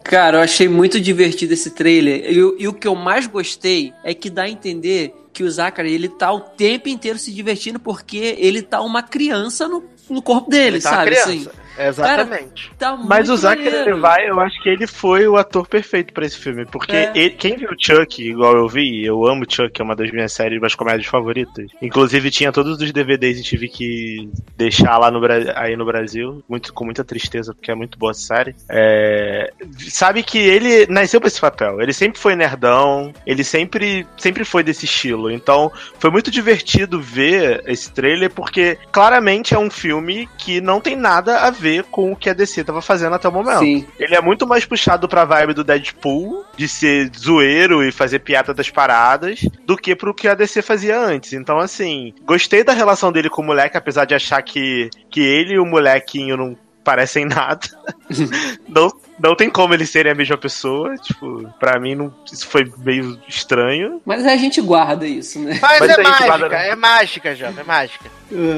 [0.10, 2.32] Cara, eu achei muito divertido esse trailer.
[2.32, 5.50] E, o- e o que eu mais gostei é que dá a entender que o
[5.52, 10.22] Zachary, ele tá o tempo inteiro se divertindo porque ele tá uma criança no, no
[10.22, 11.12] corpo dele, Ele tá sabe?
[11.12, 11.30] criança.
[11.30, 11.50] Assim,
[11.88, 12.72] Exatamente.
[12.78, 13.70] tá Mas o Zachary.
[13.70, 16.66] Levi, eu acho que ele foi o ator perfeito pra esse filme.
[16.66, 17.12] Porque É.
[17.16, 20.60] ele- quem viu Chuck, igual eu vi, eu amo Chuck, é uma das minhas séries,
[20.62, 21.68] das comédias favoritas.
[21.82, 25.20] Inclusive tinha todos os DVDs e tive que deixar lá no,
[25.56, 28.56] aí no Brasil, muito, com muita tristeza, porque é muito boa essa série.
[28.70, 29.52] É,
[29.90, 31.82] sabe que ele nasceu pra esse papel.
[31.82, 35.32] Ele sempre foi nerdão, ele sempre, sempre foi desse estilo.
[35.32, 40.96] Então foi muito divertido ver esse trailer, porque claramente é um filme que não tem
[40.96, 43.60] nada a ver com o que a DC tava fazendo até o momento.
[43.60, 43.86] Sim.
[44.00, 48.54] Ele é muito mais puxado pra vibe do Deadpool, de ser zoeiro e fazer piada
[48.54, 51.34] das paradas, do que pro que a DC fazia antes.
[51.34, 55.54] Então, assim, gostei da relação dele com o moleque, apesar de achar que, que ele
[55.54, 57.68] e o molequinho não parecem nada.
[58.68, 58.92] não,
[59.22, 60.96] não tem como eles serem a mesma pessoa.
[60.98, 64.02] Tipo, pra mim não, isso foi meio estranho.
[64.06, 65.58] Mas a gente guarda isso, né?
[65.62, 68.06] Mas, Mas é mágica, guarda- é mágica, Jota, é mágica.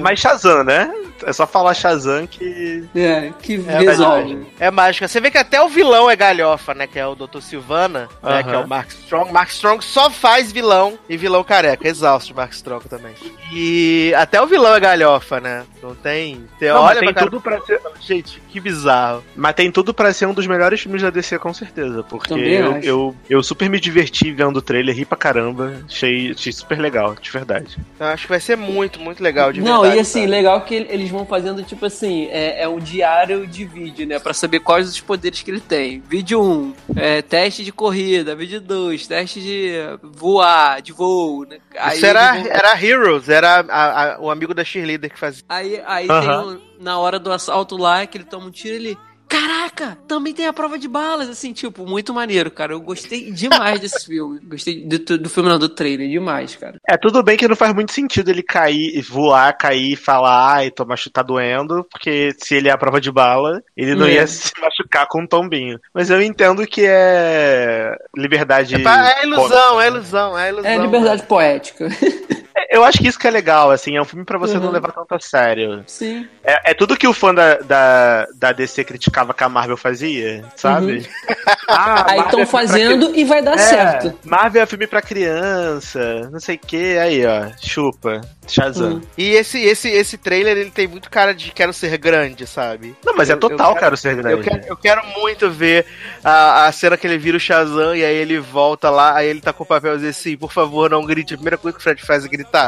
[0.01, 0.93] Mas Shazam, né?
[1.25, 2.83] É só falar Shazam que.
[2.95, 4.33] É, que É resolve.
[4.35, 4.51] mágica.
[4.59, 5.07] É mágica.
[5.07, 6.87] Você vê que até o vilão é galhofa, né?
[6.87, 7.39] Que é o Dr.
[7.39, 8.39] Silvana, né?
[8.39, 8.43] Aham.
[8.43, 9.31] Que é o Mark Strong.
[9.31, 11.87] Mark Strong só faz vilão e vilão careca.
[11.87, 13.13] Exausto, Mark Strong também.
[13.53, 15.63] E até o vilão é galhofa, né?
[15.81, 16.45] Não tem.
[16.59, 17.81] Você Não, mas olha tem pra cara- tudo pra ser.
[18.01, 19.23] Gente, que bizarro.
[19.35, 22.03] Mas tem tudo pra ser um dos melhores filmes da DC, com certeza.
[22.03, 25.81] Porque eu, eu, eu super me diverti vendo o trailer, ri pra caramba.
[25.87, 27.77] Achei, achei super legal, de verdade.
[27.99, 30.31] Eu acho que vai ser muito, muito legal de Não, verdade, e assim, sabe?
[30.31, 34.19] legal que eles vão fazendo, tipo assim, é, é um diário de vídeo, né?
[34.19, 35.99] Pra saber quais os poderes que ele tem.
[36.07, 38.35] Vídeo 1, é, teste de corrida.
[38.35, 39.71] Vídeo 2, teste de
[40.03, 41.45] voar, de voo.
[41.49, 41.57] Né?
[41.77, 45.43] Aí Isso era, vão- era Heroes, era a- a- o amigo da cheerleader que fazia.
[45.47, 46.21] Aí, aí Aham.
[46.21, 48.97] tem um, na hora do assalto lá, que ele toma um tiro, ele.
[49.31, 52.73] Caraca, também tem a prova de balas, assim, tipo, muito maneiro, cara.
[52.73, 54.41] Eu gostei demais desse filme.
[54.43, 56.75] Gostei do, do filme, não, do trailer, demais, cara.
[56.85, 60.69] É, tudo bem que não faz muito sentido ele cair, voar, cair e falar, ai,
[60.69, 64.15] tô machu tá doendo, porque se ele é a prova de bala, ele não É.
[64.15, 65.79] ia se machucar com um tombinho.
[65.93, 68.75] Mas eu entendo que é liberdade.
[68.75, 69.85] É, pra- é ilusão, né?
[69.85, 70.71] é ilusão, é ilusão.
[70.71, 71.87] É liberdade poética.
[72.71, 74.71] Eu acho que isso que é legal, assim, é um filme pra você não Uhum.
[74.71, 75.83] levar tanto a sério.
[75.85, 76.25] Sim.
[76.43, 80.45] É, é tudo que o fã da, da, da DC criticava que a Marvel fazia,
[80.55, 81.05] sabe?
[81.73, 84.19] Ah, Aí estão é filme pra fazendo e vai dar É, certo.
[84.25, 88.95] Marvel é filme pra criança, não sei o que, aí ó, chupa, Shazam.
[88.95, 89.01] Hum.
[89.17, 92.95] E esse, esse, esse trailer, ele tem muito cara de quero ser grande, sabe?
[93.05, 94.43] Não, mas é Eu- total, eu quero- cara, o ser Eu grande.
[94.49, 95.85] quero, eu quero muito ver
[96.23, 99.39] a, a cena que ele vira o Shazam e aí ele volta lá, aí ele
[99.41, 101.33] tá com o papel e diz assim, por favor, não grite.
[101.33, 102.60] A primeira coisa que o Fred faz é gritar.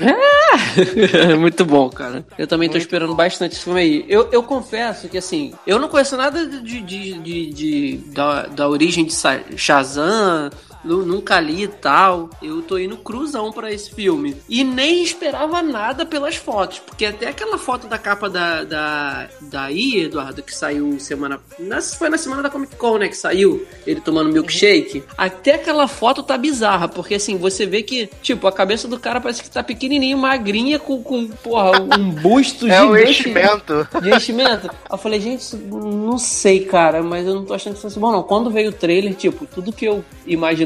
[1.38, 2.24] Muito bom, cara.
[2.38, 4.04] Eu também tô esperando bastante esse filme aí.
[4.08, 8.68] Eu, eu confesso que, assim, eu não conheço nada de, de, de, de- da, da
[8.68, 9.12] origem de
[9.56, 10.50] Shazam.
[10.84, 12.30] Nu- Nunca li e tal.
[12.42, 14.36] Eu tô indo cruzão pra esse filme.
[14.48, 16.78] E nem esperava nada pelas fotos.
[16.78, 21.40] Porque até aquela foto da capa da, da, daí, Eduardo, que saiu semana.
[21.58, 23.08] na- foi na semana da Comic Con, né?
[23.08, 23.66] Que saiu.
[23.86, 25.02] Ele tomando milkshake.
[25.16, 26.88] Até aquela foto tá bizarra.
[26.88, 30.78] Porque assim, você vê que, tipo, a cabeça do cara parece que tá pequenininho, magrinha,
[30.78, 33.88] com, com porra, um busto É o gigante enchimento.
[34.00, 34.70] de enchimento.
[34.90, 38.22] Eu falei, gente, não sei, cara, mas eu não tô achando que fosse bom, não.
[38.22, 40.04] Quando veio o trailer, tipo, tudo que eu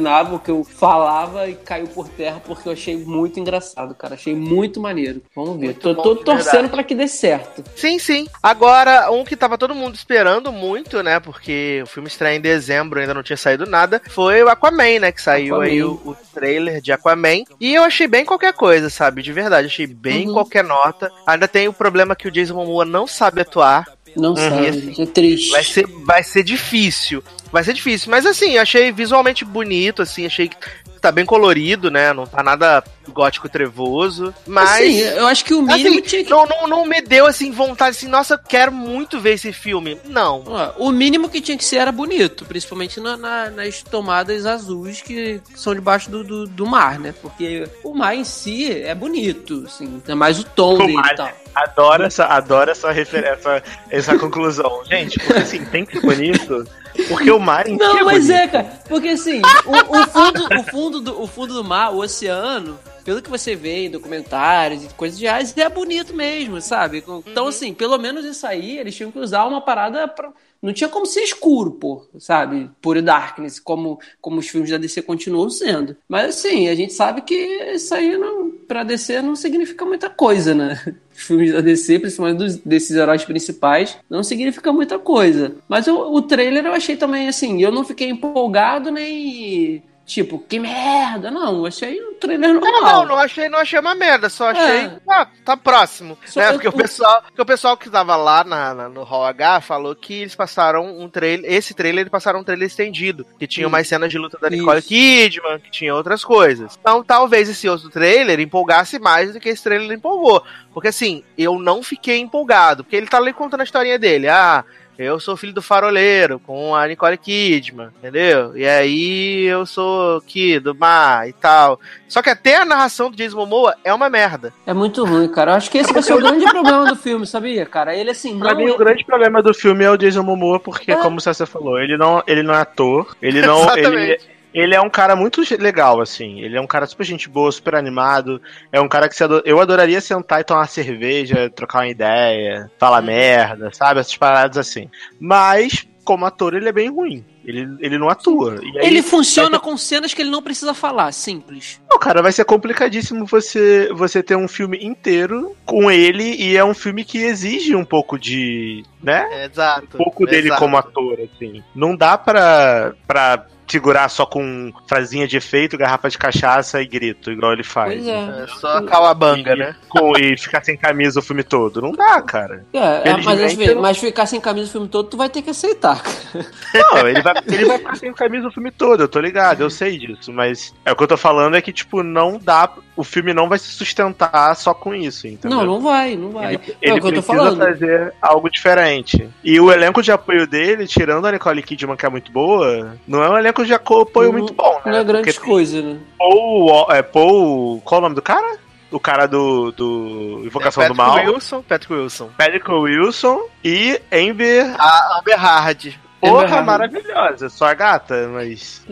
[0.05, 4.14] imaginava, o que eu falava, e caiu por terra, porque eu achei muito engraçado, cara.
[4.14, 5.22] Achei muito maneiro.
[5.35, 5.66] Vamos ver.
[5.66, 7.64] Muito tô bom, tô torcendo pra que dê certo.
[7.74, 8.26] Sim, sim.
[8.43, 11.18] Agora, um que tava todo mundo esperando muito, né?
[11.18, 15.12] Porque o filme estreia em dezembro, ainda não tinha saído nada, foi o Aquaman, né?
[15.12, 15.70] Que saiu Aquaman.
[15.70, 17.44] aí o, o trailer de Aquaman.
[17.59, 19.22] E eu achei bem qualquer coisa, sabe?
[19.22, 20.35] De verdade, achei bem Uhum.
[20.35, 21.10] qualquer nota.
[21.26, 23.86] Ainda tem o problema que o Jason Momoa não sabe atuar.
[24.16, 25.51] Não sabe, assim, é triste.
[25.51, 27.23] Vai ser, vai ser difícil.
[27.51, 28.11] Vai ser difícil.
[28.11, 30.57] Mas assim, achei visualmente bonito, assim, achei que
[31.05, 32.12] tá bem colorido, né?
[32.12, 34.35] Não tá nada gótico trevoso.
[34.47, 34.70] Mas.
[34.70, 36.31] Assim, eu acho que o mínimo assim, tinha que.
[36.31, 39.98] não, não, não me deu assim vontade assim, nossa, eu quero muito ver esse filme.
[40.06, 40.43] Não.
[40.47, 45.02] Ó, O mínimo que tinha que ser era bonito, principalmente na- na- nas tomadas azuis
[45.02, 47.14] que são debaixo do, do, do mar, né?
[47.20, 51.12] Porque o mar em si é bonito, assim, é mais o tom O dele mar-
[51.12, 51.31] e tal.
[51.55, 54.82] Adoro essa, adoro essa referência, essa, essa conclusão.
[54.86, 56.66] Gente, porque assim, tem que ser bonito,
[57.09, 58.41] porque o mar em Não, é mas bonito.
[58.41, 61.99] é, cara, porque assim, o, o fundo, o, fundo do, o fundo do mar, o
[61.99, 67.05] oceano, pelo que você vê em documentários e coisas reais, é bonito mesmo, sabe?
[67.27, 70.31] Então, assim, pelo menos isso aí, eles tinham que usar uma parada pra.
[70.65, 72.70] Não tinha como ser escuro, pô, sabe?
[72.81, 75.95] Puro darkness, como, como os filmes da DC continuam sendo.
[76.09, 80.55] Mas assim, a gente sabe que isso aí não, pra DC não significa muita coisa,
[80.55, 80.81] né?
[81.15, 85.55] Os filmes da DC, principalmente dos, desses heróis principais, não significa muita coisa.
[85.69, 89.82] Mas o, o trailer eu achei também assim, eu não fiquei empolgado nem.
[90.06, 91.31] Tipo, que merda!
[91.31, 92.72] Não, eu achei um trailer normal.
[92.82, 94.85] Não, não, não achei, não achei uma merda, só achei.
[94.86, 94.98] É.
[95.09, 96.18] Ah, tá próximo.
[96.26, 96.48] Só né?
[96.48, 99.62] eu- Porque o pessoal, porque o pessoal que tava lá na, na- no Hall H
[99.62, 101.51] falou que eles passaram um trailer.
[101.51, 103.24] Esse trailer eles passaram um trailer estendido.
[103.39, 104.89] Que tinha mais cenas de luta da Nicole Isso.
[104.89, 106.76] Kidman, que tinha outras coisas.
[106.78, 110.44] Então talvez esse outro trailer empolgasse mais do que esse trailer empolgou.
[110.74, 112.85] Porque assim, eu não fiquei empolgado.
[112.85, 114.28] Porque ele tá ali contando a historinha dele.
[114.28, 114.64] Ah.
[114.99, 118.57] Eu sou filho do faroleiro com a Nicole Kidman, entendeu?
[118.57, 121.81] E aí eu sou aqui do mar e tal.
[122.09, 124.53] Só que até a narração do Jason Momoa é uma merda.
[124.66, 125.53] É muito ruim, cara.
[125.53, 127.95] Eu acho que esse vai ser o grande problema do filme, sabia, cara?
[127.97, 130.93] Ele, assim, Pra não mim, o grande problema do filme é o Jason Momoa, porque,
[130.93, 130.97] É.
[130.97, 133.62] como você falou, ele não, ele não é ator, ele não.
[133.62, 133.97] Exatamente.
[134.12, 134.34] ele
[134.74, 136.40] é um cara muito legal, assim.
[136.40, 138.40] Ele é um cara super gente boa, super animado.
[138.70, 141.89] É um cara que se ado- eu adoraria sentar e tomar uma cerveja, trocar uma
[141.89, 144.01] ideia, falar merda, sabe?
[144.01, 144.89] Essas paradas assim.
[145.18, 147.24] Mas, como ator, ele é bem ruim.
[147.44, 148.59] Ele, ele não atua.
[148.60, 151.78] Aí- Ele funciona com cenas que ele não precisa falar, simples.
[151.90, 156.64] Não, cara, vai ser complicadíssimo você, você ter um filme inteiro com ele e é
[156.64, 159.28] um filme que exige um pouco de, né?
[159.32, 159.89] É, exato.
[159.94, 160.60] Um pouco dele exato.
[160.60, 161.62] como ator, assim.
[161.74, 167.31] Não dá pra, pra segurar só com frasinha de efeito, garrafa de cachaça e grito,
[167.32, 167.94] igual ele faz.
[167.94, 168.43] Pois é.
[168.43, 169.74] É só a calabanga, né?
[169.89, 171.81] Com- e ficar sem camisa o filme todo.
[171.81, 172.64] Não dá, cara.
[172.74, 175.51] É, é, mas, eu- mas ficar sem camisa o filme todo, tu vai ter que
[175.51, 176.02] aceitar.
[176.02, 176.47] cara.
[176.74, 179.70] Não, ele vai, ele vai ficar sem camisa o filme todo, eu tô ligado, eu
[179.70, 180.32] sei disso.
[180.32, 182.70] Mas é o que eu tô falando é que, tipo, não dá.
[182.97, 185.59] O filme não vai se sustentar só com isso, entendeu?
[185.59, 186.55] Não, não vai, não vai.
[186.55, 187.59] Ele, é ele o que eu tô precisa falando.
[187.59, 188.94] fazer algo diferente.
[189.43, 193.23] E o elenco de apoio dele, tirando a Nicole Kidman, que é muito boa, não
[193.23, 194.93] é um elenco de apoio Não- muito bom, né?
[194.93, 195.99] Não é grande Porque coisa, né?
[196.19, 197.81] Paul, é, Paul.
[197.83, 198.59] Qual o nome do cara?
[198.91, 201.35] O cara do, do Invocação É, do Patrick Mal.
[201.35, 202.31] Wilson, Patrick Wilson.
[202.39, 204.73] Patrick Wilson e Amber.
[204.79, 205.87] A Amber Hard.
[206.21, 207.49] Porra, maravilhosa.
[207.51, 208.87] Só a gata, mas.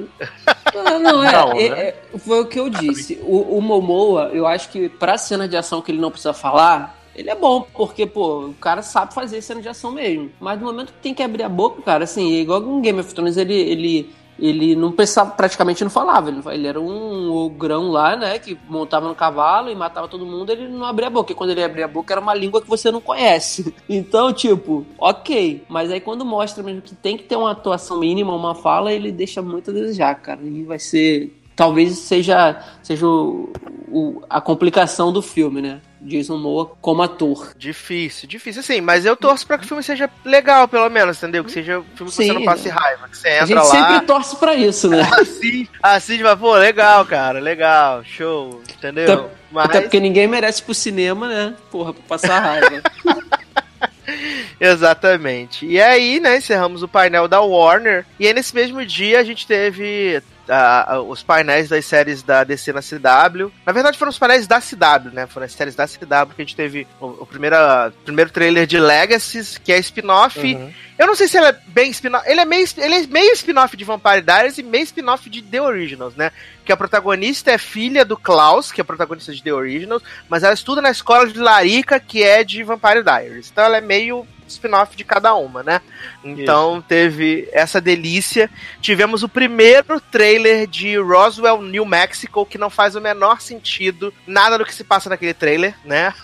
[0.74, 1.80] Não, não, é, Não, é- né?
[1.88, 3.18] é- foi o que eu disse.
[3.22, 6.94] O, o Momoa, eu acho que pra cena de ação que ele não precisa falar,
[7.14, 10.30] ele é bom, porque, pô, o cara sabe fazer cena de ação mesmo.
[10.40, 13.12] Mas no momento que tem que abrir a boca, cara, assim, igual em Game of
[13.14, 16.30] Thrones, ele, ele, ele não precisava, praticamente não falava.
[16.30, 20.50] Ele, ele era um ogrão lá, né, que montava no cavalo e matava todo mundo,
[20.50, 21.32] ele não abria a boca.
[21.32, 23.74] E quando ele abria a boca, era uma língua que você não conhece.
[23.88, 25.64] Então, tipo, ok.
[25.68, 29.12] Mas aí quando mostra mesmo que tem que ter uma atuação mínima, uma fala, ele
[29.12, 30.40] deixa muito a desejar, cara.
[30.42, 31.36] E vai ser.
[31.54, 33.52] Talvez seja, seja o-
[33.90, 35.82] o- a complicação do filme, né?
[36.04, 37.52] Jason Momoa como ator.
[37.56, 38.60] Difícil, difícil.
[38.60, 41.44] Assim, mas eu torço pra que o filme seja legal, pelo menos, entendeu?
[41.44, 43.08] Que seja um filme que você Sim, não passe raiva.
[43.08, 43.64] Que você A entra gente lá.
[43.64, 45.02] sempre torce pra isso, né?
[45.20, 49.12] Assim, assim, vai, pô, legal, cara, legal, show, entendeu?
[49.12, 51.54] Até- Mas, Até porque ninguém merece pro cinema, né?
[51.70, 52.82] Porra, pra passar raiva.
[54.60, 55.66] exatamente.
[55.66, 58.04] E aí, né, encerramos o painel da Warner.
[58.18, 62.44] E aí, nesse mesmo dia, a gente teve ah, ah, os painéis das séries da
[62.44, 63.52] DC na CW.
[63.64, 65.26] Na verdade, foram os painéis da CW, né?
[65.26, 67.56] Foram as séries da CW que a gente teve o, o primeiro,
[68.04, 70.40] primeiro trailer de Legacies, que é spin-off.
[70.40, 70.72] Uhum.
[70.98, 72.28] Eu não sei se ele é bem spin-off.
[72.28, 75.60] Ele é meio, ele é meio spin-off de Vampire Diaries e meio spin-off de The
[75.60, 76.30] Originals, né?
[76.64, 80.54] Que a protagonista é filha do Klaus, que é protagonista de The Originals, mas ela
[80.54, 83.50] estuda na escola de Larica, que é de Vampire Diaries.
[83.50, 85.80] Então ela é meio spin-off de cada uma, né?
[86.24, 88.50] Então teve essa delícia.
[88.80, 94.58] Tivemos o primeiro trailer de Roswell, New Mexico, que não faz o menor sentido nada
[94.58, 96.14] do que se passa naquele trailer, né?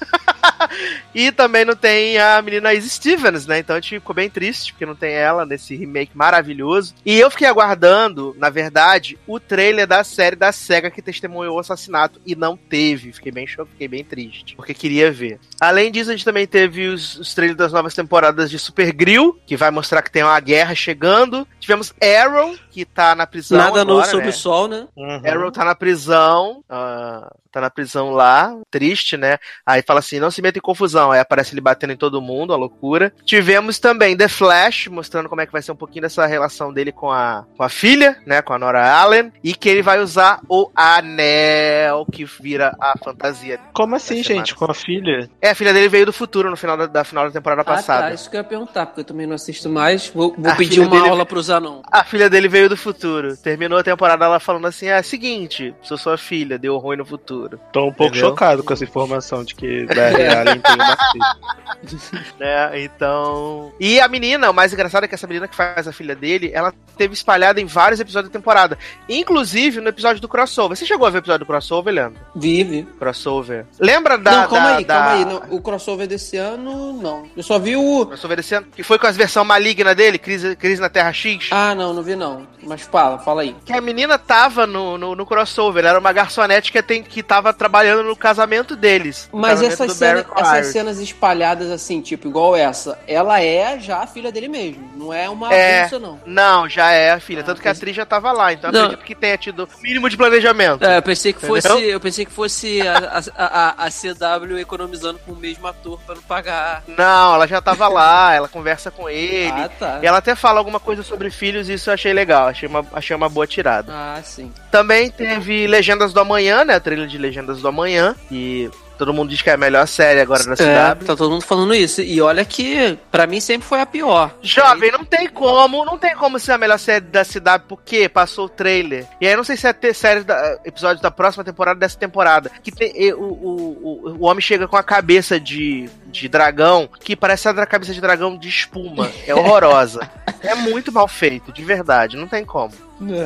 [1.15, 3.59] e também não tem a menina Izzy Stevens, né?
[3.59, 6.95] Então a gente ficou bem triste porque não tem ela nesse remake maravilhoso.
[7.05, 11.61] E eu fiquei aguardando, na verdade, o trailer da série da SEGA que testemunhou o
[11.61, 13.13] assassinato e não teve.
[13.13, 15.39] Fiquei bem chocado, fiquei bem triste, porque queria ver.
[15.61, 19.39] Além disso, a gente também teve os, os trailers das novas temporadas de Super Grill,
[19.47, 21.47] que vai mostrar que tem uma guerra chegando.
[21.69, 24.31] Tivemos Arrow, que tá na prisão Nada novo agora, sobre né?
[24.31, 24.89] o sol, né?
[24.97, 25.21] Uhum.
[25.23, 26.65] Arrow tá na prisão.
[26.67, 29.39] ah, tá na prisão lá, triste, né?
[29.67, 31.11] Aí fala assim, não se meta em confusão.
[31.13, 33.13] Aí aparece ele batendo em todo mundo, a loucura.
[33.25, 36.93] Tivemos também The Flash, mostrando como é que vai ser um pouquinho dessa relação dele
[36.93, 38.41] com a, com a filha, né?
[38.43, 39.31] Com a Nora Allen.
[39.45, 43.59] E que ele vai usar o anel que vira a fantasia.
[43.75, 44.55] Como assim, gente?
[44.55, 45.29] Com a filha?
[45.41, 47.65] É, a filha dele veio do futuro no final da, da final da temporada Ah,
[47.65, 48.15] tá, passada.
[48.15, 50.09] isso que eu ia perguntar, porque eu também não assisto mais.
[50.09, 51.25] Vou, vou pedir uma dele- aula
[51.59, 51.83] Zanon.
[51.91, 53.37] A filha dele veio do futuro.
[53.37, 57.61] Terminou a temporada ela falando assim: é seguinte, sou sua filha, deu ruim no futuro.
[57.73, 58.31] Tô um pouco Entendeu?
[58.31, 62.25] chocado com essa informação de que Barry Allen tem uma filha.
[62.39, 62.81] né?
[62.83, 63.73] Então.
[63.79, 66.51] E a menina, o mais engraçado é que essa menina que faz a filha dele,
[66.55, 68.79] ela teve espalhada em vários episódios da temporada.
[69.09, 70.77] Inclusive no episódio do crossover.
[70.77, 72.21] Você chegou a ver o episódio do crossover, Leandro?
[72.35, 72.85] Vive.
[72.99, 73.67] Crossover.
[73.79, 74.43] Lembra da.
[74.43, 75.25] não, calma da- aí, da- calma aí.
[75.25, 77.27] Não, o crossover desse ano, não.
[77.37, 78.07] Eu só vi o.
[78.07, 78.67] Crossover desse ano?
[78.75, 81.38] Que foi com as versão maligna dele, Crise, Crise na Terra X?
[81.51, 82.47] Ah, não, não vi não.
[82.63, 83.55] Mas fala, fala aí.
[83.65, 87.23] Que a menina tava no, no, no crossover, ela era uma garçonete que, tem, que
[87.23, 89.29] tava trabalhando no casamento deles.
[89.33, 94.07] Mas casamento essas, cena- essas cenas espalhadas assim, tipo, igual essa, ela é já a
[94.07, 94.91] filha dele mesmo.
[94.97, 95.81] Não é uma É.
[95.81, 96.21] avulsa, não.
[96.27, 97.41] Não, já é a filha.
[97.43, 98.53] Ah, Tanto que a atriz já tava lá.
[98.53, 98.85] Então Não.
[98.87, 100.85] acredito que tenha tido o mínimo de planejamento.
[100.85, 101.89] É, eu pensei que fosse, Entendeu?
[101.91, 106.15] eu pensei que fosse a, a, a, a CW economizando com o mesmo ator pra
[106.17, 106.83] não pagar.
[106.89, 109.51] Não, ela já tava lá, ela conversa com ele.
[109.53, 109.99] Ah, tá.
[110.03, 112.49] E ela até fala alguma coisa sobre filhos e isso eu achei legal.
[112.49, 113.93] Achei uma, achei uma boa tirada.
[113.93, 114.53] Ah, sim.
[114.71, 116.75] Também teve Legendas do Amanhã, né?
[116.75, 118.15] A trilha de Legendas do Amanhã.
[118.31, 121.07] E todo mundo diz que é a melhor série agora da É, CW.
[121.07, 122.03] tá todo mundo falando isso.
[122.03, 124.35] E olha que, pra mim, sempre foi a pior.
[124.43, 128.47] Jovem, não tem como, não tem como ser a melhor série da CW, porque passou
[128.47, 129.07] o trailer.
[129.21, 132.51] E aí não sei se é ter série da, episódio da próxima temporada dessa temporada.
[132.63, 137.15] Que tem, o, o, o, o homem chega com a cabeça de, de dragão, que
[137.17, 139.11] parece a cabeça de dragão de espuma.
[139.27, 140.11] É horrorosa.
[140.43, 142.73] é muito mal feito, de verdade, não tem como.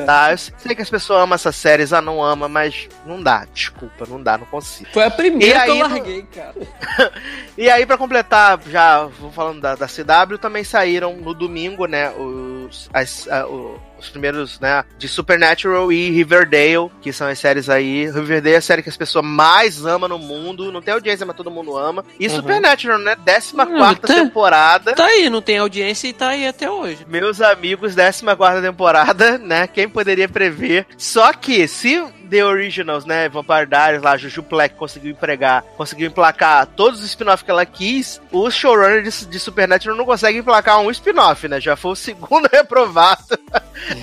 [0.05, 3.45] Tá, eu sei que as pessoas amam essas séries, ah, não ama, mas não dá,
[3.53, 4.89] desculpa, não dá, não consigo.
[4.93, 6.53] Foi a primeira E que eu aí, larguei, cara.
[7.57, 12.09] E aí, pra completar, já vou falando da, da CW, também saíram no domingo, né,
[12.11, 17.69] os, as- a- o- os primeiros, né, de Supernatural e Riverdale, que são as séries
[17.69, 18.05] aí.
[18.05, 21.35] Riverdale é a série que as pessoas mais amam no mundo, não tem audiência, mas
[21.35, 22.03] todo mundo ama.
[22.19, 22.35] E Uhum.
[22.35, 24.93] Supernatural, né, 14 Não, tá- temporada.
[24.93, 27.05] Tá aí, não tem audiência e tá aí até hoje.
[27.07, 29.67] Meus amigos, 14 temporada, né?
[29.67, 30.85] Quem poderia prever?
[30.97, 33.29] Só que, se The Originals, né?
[33.29, 38.21] Vampire Diaries lá, Juju Black conseguiu empregar, conseguiu emplacar todos os spin-offs que ela quis,
[38.31, 41.59] os showrunners de, de Supernatural não conseguem emplacar um spin-off, né?
[41.59, 43.37] Já foi o segundo reprovado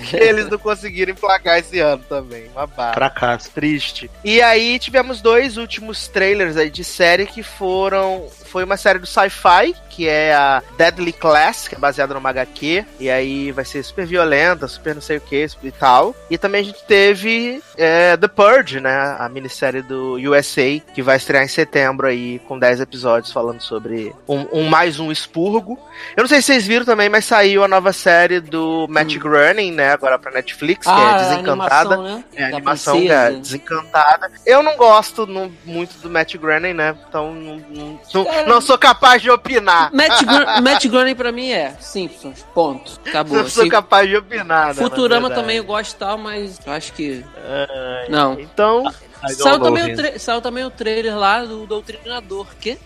[0.09, 2.47] que eles não conseguiram emplacar esse ano também.
[2.49, 3.51] Uma barra Fracasso.
[3.51, 4.09] triste.
[4.23, 8.27] E aí tivemos dois últimos trailers aí de série que foram.
[8.51, 12.85] Foi uma série do sci-fi, que é a Deadly Class, que é baseada numa HQ.
[12.99, 16.13] E aí vai ser super violenta, super não sei o que e tal.
[16.29, 19.15] E também a gente teve é, The Purge, né?
[19.17, 24.13] A minissérie do USA, que vai estrear em setembro aí, com 10 episódios falando sobre
[24.27, 25.79] um, um mais um expurgo.
[26.15, 29.71] Eu não sei se vocês viram também, mas saiu a nova série do Matt Groening,
[29.71, 29.91] né?
[29.93, 31.99] Agora pra Netflix, que é Desencantada.
[31.99, 32.01] Hum.
[32.01, 32.23] Ah, animação, né?
[32.35, 33.13] É, a animação princesa.
[33.15, 34.31] é desencantada.
[34.45, 36.95] Eu não gosto nu- muito do Matt Groening, né?
[37.07, 39.91] Então não, não, não- Cara, não sou capaz de opinar.
[39.93, 42.99] Matt, Gr Matt Groening pra mim é Simpsons, ponto.
[43.05, 43.37] Acabou.
[43.37, 44.67] Não sou Se- capaz de opinar.
[44.67, 47.23] né, Futurama também eu gosto e tal, mas eu acho que.
[47.37, 48.39] Ai, Não.
[48.39, 48.83] Então,
[49.23, 52.47] I don't Saiu também, o saiu também o trailer lá do Doutrinador.
[52.59, 52.77] Que?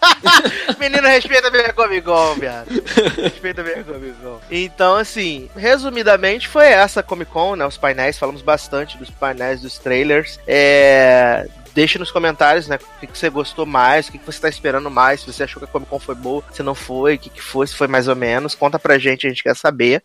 [0.78, 2.68] menino, respeita minha Comic-Con, viado.
[3.16, 4.38] respeita minha Comic-Con.
[4.50, 7.66] Então, assim, resumidamente, foi essa Comic Con, né?
[7.66, 10.40] Os painéis, falamos bastante dos painéis, dos trailers.
[10.46, 11.46] É.
[11.74, 12.76] Deixa nos comentários, né?
[12.76, 15.44] O que, que você gostou mais, o que, que você tá esperando mais, se você
[15.44, 17.76] achou que a Comic Con foi boa, se não foi, o que, que foi, se
[17.76, 18.54] foi mais ou menos.
[18.54, 20.02] Conta pra gente, a gente quer saber.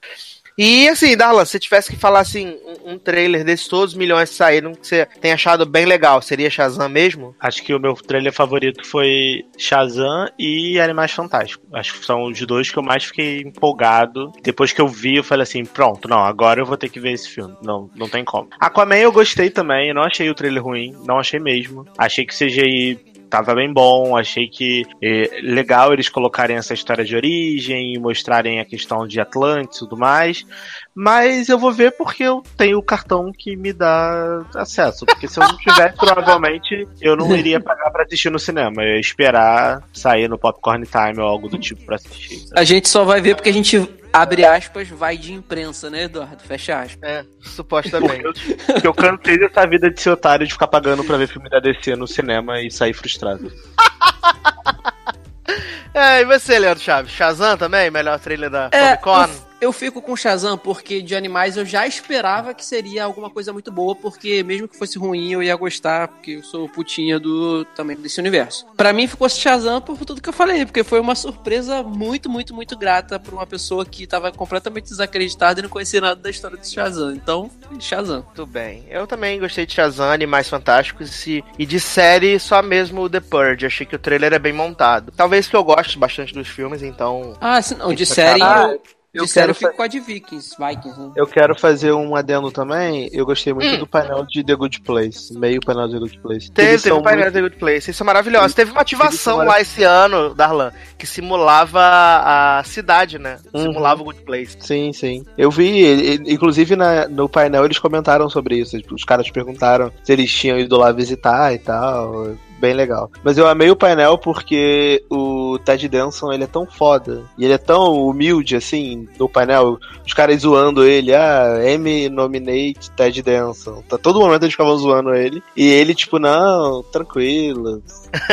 [0.57, 4.30] E assim, Darlan, se tivesse que falar assim, um, um trailer desses todos os milhões
[4.30, 7.36] que saíram que você tem achado bem legal, seria Shazam mesmo?
[7.40, 11.68] Acho que o meu trailer favorito foi Shazam e Animais Fantásticos.
[11.73, 14.32] Acho que são os dois que eu mais fiquei empolgado.
[14.41, 17.11] Depois que eu vi, eu falei assim: pronto, não, agora eu vou ter que ver
[17.11, 17.56] esse filme.
[17.61, 18.48] Não, não tem como.
[18.57, 21.86] Aquaman eu gostei também, eu não achei o trailer ruim, não achei mesmo.
[21.98, 27.03] Achei que o CGI tava bem bom, achei que é, legal eles colocarem essa história
[27.03, 30.45] de origem e mostrarem a questão de Atlantis e tudo mais.
[30.94, 35.06] Mas eu vou ver porque eu tenho o cartão que me dá acesso.
[35.06, 38.82] Porque se eu não tivesse, provavelmente eu não iria pagar pra assistir no cinema.
[38.82, 42.45] Eu ia esperar sair no Popcorn Time ou algo do tipo pra assistir.
[42.56, 43.78] A gente só vai ver porque a gente,
[44.16, 46.42] abre aspas, vai de imprensa, né, Eduardo?
[46.44, 47.10] Fecha aspas.
[47.10, 48.56] É, supostamente.
[48.66, 51.60] Porque eu cansei dessa vida de ser otário de ficar pagando pra ver filme da
[51.60, 53.52] DC no cinema e sair frustrado.
[55.94, 57.12] é, e você, Leandro Chaves?
[57.12, 57.92] Shazam também?
[57.92, 59.45] Melhor trailer da É, Comic Con?
[59.60, 63.72] Eu fico com Shazam porque de animais eu já esperava que seria alguma coisa muito
[63.72, 67.95] boa, porque mesmo que fosse ruim eu ia gostar, porque eu sou putinha do também
[67.95, 68.65] desse universo.
[68.76, 72.53] Para mim ficou Shazam por tudo que eu falei, porque foi uma surpresa muito, muito,
[72.53, 76.57] muito grata para uma pessoa que tava completamente desacreditada e não conhecia nada da história
[76.57, 77.14] do Shazam.
[77.14, 77.49] Então,
[77.80, 78.23] Shazam.
[78.23, 78.86] Muito bem.
[78.90, 83.19] Eu também gostei de Shazam, Animais Fantásticos e, e de série só mesmo o The
[83.19, 83.65] Purge.
[83.65, 85.11] Achei que o trailer é bem montado.
[85.15, 87.36] Talvez que eu goste bastante dos filmes, então.
[87.40, 88.41] Ah, sim, não, de série.
[88.41, 91.12] Ah, de eu quero com a de Vikings, Vikings, né?
[91.16, 93.10] Eu quero fazer um adendo também.
[93.12, 95.38] Eu gostei muito do painel de The Good Place.
[95.38, 96.52] Meio painel de The Good Place.
[96.52, 97.92] Teve, são o painel muito- The Good Place.
[97.92, 98.56] Isso é maravilhoso.
[98.56, 103.38] Teve uma ativação lá esse ano, Darlan, que simulava a cidade, né?
[103.54, 103.64] Uhum.
[103.64, 104.58] Simulava o Good Place.
[104.60, 105.26] Sim, sim.
[105.38, 108.78] Eu vi, inclusive na- no painel eles comentaram sobre isso.
[108.92, 112.36] Os caras perguntaram se eles tinham ido lá visitar e tal.
[112.60, 113.11] Bem legal.
[113.23, 117.23] Mas eu amei o painel porque o Ted Danson ele é tão foda.
[117.38, 119.77] E ele é tão humilde assim no painel.
[120.06, 121.14] Os caras zoando ele.
[121.14, 123.84] Ah, M nominate Ted Danson.
[123.90, 125.44] Tá, todo momento eles ficavam zoando ele.
[125.56, 127.82] E ele, tipo, não, tranquilo.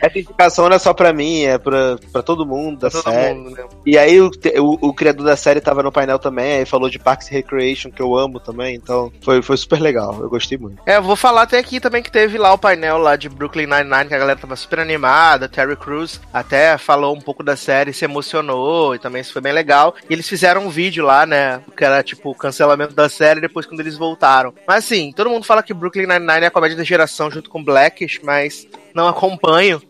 [0.00, 3.34] Essa indicação não é só pra mim, é pra, pra todo mundo da Todo série.
[3.38, 3.64] mundo, né?
[3.84, 6.98] E aí o, o, o criador da série tava no painel também, aí falou de
[6.98, 10.80] Parks and Recreation, que eu amo também, então foi, foi super legal, eu gostei muito.
[10.86, 13.66] É, eu vou falar até aqui também que teve lá o painel lá de Brooklyn
[13.66, 17.92] Nine-Nine, que a galera tava super animada, Terry Crews até falou um pouco da série,
[17.92, 19.94] se emocionou, e também isso foi bem legal.
[20.08, 23.66] E eles fizeram um vídeo lá, né, que era tipo o cancelamento da série depois
[23.66, 24.54] quando eles voltaram.
[24.66, 27.64] Mas assim, todo mundo fala que Brooklyn Nine-Nine é a comédia da geração junto com
[27.64, 29.82] Blackish, mas não acompanho.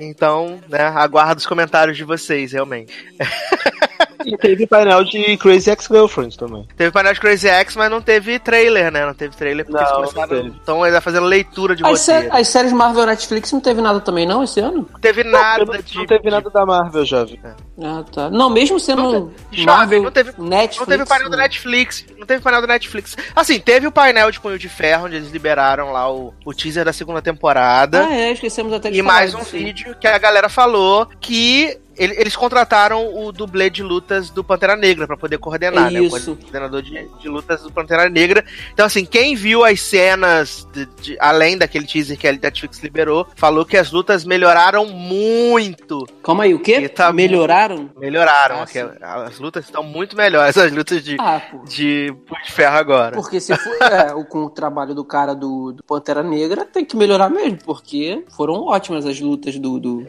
[0.00, 2.92] Então, né, aguardo os comentários de vocês, realmente.
[4.24, 6.66] E teve painel de Crazy Ex-Girlfriend também.
[6.76, 9.06] Teve painel de Crazy X, mas não teve trailer, né?
[9.06, 10.42] Não teve trailer porque Não, eles não começaram.
[10.42, 10.56] teve.
[10.58, 14.26] Estão ainda fazendo leitura de As, sé- as séries Marvel Netflix não teve nada também,
[14.26, 14.88] não, esse ano?
[14.92, 15.96] Não teve nada não, de.
[15.96, 17.40] não teve nada da Marvel, jovem.
[17.82, 18.28] Ah, tá.
[18.30, 20.78] Não, mesmo sendo Não teve- Marvel, não teve- Netflix.
[20.78, 21.42] Não teve painel da né?
[21.44, 22.04] Netflix.
[22.18, 23.16] Não teve painel da Netflix.
[23.36, 26.84] Assim, teve o painel de Punho de Ferro, onde eles liberaram lá o, o teaser
[26.84, 28.04] da segunda temporada.
[28.08, 31.64] Ah, é, esquecemos até de e falar mais um vídeo que a galera falou que
[31.64, 36.00] ele- eles contrataram o dublê de lutas do Pantera Negra pra poder coordenar, É né?
[36.00, 36.36] O isso.
[36.36, 38.44] coordenador de, de lutas do Pantera Negra.
[38.72, 43.26] Então, assim, quem viu as cenas de- de- além daquele teaser que a Netflix liberou,
[43.36, 46.06] falou que as lutas melhoraram muito.
[46.22, 46.88] Calma aí, o quê?
[46.88, 47.90] Tá Melhoraram?
[47.98, 48.60] Melhoraram.
[48.60, 52.76] Ah, aqui, as lutas estão muito melhores, as lutas de, Ah, de Punho de Ferro
[52.76, 53.16] agora.
[53.16, 56.96] Porque se for é, com o trabalho do cara do, do Pantera Negra, tem que
[56.96, 59.78] melhorar mesmo, porque foram ótimas as lutas do.
[59.80, 60.06] do-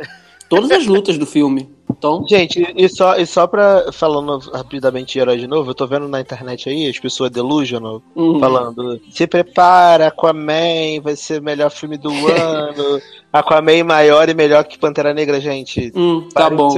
[0.50, 1.70] todas as lutas do filme.
[1.92, 5.88] Então, Gente, e só, e só pra, falando rapidamente de herói de novo, eu tô
[5.88, 11.44] vendo na internet aí as pessoas delusional hum, falando, se prepara, Aquaman vai ser o
[11.44, 13.02] melhor filme do ano,
[13.34, 15.92] Aquaman maior e melhor que Pantera Negra, gente.
[15.96, 16.70] hum, tá bom.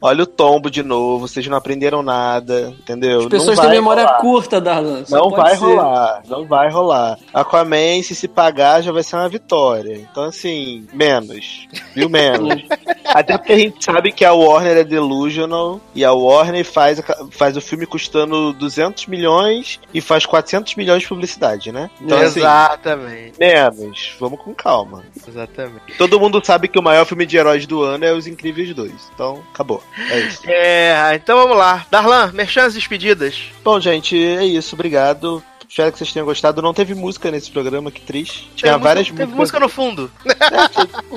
[0.00, 3.20] Olha o tombo de novo, vocês não aprenderam nada, entendeu?
[3.22, 4.18] As pessoas têm memória rolar.
[4.20, 5.04] curta, Darlan.
[5.04, 5.64] só Não vai ser.
[5.64, 7.18] rolar, não vai rolar.
[7.32, 9.96] Aquaman, se se pagar, já vai ser uma vitória.
[9.96, 11.66] Então, assim, menos.
[11.94, 12.08] Viu?
[12.08, 12.62] Menos.
[13.04, 17.00] Até porque a gente sabe que a Warner é delusional e a Warner faz,
[17.30, 21.90] faz o filme custando 200 milhões e faz 400 milhões de publicidade, né?
[22.00, 23.38] Então, assim, Exatamente.
[23.38, 24.16] menos.
[24.18, 25.04] Vamos com calma.
[25.26, 25.96] Exatamente.
[25.96, 28.92] Todo mundo sabe que o maior filme de heróis do ano é Os Incríveis 2.
[29.14, 29.82] Então, acabou.
[30.10, 30.40] É isso.
[30.46, 31.86] É, então vamos lá.
[31.90, 33.52] Darlan, merchans despedidas.
[33.62, 34.74] Bom, gente, é isso.
[34.74, 35.42] Obrigado.
[35.74, 36.62] Espero que vocês tenham gostado.
[36.62, 38.48] Não teve música nesse programa, que triste.
[38.54, 39.60] Tinha Teve várias música, teve músicas.
[39.60, 40.10] música no fundo.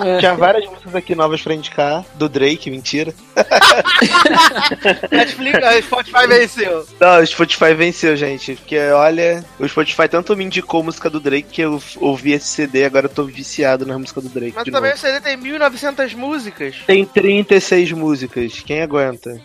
[0.03, 0.17] É.
[0.17, 2.03] Tinha várias músicas aqui novas pra indicar.
[2.15, 3.13] Do Drake, mentira.
[5.11, 6.87] Netflix, a Spotify venceu.
[6.99, 8.55] Não, o Spotify venceu, gente.
[8.55, 12.85] Porque, olha, o Spotify tanto me indicou música do Drake que eu ouvi esse CD
[12.85, 14.53] agora eu tô viciado na música do Drake.
[14.55, 14.95] Mas também novo.
[14.95, 16.77] o CD tem 1900 músicas.
[16.87, 18.53] Tem 36 músicas.
[18.65, 19.39] Quem aguenta?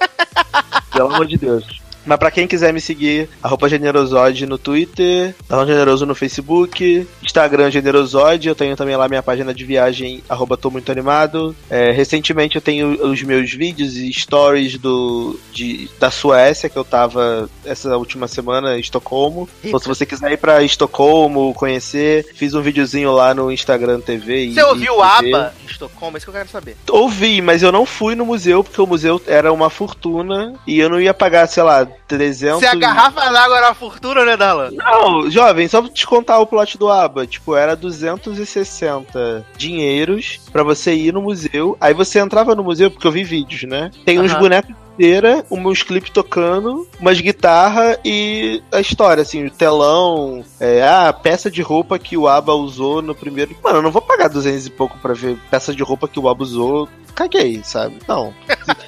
[0.92, 1.79] Pelo amor de Deus.
[2.10, 7.70] Mas pra quem quiser me seguir, arroba Generosode no Twitter, Darlan Generoso no Facebook, Instagram
[7.70, 11.54] Generosode, eu tenho também lá minha página de viagem, arroba tô muito animado.
[11.70, 16.82] É, recentemente eu tenho os meus vídeos e stories do, de, da Suécia, que eu
[16.82, 19.48] tava essa última semana em Estocolmo.
[19.62, 24.46] Então se você quiser ir pra Estocolmo, conhecer, fiz um videozinho lá no Instagram TV.
[24.46, 25.32] e- Você ouviu e o TV.
[25.36, 26.16] ABBA em Estocolmo?
[26.16, 26.76] É isso que eu quero saber.
[26.90, 30.90] Ouvi, mas eu não fui no museu porque o museu era uma fortuna e eu
[30.90, 32.60] não ia pagar, sei lá, 300.
[32.60, 34.70] Se a garrafa d'água era uma fortuna, né, Darlan?
[34.72, 40.62] Não, jovem, só pra te contar o plot do ABBA, tipo, era 260 dinheiros pra
[40.62, 41.76] você ir no museu.
[41.80, 43.90] Aí você entrava no museu, porque eu vi vídeos, né?
[44.04, 50.44] Tem uns bonecos inteira, uns clipes tocando, umas guitarras e a história, assim, o telão,
[50.58, 53.56] é, a peça de roupa que o ABBA usou no primeiro.
[53.62, 56.28] Mano, eu não vou pagar 200 e pouco pra ver peça de roupa que o
[56.28, 57.96] ABBA usou caguei, sabe?
[58.08, 58.32] Não.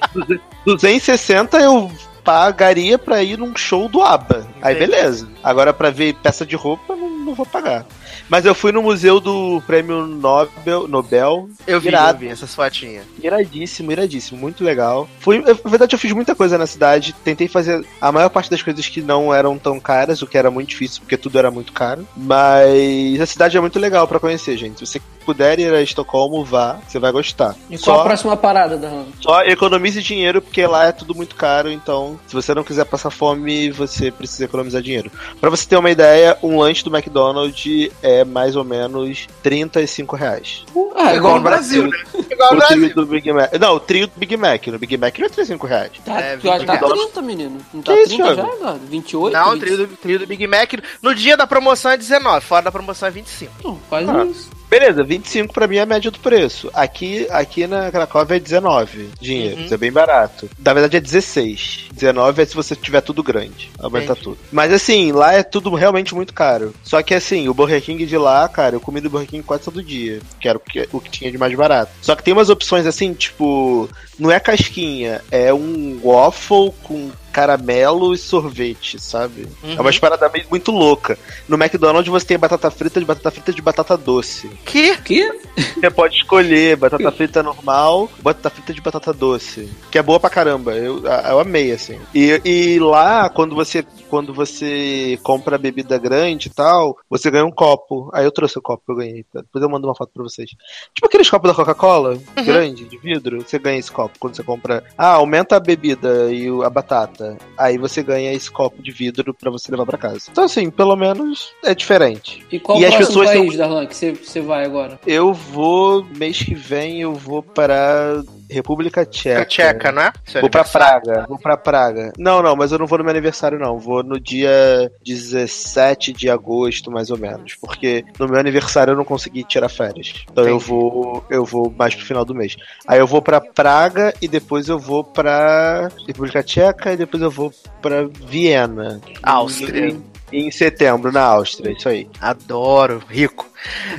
[0.64, 1.90] 260 eu
[2.24, 4.46] pagaria pra ir num show do ABBA.
[4.60, 5.28] Aí beleza.
[5.42, 7.84] Agora pra ver peça de roupa, não, não vou pagar.
[8.28, 12.16] Mas eu fui no museu do prêmio Nobel, Nobel Eu vi, Irado.
[12.16, 13.04] eu vi essas fotinhas.
[13.22, 15.08] Iradíssimo, iradíssimo, muito legal.
[15.20, 17.14] Fui, na verdade, eu fiz muita coisa na cidade.
[17.24, 20.50] Tentei fazer a maior parte das coisas que não eram tão caras, o que era
[20.50, 22.06] muito difícil, porque tudo era muito caro.
[22.16, 24.78] Mas a cidade é muito legal pra conhecer, gente.
[24.78, 27.54] Se você puder ir a Estocolmo, vá, você vai gostar.
[27.70, 29.06] E qual a Só, próxima parada da Hannah?
[29.20, 31.70] só economize dinheiro, porque lá é tudo muito caro.
[31.70, 35.10] Então, se você não quiser passar fome, você precisa economizar dinheiro.
[35.40, 40.64] Pra você ter uma ideia, um lanche do McDonald's é mais ou menos 35 reais.
[40.94, 41.96] Ah, Igual no Brasil, né?
[42.30, 42.76] Igual no O Brasil.
[42.90, 43.52] trio do Big Mac.
[43.60, 44.66] Não, o trio do Big Mac.
[44.68, 45.92] No Big Mac não é 35 reais.
[46.04, 46.92] Tá, É, tá, 20 tá reais.
[46.92, 47.58] 30, menino.
[47.72, 48.56] Não tá Que isso, 30 já, Thiago?
[48.56, 48.86] Eduardo?
[48.86, 49.32] 28?
[49.34, 49.60] Não, o 20?
[49.62, 50.72] trio do, trio do Big Mac.
[51.00, 53.52] No dia da promoção é 19, fora da promoção é 25.
[53.64, 54.24] Não, quase Ah.
[54.24, 54.50] isso.
[54.72, 56.70] Beleza, 25 pra mim é a média do preço.
[56.72, 59.58] Aqui, aqui na Cracóvia é 19 dinheiro.
[59.58, 59.64] Uhum.
[59.66, 60.48] Isso é bem barato.
[60.58, 61.90] Na verdade é 16.
[61.92, 63.70] 19 é se você tiver tudo grande.
[63.78, 64.22] Aumenta Entendi.
[64.22, 64.38] tudo.
[64.50, 66.72] Mas assim, lá é tudo realmente muito caro.
[66.82, 69.64] Só que assim, o Burger King de lá, cara, eu comi do Burger King quase
[69.64, 70.20] todo dia.
[70.40, 71.92] Que era o que, o que tinha de mais barato.
[72.00, 78.14] Só que tem umas opções assim, tipo, não é casquinha, é um waffle com caramelo
[78.14, 79.48] e sorvete, sabe?
[79.62, 79.72] Uhum.
[79.72, 81.18] É uma parada meio muito louca.
[81.48, 84.48] No McDonald's você tem batata frita de batata frita de batata doce.
[84.64, 84.96] Que?
[84.98, 85.32] Que?
[85.56, 90.30] Você pode escolher batata frita normal, batata frita de batata doce, que é boa pra
[90.30, 90.72] caramba.
[90.72, 91.98] Eu, eu amei assim.
[92.14, 97.50] E, e lá quando você quando você compra bebida grande e tal, você ganha um
[97.50, 98.10] copo.
[98.12, 99.24] Aí eu trouxe o copo que eu ganhei.
[99.24, 99.40] tá?
[99.40, 100.50] Depois eu mando uma foto pra vocês.
[100.50, 103.40] Tipo aqueles copos da Coca-Cola, grande, de vidro.
[103.40, 104.84] Você ganha esse copo quando você compra.
[104.98, 107.21] Ah, aumenta a bebida e a batata.
[107.56, 110.28] Aí você ganha esse copo de vidro pra você levar pra casa.
[110.30, 112.44] Então assim, pelo menos é diferente.
[112.50, 114.98] E qual E o as pessoas país, Darlan, que você, você vai agora?
[115.06, 119.44] Eu vou, mês que vem, eu vou para República Tcheca.
[119.44, 120.12] Tcheca, não é?
[120.24, 120.64] Seu Vou pra.
[120.64, 122.12] Praga, vou pra Praga.
[122.18, 123.78] Não, não, mas eu não vou no meu aniversário, não.
[123.78, 127.56] Vou no dia 17 de agosto, mais ou menos.
[127.56, 130.24] Porque no meu aniversário eu não consegui tirar férias.
[130.30, 131.24] Então eu vou.
[131.28, 132.56] Eu vou mais pro final do mês.
[132.86, 137.30] Aí eu vou pra Praga e depois eu vou pra República Tcheca e depois eu
[137.30, 139.00] vou pra Viena.
[139.22, 139.88] Áustria.
[139.88, 142.08] Em, em setembro, na Áustria, isso aí.
[142.20, 143.51] Adoro, rico.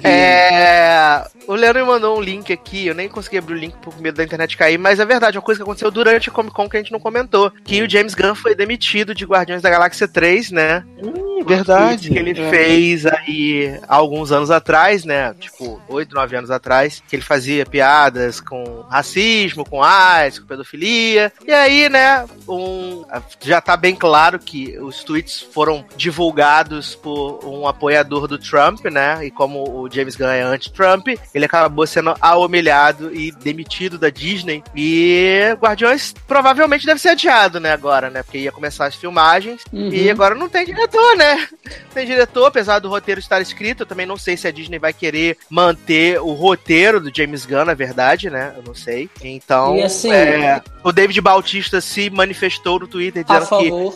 [0.03, 3.99] É, o Leandro me mandou um link aqui, eu nem consegui abrir o link por
[3.99, 6.69] medo da internet cair, mas é verdade, uma coisa que aconteceu durante a Comic Con
[6.69, 10.07] que a gente não comentou, que o James Gunn foi demitido de Guardiões da Galáxia
[10.07, 10.83] 3, né?
[11.01, 12.09] Hum, verdade.
[12.09, 12.49] Que ele É.
[12.49, 15.33] fez aí alguns anos atrás, né?
[15.39, 21.31] Tipo, 8, 9 anos atrás, que ele fazia piadas com racismo, com AIDS, com pedofilia.
[21.47, 23.03] E aí, né, um,
[23.41, 29.25] já tá bem claro que os tweets foram divulgados por um apoiador do Trump, né?
[29.25, 34.63] E como o James Gunn é anti-Trump, ele acabou sendo humilhado e demitido da Disney.
[34.75, 38.23] E Guardiões provavelmente deve ser adiado, né, agora, né?
[38.23, 39.61] Porque ia começar as filmagens.
[39.71, 39.89] Uhum.
[39.89, 41.47] E agora não tem diretor, né?
[41.93, 43.81] Tem diretor, apesar do roteiro estar escrito.
[43.83, 47.65] Eu também não sei se a Disney vai querer manter o roteiro do James Gunn,
[47.65, 48.53] na verdade, né?
[48.57, 49.09] Eu não sei.
[49.21, 53.47] Então, E assim- é, o David Bautista se manifestou no Twitter dizendo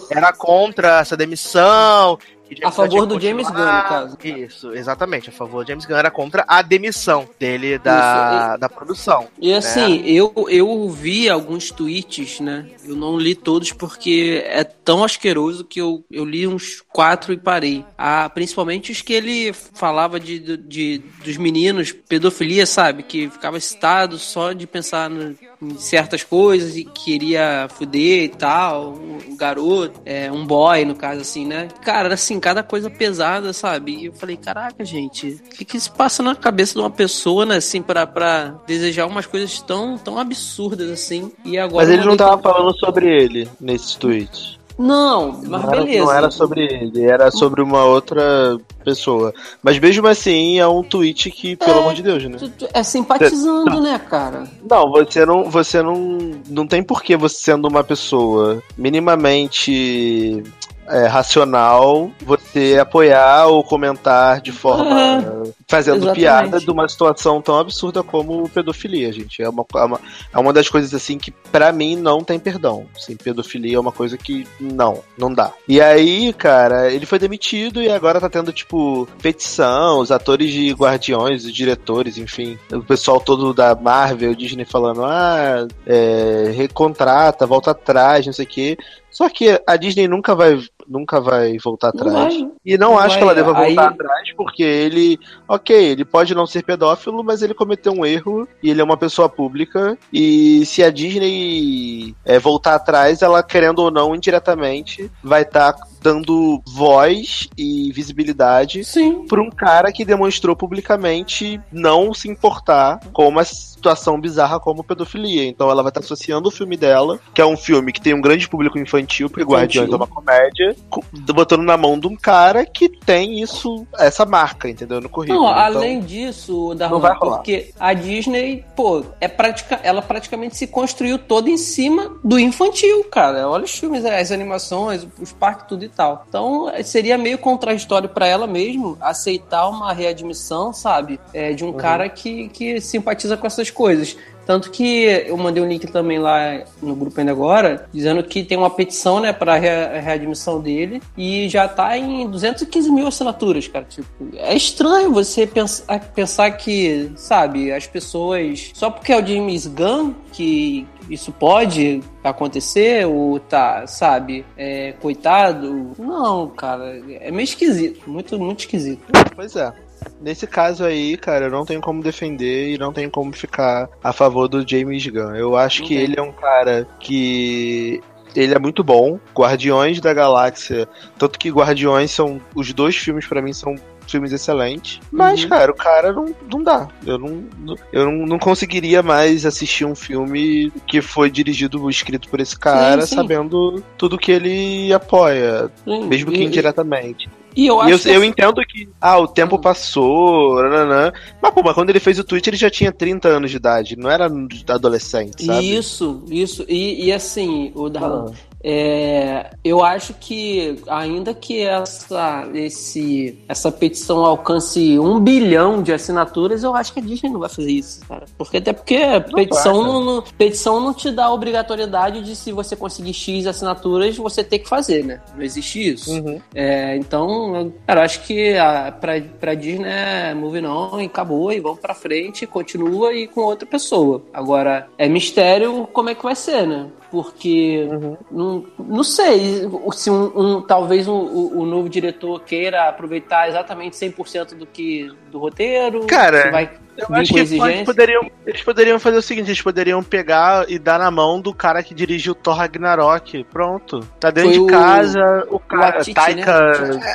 [0.07, 2.17] que era contra essa demissão.
[2.63, 3.47] A favor do James.
[3.47, 4.17] Gunn, no caso.
[4.23, 5.29] Isso, exatamente.
[5.29, 9.27] A favor do James Gunn era contra a demissão dele da, da produção.
[9.39, 12.65] E assim, eu, eu vi alguns tweets, né?
[12.85, 17.37] Eu não li todos porque é tão asqueroso que eu, eu li uns quatro e
[17.37, 17.83] parei.
[17.97, 23.03] Ah, principalmente os que ele falava de, de, de- dos meninos, pedofilia, sabe?
[23.03, 28.93] Que ficava excitado só de pensar no- em certas coisas e queria fuder e tal.
[28.93, 31.67] Um, um garoto, é, um boy, no caso, assim, né?
[31.83, 33.95] Cara, assim, cada coisa pesada, sabe?
[33.95, 37.45] E eu falei, caraca, gente, o que, que se passa na cabeça de uma pessoa,
[37.45, 41.31] né, assim, pra, pra desejar umas coisas tão, tão absurdas assim.
[41.43, 41.85] E agora.
[41.85, 44.57] Mas ele não tava falando sobre ele nesses tweets.
[44.77, 46.05] Não, mas não, era, beleza.
[46.05, 49.33] não era sobre ele, era sobre uma outra pessoa.
[49.61, 52.37] Mas mesmo assim, é um tweet que, pelo amor de Deus, né?
[52.71, 54.43] É simpatizando, né, cara?
[54.69, 60.43] Não, você não, você não, não tem por que você sendo uma pessoa minimamente
[60.87, 66.19] é, racional, você apoiar ou comentar de forma fazendo exatamente.
[66.19, 69.41] piada de uma situação tão absurda como pedofilia, gente.
[69.41, 70.01] É uma, é uma,
[70.33, 72.85] é uma das coisas assim que pra mim não tem perdão.
[72.95, 75.51] Assim, pedofilia é uma coisa que não, não dá.
[75.67, 80.71] E aí, cara, ele foi demitido e agora tá tendo tipo petição, os atores de
[80.71, 87.71] Guardiões, os diretores, enfim, o pessoal todo da Marvel, Disney falando, ah, é, recontrata, volta
[87.71, 88.77] atrás, não sei o quê.
[89.11, 92.13] Só que a Disney nunca vai nunca vai voltar atrás.
[92.13, 92.49] vai.
[92.65, 93.17] E não, Não acho vai.
[93.17, 95.19] que ela deva Aí- voltar atrás, porque ele.
[95.47, 98.97] Ok, ele pode não ser pedófilo, mas ele cometeu um erro e ele é uma
[98.97, 99.97] pessoa pública.
[100.11, 105.75] E se a Disney é, voltar atrás, ela, querendo ou não, indiretamente, vai estar
[106.07, 108.81] dando voz e visibilidade
[109.27, 115.43] para um cara que demonstrou publicamente não se importar com uma situação bizarra como pedofilia.
[115.45, 118.21] Então ela vai estar associando o filme dela, que é um filme que tem um
[118.21, 119.81] grande público infantil, porque Infantil.
[119.83, 121.03] Guardiões é uma comédia, co-
[121.33, 125.01] botando na mão de um cara que tem isso, essa marca, entendeu?
[125.01, 125.41] No currículo.
[125.41, 127.01] Não, Então, além disso, não Darlan,
[127.35, 133.03] porque a Disney, pô, é pratica, ela praticamente se construiu toda em cima do infantil,
[133.11, 133.49] cara.
[133.49, 136.25] Olha os filmes, as animações, os parques, tudo e tal.
[136.29, 141.19] Então, seria meio contraditório pra ela mesmo aceitar uma readmissão, sabe?
[141.33, 141.73] É, de um Uhum.
[141.73, 144.15] cara que, que simpatiza com essas coisas.
[144.47, 148.57] Tanto que eu mandei um link também lá no grupo ainda agora, dizendo que tem
[148.57, 153.83] uma petição, né, pra rea- readmissão dele, e já tá em 215 mil assinaturas, cara.
[153.89, 154.07] Tipo,
[154.37, 158.71] é estranho você pensar, pensar que, sabe, as pessoas.
[158.73, 165.91] Só porque é o James Gunn que isso pode acontecer, ou tá, sabe, é, coitado.
[165.99, 169.01] Não, cara, é meio esquisito, muito, muito esquisito.
[169.35, 169.73] Pois é.
[170.21, 174.11] Nesse caso aí, cara, eu não tenho como defender e não tenho como ficar a
[174.11, 175.35] favor do James Gunn.
[175.35, 176.03] Eu acho que tem.
[176.03, 178.01] ele é um cara que.
[178.35, 179.19] Ele é muito bom.
[179.35, 180.87] Guardiões da Galáxia.
[181.17, 182.41] Tanto que Guardiões são.
[182.53, 183.75] Os dois filmes, pra mim, são
[184.11, 184.99] filmes excelentes.
[185.11, 185.49] Mas, Uhum.
[185.49, 186.87] cara, o cara não, não dá.
[187.05, 187.43] Eu, não,
[187.91, 192.57] eu não, não conseguiria mais assistir um filme que foi dirigido ou escrito por esse
[192.57, 193.15] cara, Sim, sim.
[193.15, 197.29] sabendo tudo que ele apoia, mesmo que E- indiretamente.
[197.55, 199.61] E eu acho eu, que eu entendo que, ah, o tempo Uhum.
[199.61, 201.11] passou, nananã.
[201.41, 203.95] mas pô, mas quando ele fez o tweet ele já tinha 30 anos de idade,
[203.97, 204.29] não era
[204.69, 205.75] adolescente, sabe?
[205.75, 206.63] Isso, isso.
[206.69, 208.31] E, e assim, o Darlan,
[208.69, 216.63] é, eu acho que ainda que essa, esse, essa petição alcance um bilhão de assinaturas,
[216.65, 218.25] eu acho que a Disney não vai fazer isso, cara.
[218.37, 218.99] Porque até porque
[219.33, 223.47] petição vai, não, não- petição não te dá a obrigatoriedade de se você conseguir X
[223.47, 225.21] assinaturas, você ter que fazer, né?
[225.33, 226.11] Não existe isso.
[226.11, 226.41] Uhum.
[226.53, 231.61] É, então, cara, acho que a, pra, pra Disney é move não e acabou e
[231.61, 234.21] vamos pra frente, continua e com outra pessoa.
[234.33, 236.87] Agora, é mistério como é que vai ser, né?
[237.11, 237.87] Porque
[238.31, 243.95] não, não sei se um, um- talvez o, o- o novo diretor queira aproveitar exatamente
[243.95, 246.05] 100% do que do roteiro.
[246.07, 250.65] Cara, vai Eu acho que eles poderiam, eles poderiam fazer o seguinte, eles poderiam pegar
[250.67, 253.43] e dar na mão do cara que dirigiu Thor Ragnarok.
[253.45, 253.99] Pronto.
[254.19, 256.71] Tá dentro Foi de o- casa, o cara, Waititi, Taika...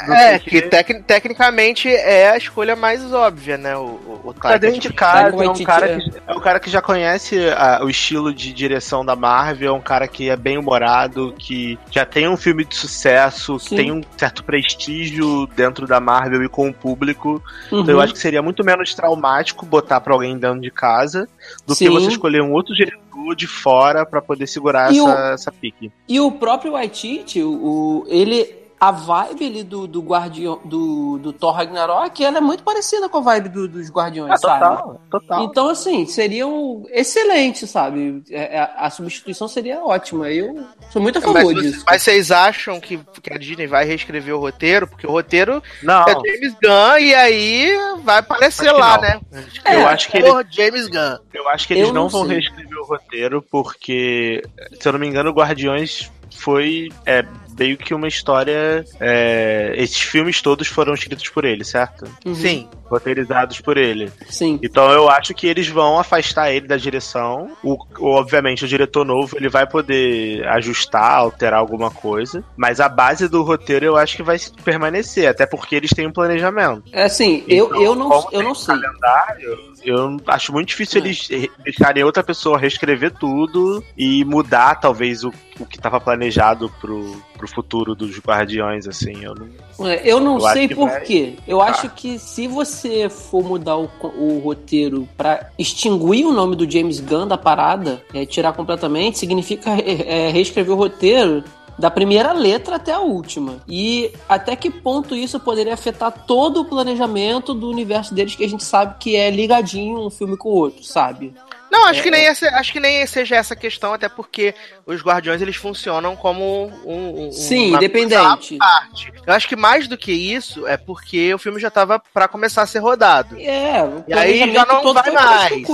[0.06, 0.34] né?
[0.34, 3.76] É, o que tec- tecnicamente é a escolha mais óbvia, né?
[3.76, 5.98] O, o, o Tá Taika dentro de casa, Taika é um, cara é.
[5.98, 9.72] que, é um cara que já conhece ah, o estilo de direção da Marvel, é
[9.76, 13.76] um cara que é bem humorado, que já tem um filme de sucesso, que Sim.
[13.76, 17.42] tem um certo prestígio dentro da Marvel e com o público.
[17.70, 17.80] Uhum.
[17.80, 21.26] Então eu acho que seria muito menos traumático botar pra alguém dentro de casa
[21.66, 21.86] do Sim.
[21.86, 25.50] que você escolher um outro diretor de fora pra poder segurar E essa, o- essa
[25.52, 25.90] pique.
[26.06, 28.61] E o próprio Waititi, o, ele.
[28.84, 33.18] A vibe ali do, do Guardião do, do Thor Ragnarok, ela é muito parecida com
[33.18, 34.64] a vibe do- dos Guardiões, sabe?
[34.64, 35.44] Ah, total.
[35.44, 38.24] Então, assim, seria um excelente, sabe?
[38.28, 40.28] É, é, A substituição seria ótima.
[40.30, 41.84] Eu sou muito a Mas, favor vocês- disso.
[41.86, 44.88] mas vocês acham que, que a Disney vai reescrever o roteiro?
[44.88, 47.68] Porque o roteiro Não, é James Gunn e aí
[48.02, 49.02] vai aparecer lá, não.
[49.02, 49.20] né?
[49.64, 51.18] eu É, acho que ele James Gunn.
[51.32, 52.38] Eu acho que eles Eu não, não vão sei.
[52.40, 54.42] reescrever o roteiro, porque,
[54.80, 57.24] se eu não me engano, Guardiões foi é,
[57.58, 58.84] meio que uma história.
[59.00, 62.04] é, esses filmes todos foram escritos por ele, certo?
[62.24, 62.34] Uhum.
[62.34, 62.68] Sim.
[62.92, 64.12] Roteirizados por ele.
[64.28, 64.58] Sim.
[64.62, 67.50] Então eu acho que eles vão afastar ele da direção.
[67.64, 72.44] O, obviamente, o diretor novo ele vai poder ajustar, alterar alguma coisa.
[72.56, 76.12] Mas a base do roteiro eu acho que vai permanecer, até porque eles têm um
[76.12, 76.82] planejamento.
[76.92, 78.74] É assim, eu, Então, eu não, como eu não sei.
[78.78, 81.04] calendário, eu acho muito difícil É.
[81.06, 86.70] eles re- deixarem outra pessoa reescrever tudo e mudar, talvez, o, o que estava planejado
[86.80, 89.24] pro, pro futuro dos Guardiões, assim.
[89.24, 89.88] Eu não...
[89.88, 91.34] É, Eu não Eu sei por vai- quê.
[91.46, 93.88] Eu acho que se você for mudar o,
[94.18, 99.70] o roteiro pra extinguir o nome do James Gunn da parada, é, tirar completamente, significa
[99.70, 101.44] é, reescrever o roteiro
[101.78, 103.56] da primeira letra até a última.
[103.68, 108.48] E até que ponto isso poderia afetar todo o planejamento do universo deles, que a
[108.48, 111.34] gente sabe que é ligadinho um filme com o outro, sabe?
[111.72, 114.54] Não, acho, é, que nem esse, acho que nem seja essa questão, até porque
[114.84, 117.28] os Guardiões eles funcionam como um.
[117.28, 118.58] um Sim, independente.
[118.58, 119.10] Parte.
[119.26, 122.60] Eu acho que mais do que isso é porque o filme já tava para começar
[122.60, 123.40] a ser rodado.
[123.40, 125.64] É, e aí já não vai mais.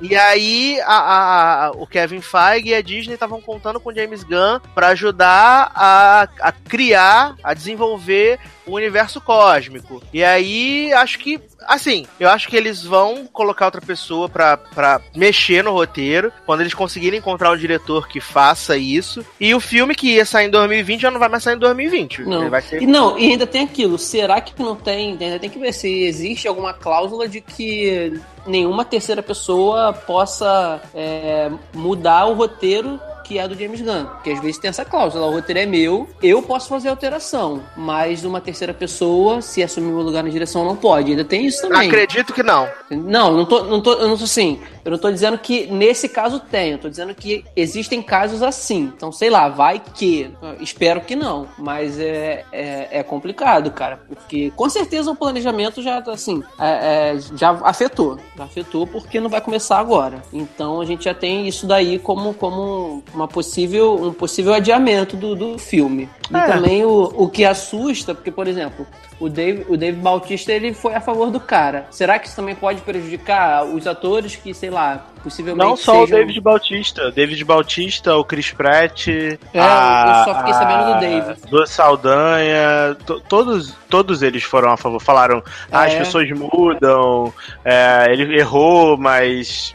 [0.00, 4.22] E aí a, a, o Kevin Feige e a Disney estavam contando com o James
[4.22, 10.02] Gunn para ajudar a, a criar, a desenvolver o universo cósmico.
[10.12, 15.00] E aí, acho que, assim, eu acho que eles vão colocar outra pessoa pra, pra
[15.14, 19.24] mexer no roteiro, quando eles conseguirem encontrar um diretor que faça isso.
[19.38, 22.22] E o filme que ia sair em 2020 já não vai mais sair em 2020.
[22.22, 22.82] Não, vai ser...
[22.82, 26.04] e, não e ainda tem aquilo, será que não tem, ainda tem que ver se
[26.04, 33.46] existe alguma cláusula de que nenhuma terceira pessoa possa é, mudar o roteiro que é
[33.46, 34.06] do James Gunn.
[34.06, 38.24] Porque às vezes tem essa cláusula, o roteiro é meu, eu posso fazer alteração, mas
[38.24, 41.10] uma terceira pessoa, se assumir meu lugar na direção, não pode.
[41.10, 41.88] Ainda tem isso também.
[41.88, 42.66] Acredito que não.
[42.90, 44.58] Não, não tô, não tô, eu não tô assim.
[44.88, 48.90] Eu não tô dizendo que nesse caso tem, eu tô dizendo que existem casos assim.
[48.96, 50.30] Então, sei lá, vai que.
[50.60, 51.46] Espero que não.
[51.58, 54.00] Mas é, é, é complicado, cara.
[54.08, 58.18] Porque com certeza o planejamento já, assim, é, é, já afetou.
[58.34, 60.22] Já afetou porque não vai começar agora.
[60.32, 65.34] Então a gente já tem isso daí como, como uma possível, um possível adiamento do,
[65.34, 66.08] do filme.
[66.30, 66.46] E é.
[66.46, 68.86] também o, o que assusta, porque, por exemplo,
[69.18, 71.86] o Dave, o Dave Bautista ele foi a favor do cara.
[71.90, 75.68] Será que isso também pode prejudicar os atores que, sei lá, possivelmente.
[75.68, 76.04] Não só sejam...
[76.04, 77.10] o David Bautista.
[77.10, 79.08] David Bautista, o Chris Pratt.
[79.08, 81.50] É, a, eu só fiquei sabendo do Dave.
[81.50, 82.96] Do Saldanha.
[83.28, 85.00] todos, todos eles foram a favor.
[85.00, 85.42] Falaram,
[85.72, 85.98] ah, as é.
[85.98, 87.32] pessoas mudam,
[87.64, 89.74] é, ele errou, mas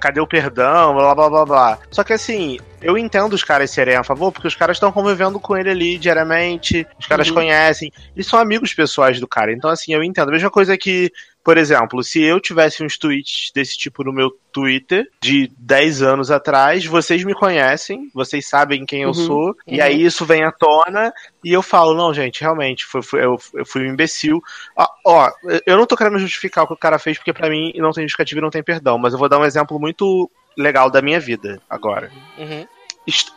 [0.00, 1.78] cadê o perdão, blá blá blá blá.
[1.90, 5.38] Só que assim, eu entendo os caras serem a favor, porque os caras estão convivendo
[5.38, 7.34] com ele ali diariamente, os caras uhum.
[7.34, 9.52] conhecem, eles são amigos pessoais do cara.
[9.52, 10.28] Então, assim, eu entendo.
[10.28, 11.12] A mesma coisa que,
[11.44, 16.30] por exemplo, se eu tivesse uns tweets desse tipo no meu Twitter de 10 anos
[16.30, 19.14] atrás, vocês me conhecem, vocês sabem quem eu uhum.
[19.14, 19.54] sou, uhum.
[19.66, 21.12] e aí isso vem à tona,
[21.42, 24.40] e eu falo, não, gente, realmente, foi, foi eu, eu, fui um imbecil.
[24.76, 25.30] Ó, ó,
[25.66, 28.04] eu não tô querendo justificar o que o cara fez, porque para mim não tem
[28.04, 31.18] justificativa e não tem perdão, mas eu vou dar um exemplo muito legal da minha
[31.18, 32.10] vida agora.
[32.38, 32.66] Uhum.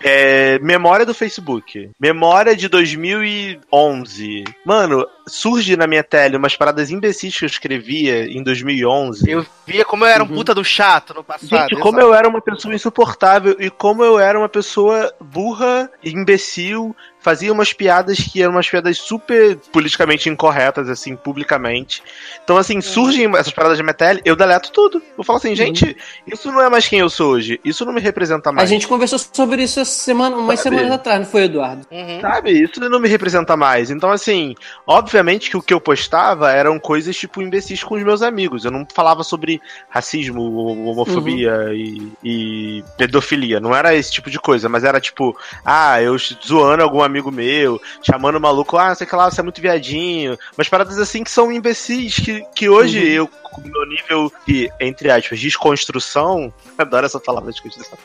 [0.04, 1.90] É, memória do Facebook.
[2.00, 4.44] Memória de 2011.
[4.64, 9.30] Mano, surge na minha tela umas paradas imbecis que eu escrevia em 2011.
[9.30, 10.36] Eu via como eu era um uhum.
[10.36, 11.70] puta do chato no passado.
[11.70, 16.96] Gente, como eu era uma pessoa insuportável e como eu era uma pessoa burra, imbecil,
[17.26, 22.04] fazia umas piadas que eram umas piadas super politicamente incorretas, assim, publicamente.
[22.44, 22.82] Então, assim, uhum.
[22.84, 25.02] surgem essas paradas de Metel, eu deleto tudo.
[25.18, 25.96] Eu falo assim, gente, uhum.
[26.28, 27.60] isso não é mais quem eu sou hoje.
[27.66, 28.70] Isso não me representa mais.
[28.70, 30.76] A gente conversou sobre isso essa semana, umas Sabe?
[30.76, 31.88] semanas atrás, não foi, Eduardo?
[31.90, 32.22] Uhum.
[32.22, 32.52] Sabe?
[32.52, 33.90] Isso não me representa mais.
[33.90, 34.54] Então, assim,
[35.16, 38.66] obviamente que o que eu postava eram coisas, tipo, imbecis com os meus amigos.
[38.66, 40.42] Eu não falava sobre racismo,
[40.90, 41.74] homofobia uhum.
[41.74, 43.62] e, e pedofilia.
[43.62, 47.82] Não era esse tipo de coisa, mas era tipo, ah, eu zoando algum amigo meu,
[48.02, 50.38] chamando o maluco, ah, sei que lá, você é muito viadinho.
[50.58, 53.06] Mas paradas assim que são imbecis, que, que hoje uhum.
[53.06, 57.98] eu, com o meu nível de, entre aspas, desconstrução, adoro essa palavra desconstrução,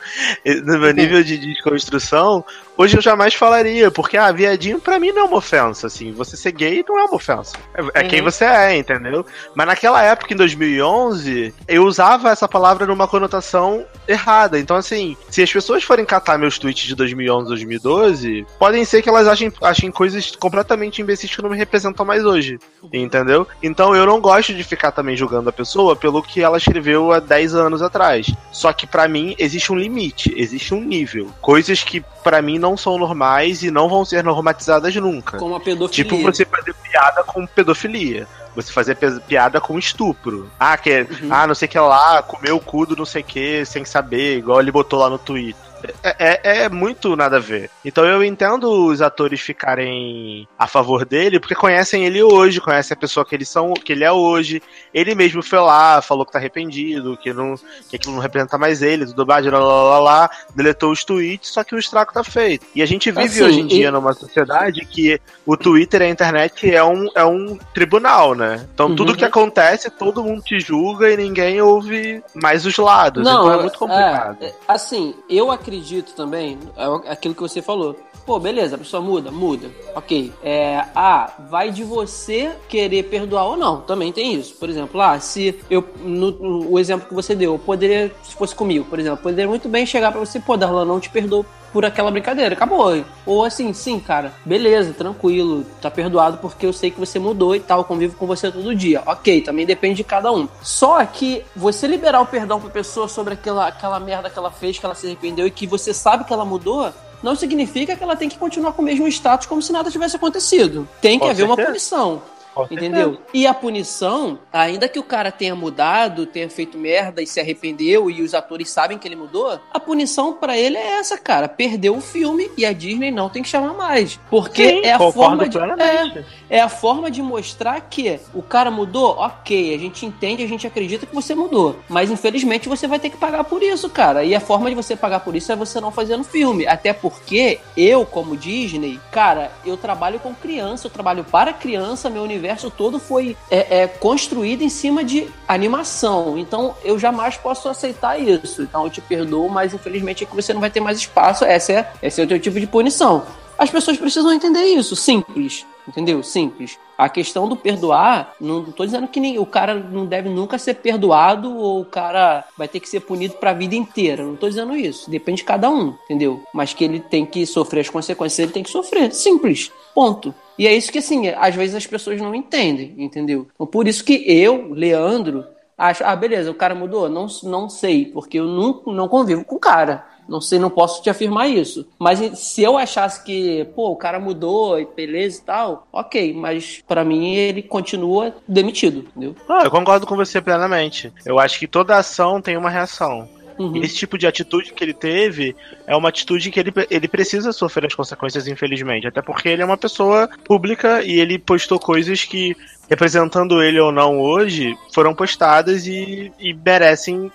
[0.45, 2.43] no meu nível de desconstrução,
[2.77, 6.37] hoje eu jamais falaria, porque, ah, viadinho pra mim não é uma ofensa, assim, você
[6.37, 8.09] ser gay não é uma ofensa, é, é uhum.
[8.09, 9.25] quem você é, entendeu?
[9.53, 15.43] Mas naquela época, em 2011, eu usava essa palavra numa conotação errada, então assim, se
[15.43, 19.91] as pessoas forem catar meus tweets de 2011, 2012, podem ser que elas achem, achem
[19.91, 22.59] coisas completamente imbecis que não me representam mais hoje,
[22.91, 23.47] entendeu?
[23.61, 27.19] Então eu não gosto de ficar também julgando a pessoa pelo que ela escreveu há
[27.19, 28.31] 10 anos atrás.
[28.51, 31.29] Só que para mim existe um limite, existe um nível.
[31.41, 35.37] Coisas que para mim não são normais e não vão ser normatizadas nunca.
[35.37, 36.03] Como a pedofilia.
[36.03, 38.97] Tipo você fazer piada com pedofilia você fazer
[39.27, 40.49] piada com estupro.
[40.59, 41.29] Ah, que, é, uhum.
[41.29, 43.85] ah, não sei o que lá, comeu o cu do não sei o que, sem
[43.85, 45.70] saber, igual ele botou lá no Twitter.
[46.03, 47.69] É, é, é, muito nada a ver.
[47.83, 52.99] Então eu entendo os atores ficarem a favor dele, porque conhecem ele hoje, conhecem a
[52.99, 54.61] pessoa que, eles são, que ele é hoje.
[54.93, 57.55] Ele mesmo foi lá, falou que tá arrependido, que, não,
[57.89, 61.49] que aquilo não representa mais ele, tudo mais, lá, lá, lá, lá, deletou os tweets,
[61.49, 62.65] só que o estrago tá feito.
[62.75, 63.91] E a gente vive assim, hoje em dia e...
[63.91, 68.67] numa sociedade que o Twitter e a internet é um, é um tribunal, né?
[68.73, 68.95] Então uhum.
[68.95, 73.23] tudo que acontece, todo mundo te julga e ninguém ouve mais os lados.
[73.23, 74.37] Não, então é muito complicado.
[74.41, 77.95] É, assim, eu acredito acredito também, é aquilo que você falou.
[78.25, 79.69] Pô, beleza, a pessoa muda, muda.
[79.95, 80.31] Ok.
[80.43, 83.81] É, ah, vai de você querer perdoar ou não.
[83.81, 84.53] Também tem isso.
[84.55, 85.83] Por exemplo, ah, se eu.
[86.03, 89.47] No, no o exemplo que você deu, eu poderia, se fosse comigo, por exemplo, poderia
[89.47, 92.53] muito bem chegar para você, pô, Darlan, não te perdoo por aquela brincadeira.
[92.53, 93.03] Acabou.
[93.25, 97.59] Ou assim, sim, cara, beleza, tranquilo, tá perdoado porque eu sei que você mudou e
[97.59, 99.01] tal, convivo com você todo dia.
[99.05, 100.47] Ok, também depende de cada um.
[100.61, 104.77] Só que você liberar o perdão pra pessoa sobre aquela, aquela merda que ela fez,
[104.77, 106.91] que ela se arrependeu e que você sabe que ela mudou,
[107.21, 110.15] não significa que ela tem que continuar com o mesmo status como se nada tivesse
[110.15, 110.87] acontecido.
[110.99, 112.21] Tem que Com haver uma punição.
[112.69, 113.17] Entendeu?
[113.33, 118.09] E a punição, ainda que o cara tenha mudado, tenha feito merda e se arrependeu
[118.09, 121.47] e os atores sabem que ele mudou, a punição pra ele é essa, cara.
[121.47, 124.19] Perdeu o filme e a Disney não tem que chamar mais.
[124.29, 125.57] Porque Sim, é a forma de.
[125.57, 130.47] É, é a forma de mostrar que o cara mudou, ok, a gente entende, a
[130.47, 131.79] gente acredita que você mudou.
[131.87, 134.23] Mas infelizmente você vai ter que pagar por isso, cara.
[134.23, 136.67] E a forma de você pagar por isso é você não fazendo filme.
[136.67, 142.23] Até porque eu, como Disney, cara, eu trabalho com criança, eu trabalho para criança, meu
[142.23, 146.37] universo todo foi é, é, construído em cima de animação.
[146.37, 148.63] Então eu jamais posso aceitar isso.
[148.63, 151.45] Então eu te perdoo, mas infelizmente é que você não vai ter mais espaço.
[151.45, 153.25] Essa é, esse é o teu tipo de punição.
[153.57, 154.95] As pessoas precisam entender isso.
[154.95, 155.65] Simples.
[155.87, 156.21] Entendeu?
[156.21, 156.77] Simples.
[156.97, 160.75] A questão do perdoar, não tô dizendo que nem, o cara não deve nunca ser
[160.75, 164.23] perdoado ou o cara vai ter que ser punido pra vida inteira.
[164.23, 165.09] Não tô dizendo isso.
[165.09, 166.43] Depende de cada um, entendeu?
[166.53, 169.13] Mas que ele tem que sofrer as consequências, ele tem que sofrer.
[169.13, 169.71] Simples.
[169.95, 170.33] Ponto.
[170.57, 173.47] E é isso que, assim, às vezes as pessoas não entendem, entendeu?
[173.55, 175.43] Então, por isso que eu, Leandro,
[175.77, 177.09] acho, ah, beleza, o cara mudou?
[177.09, 180.05] Não, não sei, porque eu não, não convivo com o cara.
[180.31, 181.85] Não sei, não posso te afirmar isso.
[181.99, 186.33] Mas se eu achasse que, pô, o cara mudou, e beleza e tal, ok.
[186.33, 189.35] Mas pra mim ele continua demitido, entendeu?
[189.49, 191.11] Não, eu concordo com você plenamente.
[191.25, 193.27] Eu acho que toda ação tem uma reação.
[193.59, 193.75] Uhum.
[193.75, 195.53] E esse tipo de atitude que ele teve
[195.85, 199.07] é uma atitude que ele, ele precisa sofrer as consequências, infelizmente.
[199.07, 202.55] Até porque ele é uma pessoa pública e ele postou coisas que,
[202.89, 207.29] representando ele ou não hoje, foram postadas e, e merecem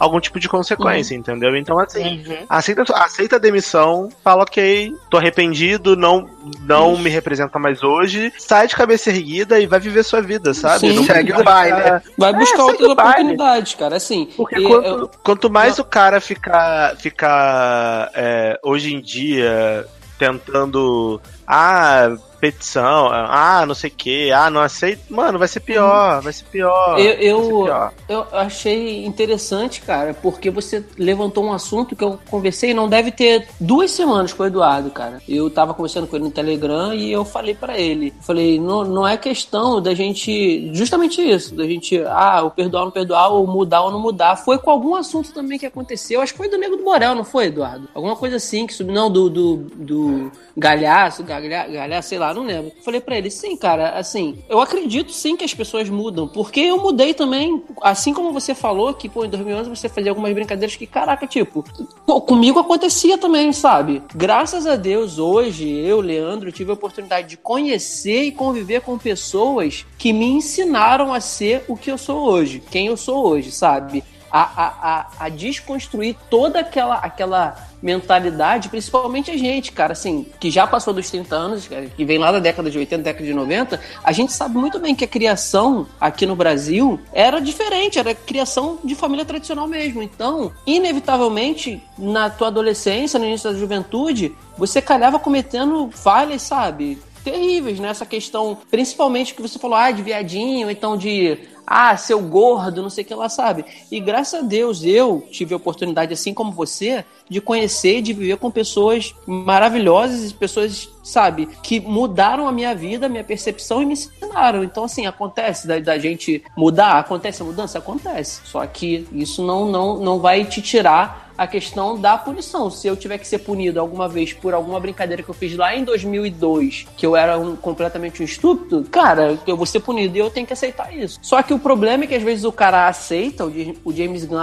[0.00, 1.54] algum tipo de consequência, entendeu?
[1.54, 6.26] Então, assim, aceita, aceita a demissão, fala, ok, tô arrependido, não,
[6.62, 10.80] não me representa mais hoje, sai de cabeça erguida e vai viver sua vida, sabe?
[10.88, 10.94] Sim.
[10.94, 11.76] Não Segue o baile.
[11.76, 13.96] ficar- Vai buscar É, outras oportunidades, cara.
[13.96, 19.84] Assim, Porque e quanto, eu- quanto mais o cara ficar, ficar é, hoje em dia
[20.18, 21.20] tentando.
[21.46, 25.02] Ah, petição, ah, não sei o que, ah, não aceito.
[25.10, 26.98] Mano, vai ser pior, vai ser pior.
[26.98, 27.92] Eu, vai ser eu, pior.
[28.08, 33.48] eu achei interessante, cara, porque você levantou um assunto que eu conversei não deve ter
[33.60, 35.20] duas semanas com o Eduardo, cara.
[35.28, 38.84] Eu tava conversando com ele no Telegram e eu falei pra ele, eu falei, não,
[38.84, 43.28] não é questão da gente, justamente isso, da gente, ah, o perdoar ou não perdoar,
[43.28, 44.36] ou mudar ou não mudar.
[44.36, 47.24] Foi com algum assunto também que aconteceu, acho que foi do Nego do Borel, não
[47.24, 47.88] foi, Eduardo?
[47.94, 52.44] Alguma coisa assim, que subiu, não, do, do, do Galhaço, Galha, Galhaço, sei lá, não
[52.44, 52.72] lembro.
[52.82, 56.78] Falei pra ele, sim, cara, assim, eu acredito sim que as pessoas mudam, porque eu
[56.78, 60.86] mudei também, assim como você falou que, pô, em 2011 você fazia algumas brincadeiras que,
[60.86, 61.64] caraca, tipo,
[62.06, 64.02] pô, comigo acontecia também, sabe?
[64.14, 69.86] Graças a Deus, hoje, eu, Leandro, tive a oportunidade de conhecer e conviver com pessoas
[69.98, 74.02] que me ensinaram a ser o que eu sou hoje, quem eu sou hoje, sabe?
[74.30, 80.66] A, a, a, desconstruir toda aquela, aquela mentalidade, principalmente a gente, cara, assim, que já
[80.66, 84.12] passou dos 30 anos, que vem lá da década de 80, década de 90, a
[84.12, 88.94] gente sabe muito bem que a criação aqui no Brasil era diferente, era criação de
[88.94, 90.02] família tradicional mesmo.
[90.02, 96.98] Então, inevitavelmente, na tua adolescência, no início da juventude, você calhava cometendo falhas, sabe?
[97.22, 101.38] terríveis nessa questão, principalmente que você falou, ah, de viadinho, então de
[101.72, 103.64] ah, seu gordo, não sei o que lá, sabe?
[103.92, 108.12] E graças a Deus eu tive a oportunidade, assim como você, de conhecer e de
[108.12, 113.86] viver com pessoas maravilhosas, pessoas, sabe, que mudaram a minha vida, a minha percepção e
[113.86, 114.64] me ensinaram.
[114.64, 117.78] Então, assim, acontece da, da gente mudar, acontece a mudança?
[117.78, 118.40] Acontece.
[118.46, 122.70] Só que isso não, não, não vai te tirar a questão da punição.
[122.70, 125.74] Se eu tiver que ser punido alguma vez por alguma brincadeira que eu fiz lá
[125.74, 130.20] em 2002, que eu era um, completamente um estúpido, cara, eu vou ser punido e
[130.20, 131.18] eu tenho que aceitar isso.
[131.22, 134.40] Só que o problema é que às vezes o cara aceita, o, James Gunn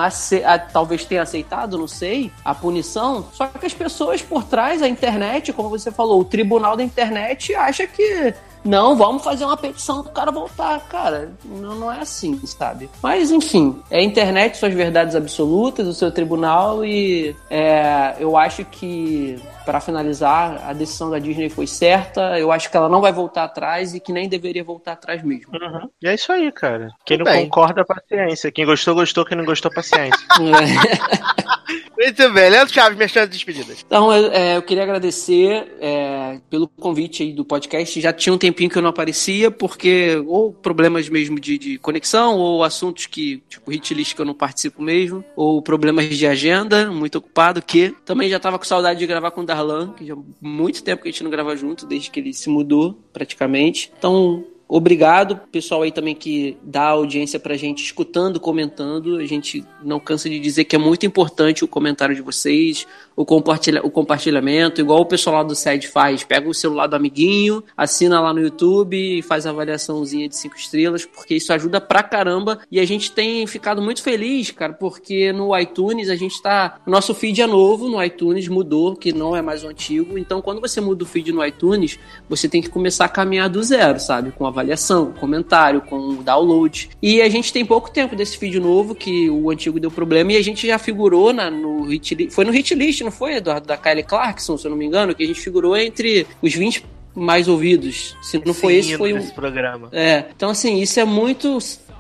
[0.72, 5.52] talvez tenha aceitado, não sei, a punição, só que as pessoas por trás, a internet,
[5.54, 8.34] como você falou, o tribunal da internet acha que
[8.68, 10.80] não, vamos fazer uma petição pro cara voltar.
[10.90, 12.90] Cara, não, não é assim, sabe?
[13.02, 18.66] Mas, enfim, é a internet, suas verdades absolutas, o seu tribunal e é, eu acho
[18.66, 22.40] que, para finalizar, a decisão da Disney foi certa.
[22.40, 25.52] Eu acho que ela não vai voltar atrás e que nem deveria voltar atrás mesmo.
[25.54, 25.90] Uhum.
[26.02, 26.88] E é isso aí, cara.
[27.06, 27.44] Quem Tudo não bem.
[27.50, 28.50] concorda, paciência.
[28.50, 29.26] Quem gostou, gostou.
[29.26, 30.18] Quem não gostou, paciência.
[31.68, 31.98] É.
[31.98, 33.84] Muito bem, Leandro Chaves, minhas chances de despedidas.
[33.86, 38.00] Então, eu, é, eu queria agradecer é, pelo convite aí do podcast.
[38.00, 42.38] Já tinha um tempinho que eu não aparecia, porque ou problemas mesmo de, de conexão,
[42.38, 46.90] ou assuntos que, tipo, hit list que eu não participo mesmo, ou problemas de agenda,
[46.90, 50.14] muito ocupado, que também já tava com saudade de gravar com o Darlan, que já
[50.14, 53.92] há muito tempo que a gente não grava junto, desde que ele se mudou, praticamente.
[53.98, 59.16] Então, Obrigado, pessoal aí também que dá audiência pra gente, escutando, comentando.
[59.16, 62.86] A gente não cansa de dizer que é muito importante o comentário de vocês,
[63.16, 66.26] o, compartilha, o compartilhamento, igual o pessoal lá do SED faz.
[66.26, 70.58] Pega o celular do amiguinho, assina lá no YouTube e faz a avaliaçãozinha de cinco
[70.58, 72.60] estrelas, porque isso ajuda pra caramba.
[72.70, 76.82] E a gente tem ficado muito feliz, cara, porque no iTunes a gente tá.
[76.86, 80.18] Nosso feed é novo no iTunes, mudou, que não é mais o antigo.
[80.18, 83.64] Então, quando você muda o feed no iTunes, você tem que começar a caminhar do
[83.64, 84.32] zero, sabe?
[84.32, 86.90] Com avaliação, comentário, com download.
[87.02, 90.38] E a gente tem pouco tempo desse feed novo, que o antigo deu problema, e
[90.38, 93.68] a gente já figurou na, no hit Foi no hit list, não foi, Eduardo?
[93.68, 96.84] Da Kylie Clarkson, se eu não me engano, que a gente figurou entre os 20
[97.16, 98.16] mais ouvidos.
[98.22, 99.28] Se não foi esse, foi um.
[99.30, 99.90] programa.
[99.92, 100.26] É.
[100.36, 101.58] Então, assim, isso é muito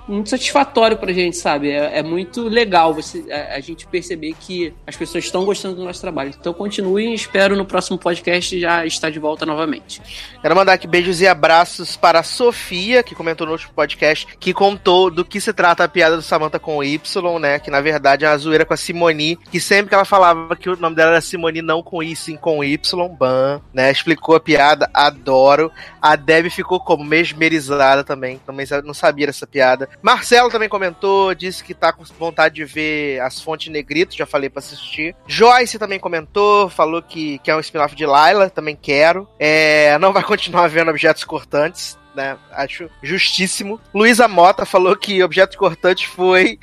[0.07, 1.69] muito satisfatório pra gente, sabe?
[1.69, 5.84] É, é muito legal você, a, a, gente perceber que as pessoas estão gostando do
[5.84, 6.34] nosso trabalho.
[6.39, 10.01] Então continuem e espero no próximo podcast já estar de volta novamente.
[10.41, 14.53] Quero mandar aqui beijos e abraços para a Sofia, que comentou no último podcast, que
[14.53, 17.59] contou do que se trata a piada do Samantha com Y, né?
[17.59, 20.69] Que na verdade é uma zoeira com a Simoni, que sempre que ela falava que
[20.69, 23.91] o nome dela era Simoni não com I, sim com Y, ban, né?
[23.91, 25.71] Explicou a piada, adoro.
[26.01, 29.89] A Deb ficou como mesmerizada também, também não sabia dessa piada.
[30.02, 34.49] Marcelo também comentou, disse que tá com vontade de ver as fontes negrito, já falei
[34.49, 35.15] para assistir.
[35.28, 39.28] Joyce também comentou, falou que, que é um spin-off de Laila, também quero.
[39.40, 42.38] É, não vai continuar vendo objetos cortantes, né?
[42.52, 43.80] Acho justíssimo.
[43.94, 46.60] Luísa Mota falou que Objetos Cortantes foi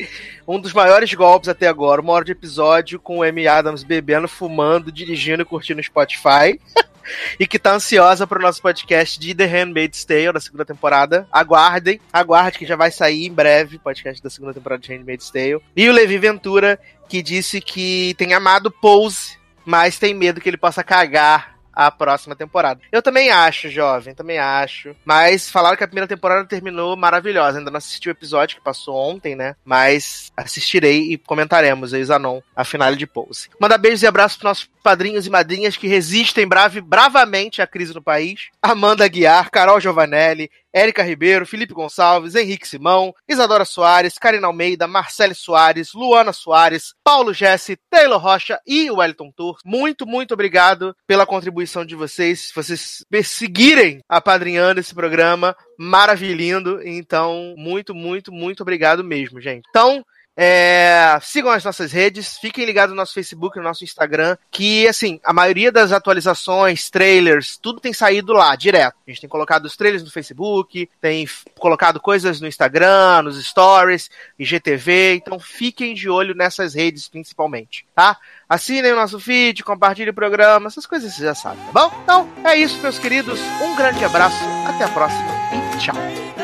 [0.47, 2.01] um dos maiores golpes até agora.
[2.01, 6.61] Uma hora de episódio com o Amy Adams bebendo, fumando, dirigindo e curtindo Spotify.
[7.39, 11.27] e que tá ansiosa pro nosso podcast de The Handmaid's Tale, da segunda temporada.
[11.31, 15.31] Aguardem, aguarde que já vai sair em breve o podcast da segunda temporada de Handmaid's
[15.31, 15.61] Tale.
[15.77, 16.79] E o Levi Ventura,
[17.09, 22.37] que disse que tem amado Pose, mas tem medo que ele possa cagar a próxima
[22.37, 22.81] temporada.
[22.93, 24.95] Eu também acho, jovem, também acho.
[25.05, 27.59] Mas falaram que a primeira temporada terminou maravilhosa.
[27.59, 29.57] Ainda não assisti o episódio que passou ontem, né?
[29.65, 33.49] Mas assistirei e comentaremos aí, Zanon, a finale de Pose.
[33.61, 37.95] Manda beijos e abraços pros nossos padrinhos e madrinhas que resistem brave, bravamente à crise
[37.95, 38.49] no país.
[38.63, 45.35] Amanda Guiar, Carol Giovanelli, Érica Ribeiro, Felipe Gonçalves, Henrique Simão, Isadora Soares, Karina Almeida, Marcele
[45.35, 49.59] Soares, Luana Soares, Paulo Jesse, Taylor Rocha e Wellington Tour.
[49.65, 52.51] Muito, muito obrigado pela contribuição de vocês.
[52.55, 56.81] Vocês seguirem apadrinhando esse programa maravilhindo.
[56.85, 59.63] Então, muito, muito, muito obrigado mesmo, gente.
[59.69, 60.05] Então,
[60.37, 65.21] é, sigam as nossas redes, fiquem ligados no nosso Facebook, no nosso Instagram, que assim,
[65.25, 68.97] a maioria das atualizações, trailers, tudo tem saído lá, direto.
[69.07, 71.29] A gente tem colocado os trailers no Facebook, tem
[71.59, 78.17] colocado coisas no Instagram, nos stories, IGTV, então fiquem de olho nessas redes principalmente, tá?
[78.49, 82.01] Assinem o nosso feed, compartilhem o programa, essas coisas vocês já sabem, tá bom?
[82.03, 83.41] Então, é isso, meus queridos.
[83.63, 85.29] Um grande abraço, até a próxima
[85.75, 86.44] e tchau.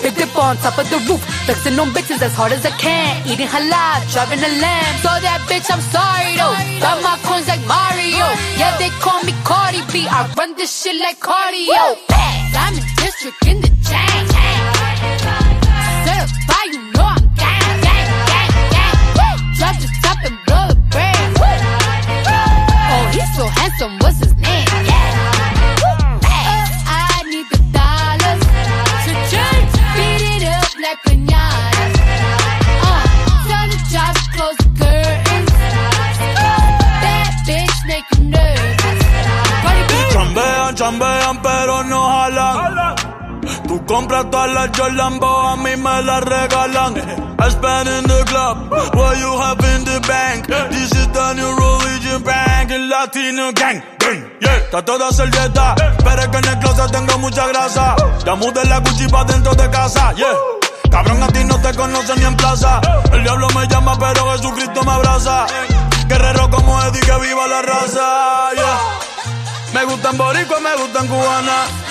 [0.51, 3.25] On top of the roof, flexing on bitches as hard as I can.
[3.25, 4.95] Eating halal, driving a lamb.
[4.99, 6.51] So that bitch, I'm sorry though.
[6.83, 8.27] Got my coins like Mario.
[8.59, 10.11] Yeah, they call me Cardi B.
[10.11, 11.95] I run this shit like cardio.
[12.11, 14.27] I'm in district in the chain.
[16.03, 19.39] Certified, you know I'm gang, gang, gang, gang.
[19.55, 21.31] Drop the top and blow the brand.
[22.91, 24.30] Oh, he's so handsome, what's his
[44.01, 46.95] Tú compras todas las Jolambo, a mí me las regalan.
[47.39, 50.47] I spend in the club, what you have in the bank.
[50.71, 53.83] This is the new religion bank, and Latino gang,
[54.39, 54.69] yeah.
[54.71, 57.95] trato de hacer dieta, pero es que en el closet tengo mucha grasa.
[58.25, 60.33] Ya mudé la Gucci dentro de casa, yeah.
[60.89, 62.81] Cabrón, a ti no te conocen ni en plaza.
[63.13, 65.45] El diablo me llama, pero Jesucristo me abraza.
[66.07, 68.79] Guerrero como Eddie, que viva la raza, yeah.
[69.73, 71.90] Me gustan boricua, me gustan cubana.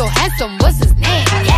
[0.00, 1.49] So handsome, what's his name?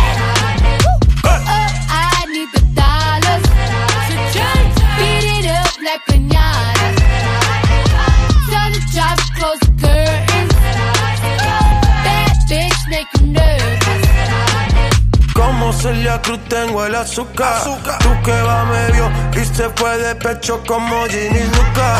[15.53, 17.63] Como Celia Cruz tengo el azúcar.
[17.99, 21.99] Tú que va medio y se fue de pecho como Ginny Luca.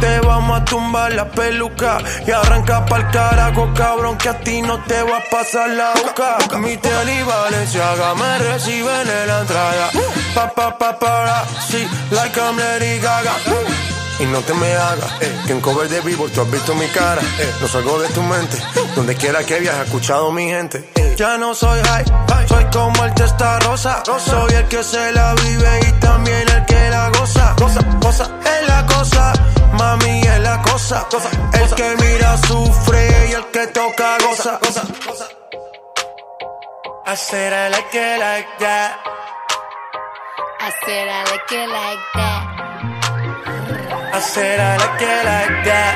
[0.00, 4.82] Te vamos a tumbar la peluca y arranca pa'l carajo, cabrón, que a ti no
[4.84, 6.58] te va a pasar la boca.
[6.58, 9.90] Mi tele y Valenciaga me reciben en la entrada.
[10.34, 13.89] Pa, pa, pa, para, sí, like I'm Lady Gaga.
[14.20, 16.86] Y no te me hagas, eh, que en cover de vivo tú has visto mi
[16.88, 18.58] cara, eh, no salgo de tu mente,
[18.94, 20.90] donde quiera que viajes, escuchado mi gente.
[20.94, 21.14] eh.
[21.16, 22.04] Ya no soy high,
[22.46, 26.90] soy como el testa rosa, soy el que se la vive y también el que
[26.90, 29.32] la goza, goza, goza, es la cosa,
[29.72, 31.06] mami es la cosa,
[31.54, 35.24] el que mira sufre y el que toca goza, goza, goza.
[37.06, 38.96] I said I like it like that.
[40.60, 42.59] I said I like it like that.
[44.12, 45.94] I said I like it like that.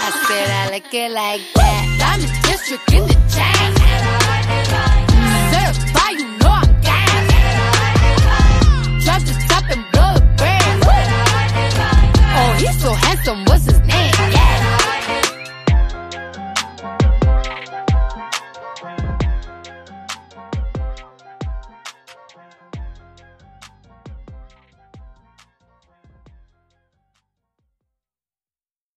[0.00, 1.96] I said I like it like that.
[1.98, 3.72] Diamond District in the chain.
[3.82, 4.12] You know.
[9.04, 9.84] Drop the top and.
[12.38, 14.12] Oh, he's so handsome, what's his name?
[14.30, 14.45] Yeah.